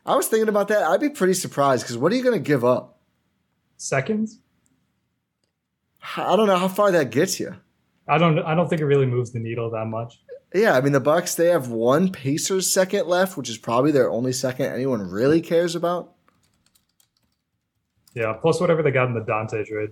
[0.06, 0.84] I was thinking about that.
[0.84, 3.00] I'd be pretty surprised because what are you going to give up?
[3.78, 4.40] seconds.
[6.18, 7.56] I don't know how far that gets you.
[8.08, 8.40] I don't.
[8.40, 10.22] I don't think it really moves the needle that much.
[10.54, 14.10] Yeah, I mean the Bucks they have one Pacers second left, which is probably their
[14.10, 16.14] only second anyone really cares about.
[18.14, 18.34] Yeah.
[18.34, 19.90] Plus whatever they got in the Donte trade.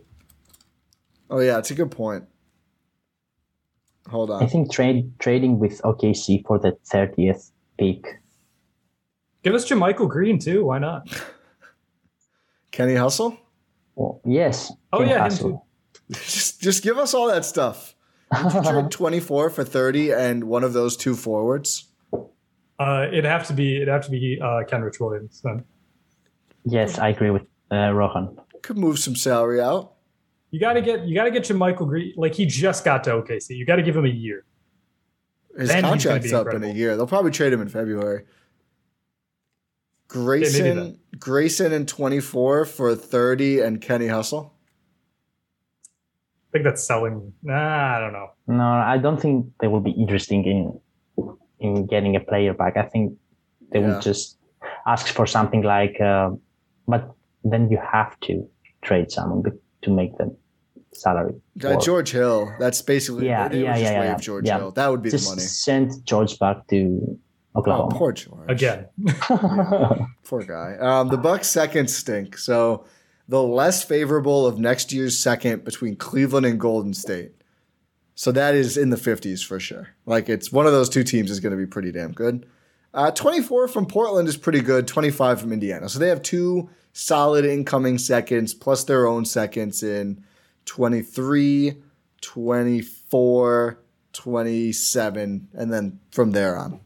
[1.29, 2.25] Oh yeah, it's a good point.
[4.09, 4.41] Hold on.
[4.41, 8.21] I think trade trading with OKC for the 30th pick.
[9.43, 10.65] Give us JaMychal Green too.
[10.65, 11.07] Why not?
[12.71, 13.37] Kenny Hustle?
[13.95, 14.71] Well, yes.
[14.93, 15.61] Oh, Ken yeah, him too.
[16.11, 17.93] Just just give us all that stuff.
[18.31, 21.85] Would you trade 24 for 30 and one of those two forwards?
[22.79, 23.77] Uh, it'd have to be.
[23.77, 25.41] It'd have to be uh, Kenrich Williams.
[25.41, 25.63] Then
[26.69, 28.37] Yes, I agree with uh, Rohan.
[28.61, 29.93] Could move some salary out.
[30.51, 31.05] you got to get.
[31.05, 32.13] You got to get your Michael Green.
[32.17, 33.51] Like he just got to OKC.
[33.51, 34.45] You got to give him a year.
[35.57, 36.95] His Then contract's be up in a year.
[36.95, 38.25] They'll probably trade him in February.
[38.25, 38.27] maybe
[40.07, 44.53] Grayson Grayson in 24 for 30 and Kenny Hustle.
[46.47, 47.33] I think that's selling.
[47.43, 48.29] Nah, I don't know.
[48.47, 50.79] No, I don't think they will be interesting in
[51.59, 52.77] in getting a player back.
[52.77, 53.13] I think
[53.71, 53.87] they Yeah.
[53.95, 54.37] will just
[54.85, 56.29] ask for something like, uh,
[56.87, 57.11] but
[57.43, 58.47] then you have to
[58.81, 59.43] trade someone
[59.81, 60.35] to make the
[60.93, 61.35] salary.
[61.63, 61.75] Uh.
[61.77, 62.51] George Hill.
[62.59, 64.57] That's basically Yeah, they would yeah, just yeah, waive yeah, George yeah.
[64.57, 64.71] Hill.
[64.71, 65.41] That would be just the money.
[65.41, 66.79] send George back to
[67.55, 67.95] Oh, Oklahoma.
[67.97, 68.49] poor George.
[68.51, 68.85] Again,
[70.29, 70.77] Poor guy.
[70.79, 72.37] Um, the Bucks second stink.
[72.37, 72.85] So
[73.27, 77.31] the less favorable of next year's second between Cleveland and Golden State.
[78.15, 79.89] So that is in the 50s for sure.
[80.05, 82.47] Like it's one of those two teams is going to be pretty damn good.
[82.93, 84.87] Uh, 24 from Portland is pretty good.
[84.87, 85.87] 25 from Indiana.
[85.87, 90.23] So they have two solid incoming seconds plus their own seconds in
[90.65, 91.75] 23,
[92.21, 93.79] 24,
[94.13, 96.79] 27, and then from there on.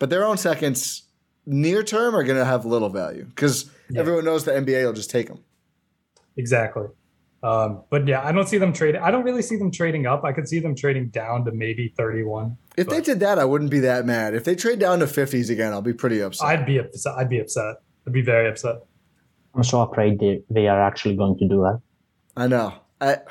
[0.00, 1.02] But their own seconds
[1.46, 5.10] near term are going to have little value because everyone knows the NBA will just
[5.10, 5.44] take them.
[6.36, 6.86] Exactly.
[7.42, 9.00] Um, but yeah, I don't see them trading.
[9.02, 10.22] I don't really see them trading up.
[10.24, 12.56] I could see them trading down to maybe 31.
[12.76, 14.34] If they did that, I wouldn't be that mad.
[14.34, 16.46] If they trade down to 50s again, I'll be pretty upset.
[16.46, 17.14] I'd be upset.
[17.16, 17.76] I'd be upset.
[18.06, 18.76] I'd be very upset.
[19.54, 21.80] I'm so afraid they, they are actually going to do that.
[22.36, 22.74] I know.
[23.00, 23.22] I, it-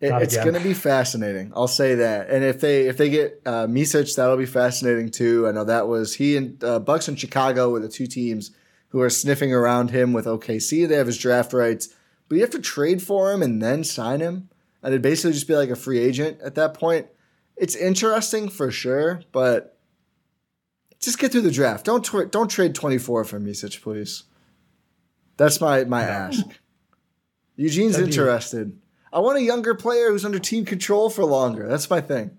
[0.00, 1.52] it's going to be fascinating.
[1.54, 2.28] I'll say that.
[2.28, 5.46] And if they if they get uh, Micic, that'll be fascinating too.
[5.46, 8.50] I know that was he and uh, Bucks in Chicago were the two teams
[8.92, 10.86] who are sniffing around him with OKC.
[10.86, 11.88] They have his draft rights,
[12.28, 14.48] but you have to trade for him and then sign him,
[14.82, 17.06] and it'd basically just be like a free agent at that point.
[17.56, 19.78] It's interesting for sure, but
[21.00, 21.84] just get through the draft.
[21.84, 24.24] Don't tw- don't trade twenty four for Micic, please.
[25.36, 26.44] That's my my ask.
[27.56, 28.78] Eugene's That'd be- interested.
[29.12, 31.68] I want a younger player who's under team control for longer.
[31.68, 32.38] That's my thing.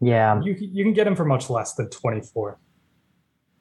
[0.00, 2.58] Yeah, You you can get him for much less than 24.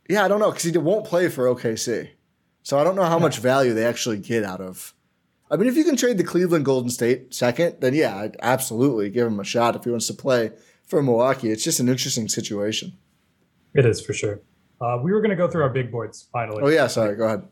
[0.10, 2.10] Yeah, I don't know because he won't play for OKC,
[2.64, 4.96] so I don't know how much value they actually get out of.
[5.52, 9.12] I mean, if you can trade the Cleveland Golden State second, then yeah, I'd absolutely
[9.12, 10.52] give him a shot if he wants to play
[10.86, 11.52] for Milwaukee.
[11.52, 12.98] It's just an interesting situation.
[13.76, 14.42] It is for sure.
[14.82, 16.64] Uh, we were going to go through our big boards finally.
[16.64, 17.16] Oh yeah, sorry.
[17.16, 17.44] Go ahead.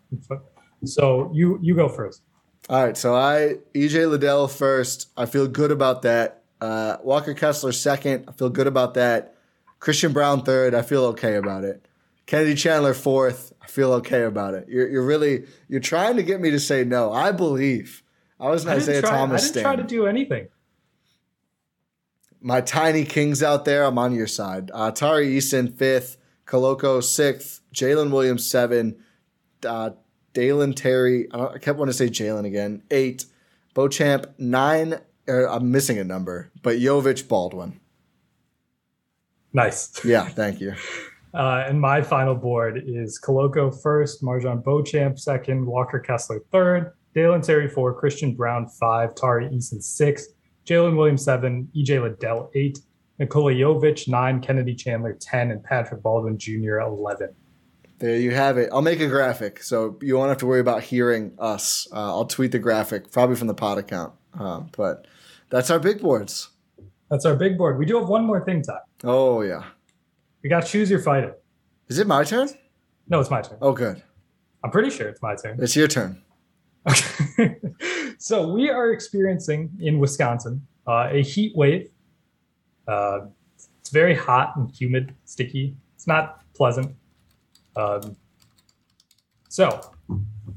[0.83, 2.21] So you you go first.
[2.69, 5.09] All right, so I EJ Liddell first.
[5.15, 6.43] I feel good about that.
[6.59, 8.25] Uh, Walker Kessler second.
[8.27, 9.35] I feel good about that.
[9.79, 10.73] Christian Braun third.
[10.73, 11.85] I feel okay about it.
[12.27, 13.53] Kennedy Chandler fourth.
[13.61, 14.67] I feel okay about it.
[14.69, 17.11] You're, you're really you're trying to get me to say no.
[17.11, 18.03] I believe.
[18.39, 19.63] I was an I Isaiah try, I Thomas didn't stan.
[19.63, 20.49] try to do anything.
[22.39, 23.83] My tiny kings out there.
[23.83, 24.69] I'm on your side.
[24.71, 26.17] Uh, Tari Eason fifth.
[26.45, 27.61] Koloko sixth.
[27.73, 28.97] Jalen Williams seven.
[29.65, 29.91] Uh,
[30.33, 31.27] Dalen Terry.
[31.31, 32.83] I, don't, I kept wanting to say Jalen again.
[32.91, 33.25] Eight.
[33.73, 34.99] Beauchamp nine.
[35.27, 37.81] Or I'm missing a number, but Jovic Baldwin.
[39.51, 40.05] Nice.
[40.05, 40.75] Yeah, thank you.
[41.37, 47.41] Uh, and my final board is Koloko first, MarJon Beauchamp second, Walker Kessler third, Dalen
[47.41, 50.29] Terry four, Christian Braun five, Tari Eason six,
[50.65, 52.79] Jalen Williams seven, EJ Liddell eight,
[53.19, 56.79] Nikola Jovic nine, Kennedy Chandler ten, and Patrick Baldwin Jr.
[56.79, 57.29] eleven.
[57.99, 58.69] There you have it.
[58.73, 61.87] I'll make a graphic, so you won't have to worry about hearing us.
[61.93, 64.13] Uh, I'll tweet the graphic, probably from the pod account.
[64.39, 65.05] Um, but
[65.51, 66.49] that's our big boards.
[67.11, 67.77] That's our big board.
[67.77, 68.79] We do have one more thing, Ty.
[69.03, 69.65] Oh yeah.
[70.47, 71.35] We got to choose your fighter.
[71.89, 72.47] Is it my turn?
[73.09, 73.57] No, it's my turn.
[73.61, 74.01] Oh, good.
[74.63, 75.61] I'm pretty sure it's my turn.
[75.61, 76.21] It's your turn.
[76.89, 77.57] Okay.
[78.17, 81.89] so we are experiencing in Wisconsin uh, a heat wave.
[82.87, 83.25] Uh,
[83.81, 85.75] it's very hot and humid, sticky.
[85.95, 86.95] It's not pleasant.
[87.75, 88.15] Um,
[89.49, 89.81] so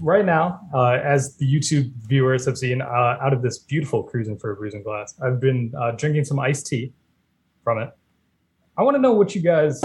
[0.00, 4.38] right now, uh, as the YouTube viewers have seen, uh, out of this beautiful cruising
[4.38, 6.92] for a bruising glass, I've been uh, drinking some iced tea
[7.64, 7.90] from it,
[8.78, 9.82] I want to know what you guys,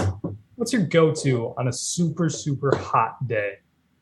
[0.54, 3.54] what's your go-to on a super super hot day?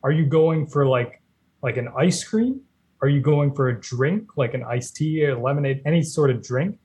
[0.03, 1.23] Are you going for like
[1.63, 2.61] like an ice cream?
[3.01, 6.43] Are you going for a drink like an iced tea or lemonade, any sort of
[6.43, 6.79] drink?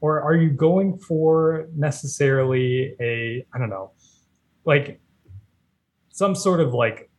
[0.00, 3.92] Or are you going for necessarily a I don't know,
[4.64, 5.00] like
[6.08, 7.10] some sort of like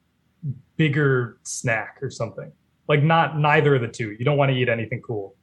[0.77, 2.51] bigger snack or something?
[2.89, 4.15] Like not neither of the two.
[4.17, 5.35] You don't want to eat anything cool.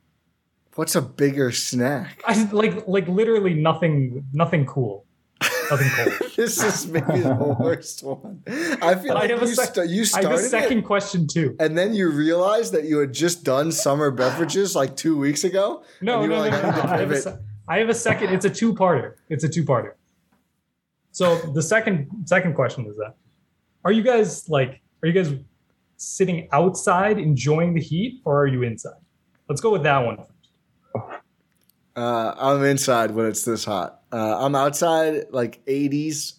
[0.77, 2.23] What's a bigger snack?
[2.27, 5.05] I like like literally nothing nothing cool.
[5.71, 5.89] Nothing
[6.19, 6.29] cool.
[6.37, 8.43] this is maybe the worst one.
[8.47, 10.79] I feel But I like have a you, sec- sta- you I have a second
[10.79, 11.57] it, question too.
[11.61, 15.85] and then you realized that you had just done summer beverages like two weeks ago.
[16.01, 16.51] No, no, you no, no, no.
[16.51, 17.39] "I I have, a, pivot." se-
[17.69, 18.35] I have a second.
[18.35, 19.15] It's a two-parter.
[19.29, 19.93] It's a two-parter.
[21.13, 23.15] So the second second question is that:
[23.85, 24.81] Are you guys like?
[25.03, 25.33] Are you guys
[25.97, 29.01] sitting outside enjoying the heat, or are you inside?
[29.49, 30.19] Let's go with that one.
[30.95, 34.01] Uh, I'm inside when it's this hot.
[34.11, 36.35] Uh, I'm outside like 80s,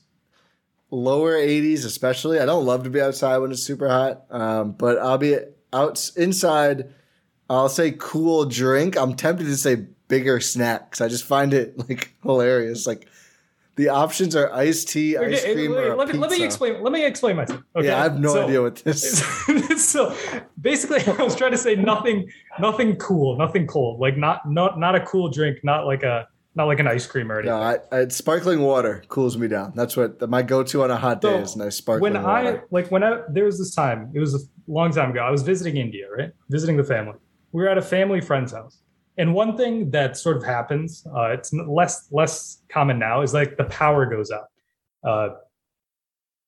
[0.91, 2.39] lower 80s especially.
[2.39, 5.37] I don't love to be outside when it's super hot, um, but I'll be
[5.71, 6.93] out inside.
[7.49, 8.97] I'll say cool drink.
[8.97, 12.85] I'm tempted to say bigger snack because I just find it like hilarious.
[12.85, 13.07] Like
[13.75, 16.81] the options are iced tea, ice cream, wait, or let, me, let me explain.
[16.81, 17.61] Let me explain myself.
[17.75, 17.87] Okay?
[17.87, 19.03] Yeah, I have no So- idea what this.
[19.49, 19.85] Is.
[19.95, 20.15] so
[20.61, 22.27] basically i was trying to say nothing
[22.59, 26.65] nothing cool nothing cold like not not not a cool drink not like a not
[26.65, 29.73] like an ice cream or anything No, I, I, sparkling water cools me down.
[29.75, 32.57] That's what my go-to on a hot day So, is nice sparkling when water.
[32.57, 35.29] i like when i there was this time it was a long time ago i
[35.29, 37.17] was visiting india right visiting the family
[37.51, 38.79] we were at a family friend's house
[39.17, 43.57] and one thing that sort of happens uh, it's less less common now is like
[43.57, 44.47] the power goes out
[45.05, 45.35] uh,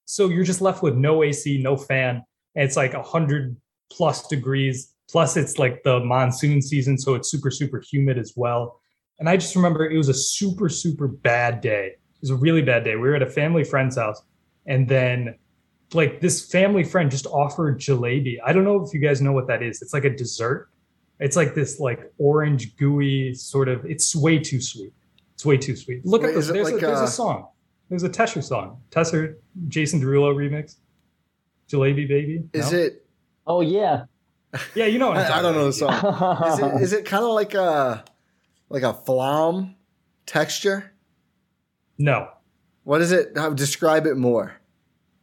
[0.07, 2.23] so you're just left with no ac no fan.
[2.56, 3.56] And it's like 100
[3.91, 4.94] plus degrees.
[5.10, 8.81] Plus it's like the monsoon season so it's super super humid as well.
[9.19, 11.88] And i just remember it was a super super bad day.
[11.88, 12.95] It was a really bad day.
[12.95, 14.22] We were at a family friend's house
[14.65, 15.35] and then
[15.94, 18.38] like this family friend just offered jalebi.
[18.45, 19.81] I don't know if you guys know what that is.
[19.81, 20.69] It's like a dessert
[21.19, 24.94] it's like this like orange gooey sort of it's way too sweet
[25.34, 27.48] it's way too sweet look Wait, at this there's, like, a, there's uh, a song
[27.89, 29.35] there's a tesher song tesher
[29.68, 30.76] jason derulo remix
[31.69, 32.77] jalebi baby is No?
[32.77, 33.06] it?
[33.45, 34.03] Oh yeah.
[34.76, 35.94] yeah you know what I'm I, I don't know the song.
[36.52, 38.03] is it is it kind of like a
[38.69, 39.76] like a flam
[40.26, 40.91] texture?
[41.98, 42.30] no
[42.84, 43.30] What is it?
[43.35, 44.53] How describe it more?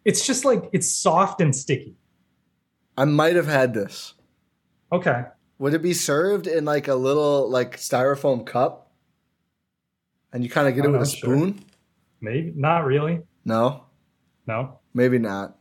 [0.05, 1.95] it's just like it's soft and sticky
[2.97, 4.15] I might have had this.
[4.93, 5.25] okay
[5.59, 8.91] Would it be served in like a little like styrofoam cup?
[10.33, 11.37] And you kind of get it with a sure.
[11.37, 11.65] spoon?
[12.21, 13.85] maybe not really No,
[14.47, 15.57] no maybe not.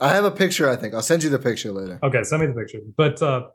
[0.00, 0.68] I have a picture.
[0.68, 1.98] I think I'll send you the picture later.
[2.02, 2.78] Okay, send me the picture.
[2.96, 3.48] But uh,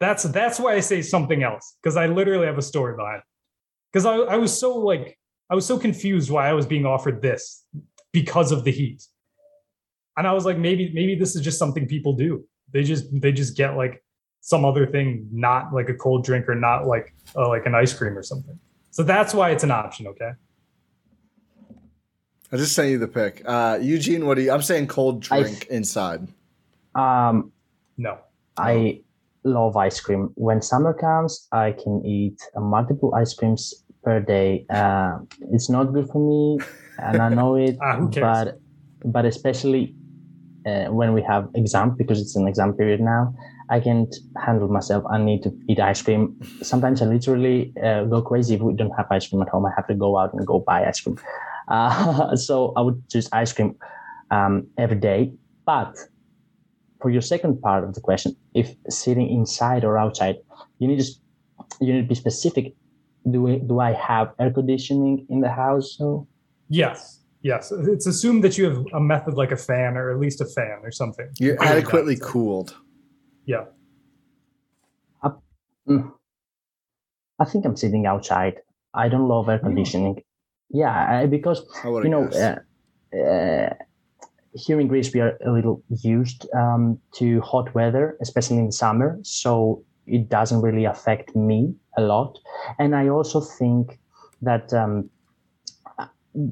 [0.00, 3.22] that's that's why I say something else because I literally have a story behind.
[3.92, 5.18] Because I, I was so like
[5.50, 7.64] I was so confused why I was being offered this
[8.12, 9.02] because of the heat,
[10.16, 12.44] and I was like maybe maybe this is just something people do.
[12.72, 14.02] They just they just get like
[14.40, 17.92] some other thing, not like a cold drink or not like uh, like an ice
[17.92, 18.58] cream or something.
[18.90, 20.06] So that's why it's an option.
[20.08, 20.30] Okay.
[22.52, 23.42] I just sent you the pic.
[23.46, 24.50] Uh, Eugene, what do you?
[24.50, 26.26] I'm saying cold I- drink inside.
[26.94, 27.52] Um,
[27.96, 28.18] No.
[28.56, 29.02] I
[29.44, 30.30] love ice cream.
[30.34, 34.66] When summer comes, I can eat uh, multiple ice creams per day.
[34.68, 35.18] Uh,
[35.52, 36.64] it's not good for me,
[36.98, 37.78] and I know it.
[37.82, 38.24] Ah, who cares?
[38.24, 38.58] But
[39.04, 39.94] but especially
[40.66, 43.32] uh, when we have exam because it's an exam period now,
[43.70, 44.14] I can't
[44.44, 45.04] handle myself.
[45.10, 46.38] I need to eat ice cream.
[46.60, 49.64] Sometimes I literally uh, go crazy if we don't have ice cream at home.
[49.64, 51.18] I have to go out and go buy ice cream.
[51.68, 53.76] Uh, so I would choose ice cream
[54.32, 55.32] um, every day.
[55.64, 55.96] But
[57.00, 60.36] for your second part of the question, if sitting inside or outside,
[60.80, 61.08] you need to
[61.80, 62.74] you need to be specific.
[63.30, 65.94] Do I, do I have air conditioning in the house?
[65.96, 66.26] So
[66.68, 67.20] Yes.
[67.42, 67.72] Yes.
[67.72, 70.80] It's assumed that you have a method like a fan or at least a fan
[70.82, 71.28] or something.
[71.38, 71.78] You're Cool it down.
[71.78, 72.74] adequately cooled.
[73.50, 73.64] Yeah.
[75.88, 76.12] Mm.
[77.40, 78.60] I think I'm sitting outside.
[78.94, 80.22] I don't love air conditioning.
[80.70, 83.74] Yeah, I, because I you know, uh, uh,
[84.54, 89.18] here in Greece we are a little used um, to hot weather, especially in summer.
[89.22, 92.38] So it doesn't really affect me a lot.
[92.78, 93.98] And I also think
[94.42, 95.10] that um,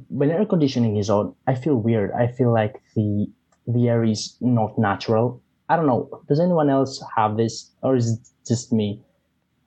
[0.09, 2.11] when air conditioning is on, I feel weird.
[2.13, 3.29] I feel like the
[3.69, 5.43] the air is not natural.
[5.69, 6.23] I don't know.
[6.29, 9.03] Does anyone else have this, or is it just me?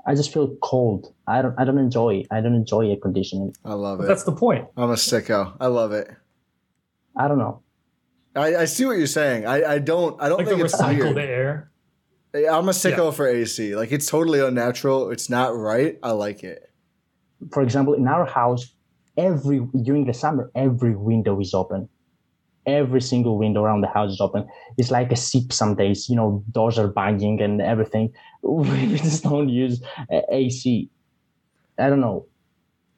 [0.08, 1.14] I just feel cold.
[1.28, 1.54] I don't.
[1.60, 2.24] I don't enjoy.
[2.32, 3.56] I don't enjoy air conditioning.
[3.64, 4.08] I love But it.
[4.08, 4.68] that's the point.
[4.76, 5.56] I'm a sicko.
[5.60, 6.10] I love it.
[7.16, 7.62] I don't know.
[8.36, 9.46] I, I see what you're saying.
[9.46, 10.20] I, I don't.
[10.22, 11.18] I don't Like the think it's recycled weird.
[11.18, 11.72] air.
[12.34, 13.76] I'm a sicko for AC.
[13.76, 15.12] Like it's totally unnatural.
[15.12, 16.00] It's not right.
[16.02, 16.64] I like it.
[17.52, 18.74] For example, in our house,
[19.18, 21.90] every during the summer every window is open
[22.66, 24.48] every single window around the house is open
[24.78, 28.14] it's like a sip some days you know doors are banging and everything
[28.44, 29.82] we just don't use
[30.32, 30.90] ac
[31.80, 32.26] i don't know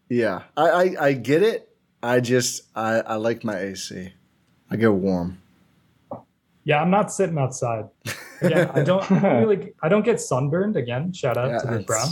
[0.09, 1.69] Yeah, I, I, I get it.
[2.03, 4.13] I just I, I like my AC.
[4.69, 5.39] I get warm.
[6.65, 7.85] Yeah, I'm not sitting outside.
[8.41, 10.75] Again, I don't I don't really I don't get sunburned.
[10.75, 12.09] Again, shout out Yeah, to the brown.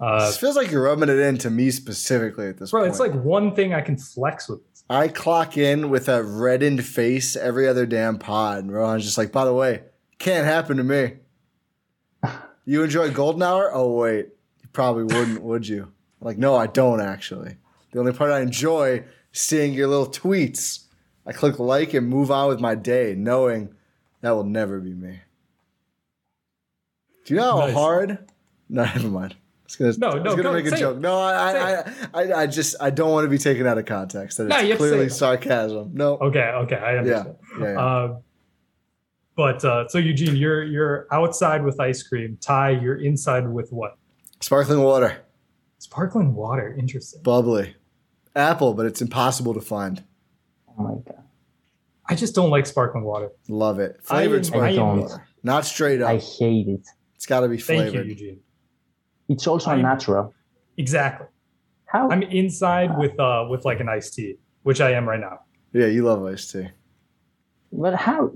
[0.00, 2.90] Uh, This feels like you're rubbing it into me specifically at this bro, point.
[2.90, 4.60] it's like one thing I can flex with.
[4.88, 8.58] I clock in with a reddened face every other damn pod.
[8.64, 9.82] And Rohan's just like, by the way,
[10.18, 11.14] can't happen to me.
[12.66, 13.70] You enjoy Golden Hour?
[13.74, 14.28] Oh wait,
[14.62, 15.92] you probably wouldn't, would you?
[16.22, 17.56] Like, no, I don't actually.
[17.92, 19.04] The only part I enjoy
[19.34, 20.84] is seeing your little tweets.
[21.26, 23.74] I click like and move on with my day, knowing
[24.22, 25.20] that will never be me.
[27.26, 27.74] Do you know how Nice.
[27.74, 28.18] hard?
[28.70, 29.36] No, never mind.
[29.80, 30.96] I was gonna, No, I was no, gonna go- make a say joke.
[30.96, 31.00] it.
[31.00, 31.84] No, I, I, I,
[32.14, 34.38] I, I just, I don't want to be taken out of context.
[34.38, 35.10] That No, it's have to say clearly it.
[35.12, 35.90] sarcasm.
[35.94, 37.36] No, Okay, okay, I yeah, understand.
[37.60, 37.80] yeah, yeah.
[37.80, 38.16] Uh,
[39.36, 42.38] but uh, so Eugene, you're you're outside with ice cream.
[42.40, 43.96] Ty, you're inside with what?
[44.40, 45.18] Sparkling water,
[45.78, 46.74] Sparkling water.
[46.78, 47.22] Interesting.
[47.22, 47.74] bubbly,
[48.36, 50.04] apple, but it's impossible to find.
[50.78, 51.20] oh my god
[52.06, 53.30] I just don't like sparkling water.
[53.48, 53.98] Love it.
[54.02, 56.10] Flavored am- sparkling I water, not straight up.
[56.10, 56.86] i hate it
[57.16, 57.84] it's got to be flavored.
[57.86, 58.20] Thank flavored.
[58.20, 58.40] you, Eugene.
[59.28, 60.32] It's also I'm- natural
[60.76, 61.26] Exactly.
[61.86, 64.34] how I'm inside with uh with like an iced tea,
[64.64, 65.38] which I am right now.
[65.72, 66.68] Yeah, you love iced tea.
[67.72, 68.30] But how,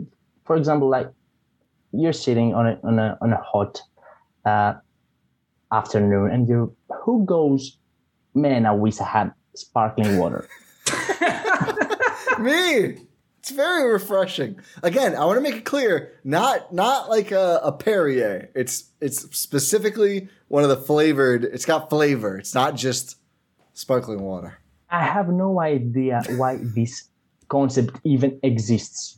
[0.47, 1.09] for example, like
[1.93, 3.81] you're sitting on a on a on a hot
[4.45, 4.75] uh,
[5.73, 7.79] afternoon, and you who goes,
[8.35, 10.49] man, I wish I had sparkling water.
[12.39, 12.99] Me.
[13.49, 14.61] It's very refreshing.
[14.83, 18.51] Again, I want to make it clear, not not like a, a Perrier.
[18.55, 21.45] It's it's specifically one of the flavored.
[21.45, 22.37] It's got flavor.
[22.37, 23.17] It's not just
[23.73, 24.59] sparkling water.
[24.91, 27.09] I have no idea why this
[27.49, 29.17] concept even exists.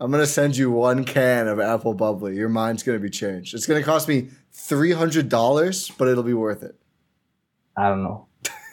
[0.00, 2.34] I'm gonna send you one can of apple bubbly.
[2.34, 3.54] Your mind's gonna be changed.
[3.54, 6.74] It's gonna cost me three hundred dollars, but it'll be worth it.
[7.76, 8.26] I don't know.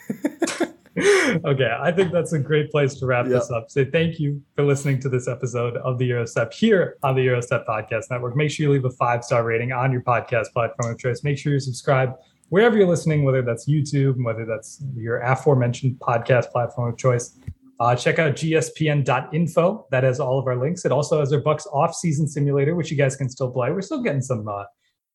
[1.45, 3.33] okay, I think that's a great place to wrap Yep.
[3.33, 3.69] this up.
[3.69, 7.65] Say thank you for listening to this episode of the Eurostep here on the Eurostep
[7.65, 8.35] Podcast Network.
[8.37, 11.23] Make sure you leave a five star rating on your podcast platform of choice.
[11.23, 12.13] Make sure you subscribe
[12.49, 17.37] wherever you're listening, whether that's YouTube, whether that's your aforementioned podcast platform of choice.
[17.81, 19.87] Uh, check out gspn.info.
[19.91, 20.85] That has all of our links.
[20.85, 23.69] It also has our Bucks off-season simulator, which you guys can still play.
[23.71, 24.63] We're still getting some uh,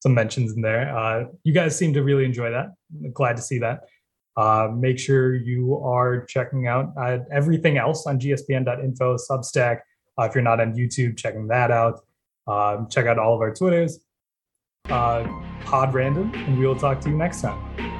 [0.01, 0.95] some mentions in there.
[0.95, 2.67] Uh, you guys seem to really enjoy that.
[3.15, 3.81] Glad to see that.
[4.41, 9.81] Uh, make sure you are checking out uh, everything else on gspn.info, Substack.
[10.19, 12.01] Uh, if you're not on YouTube, checking that out.
[12.47, 13.99] Um, check out all of our Twitters,
[14.89, 15.29] uh,
[15.67, 18.00] Pod Random, and we will talk to you next time.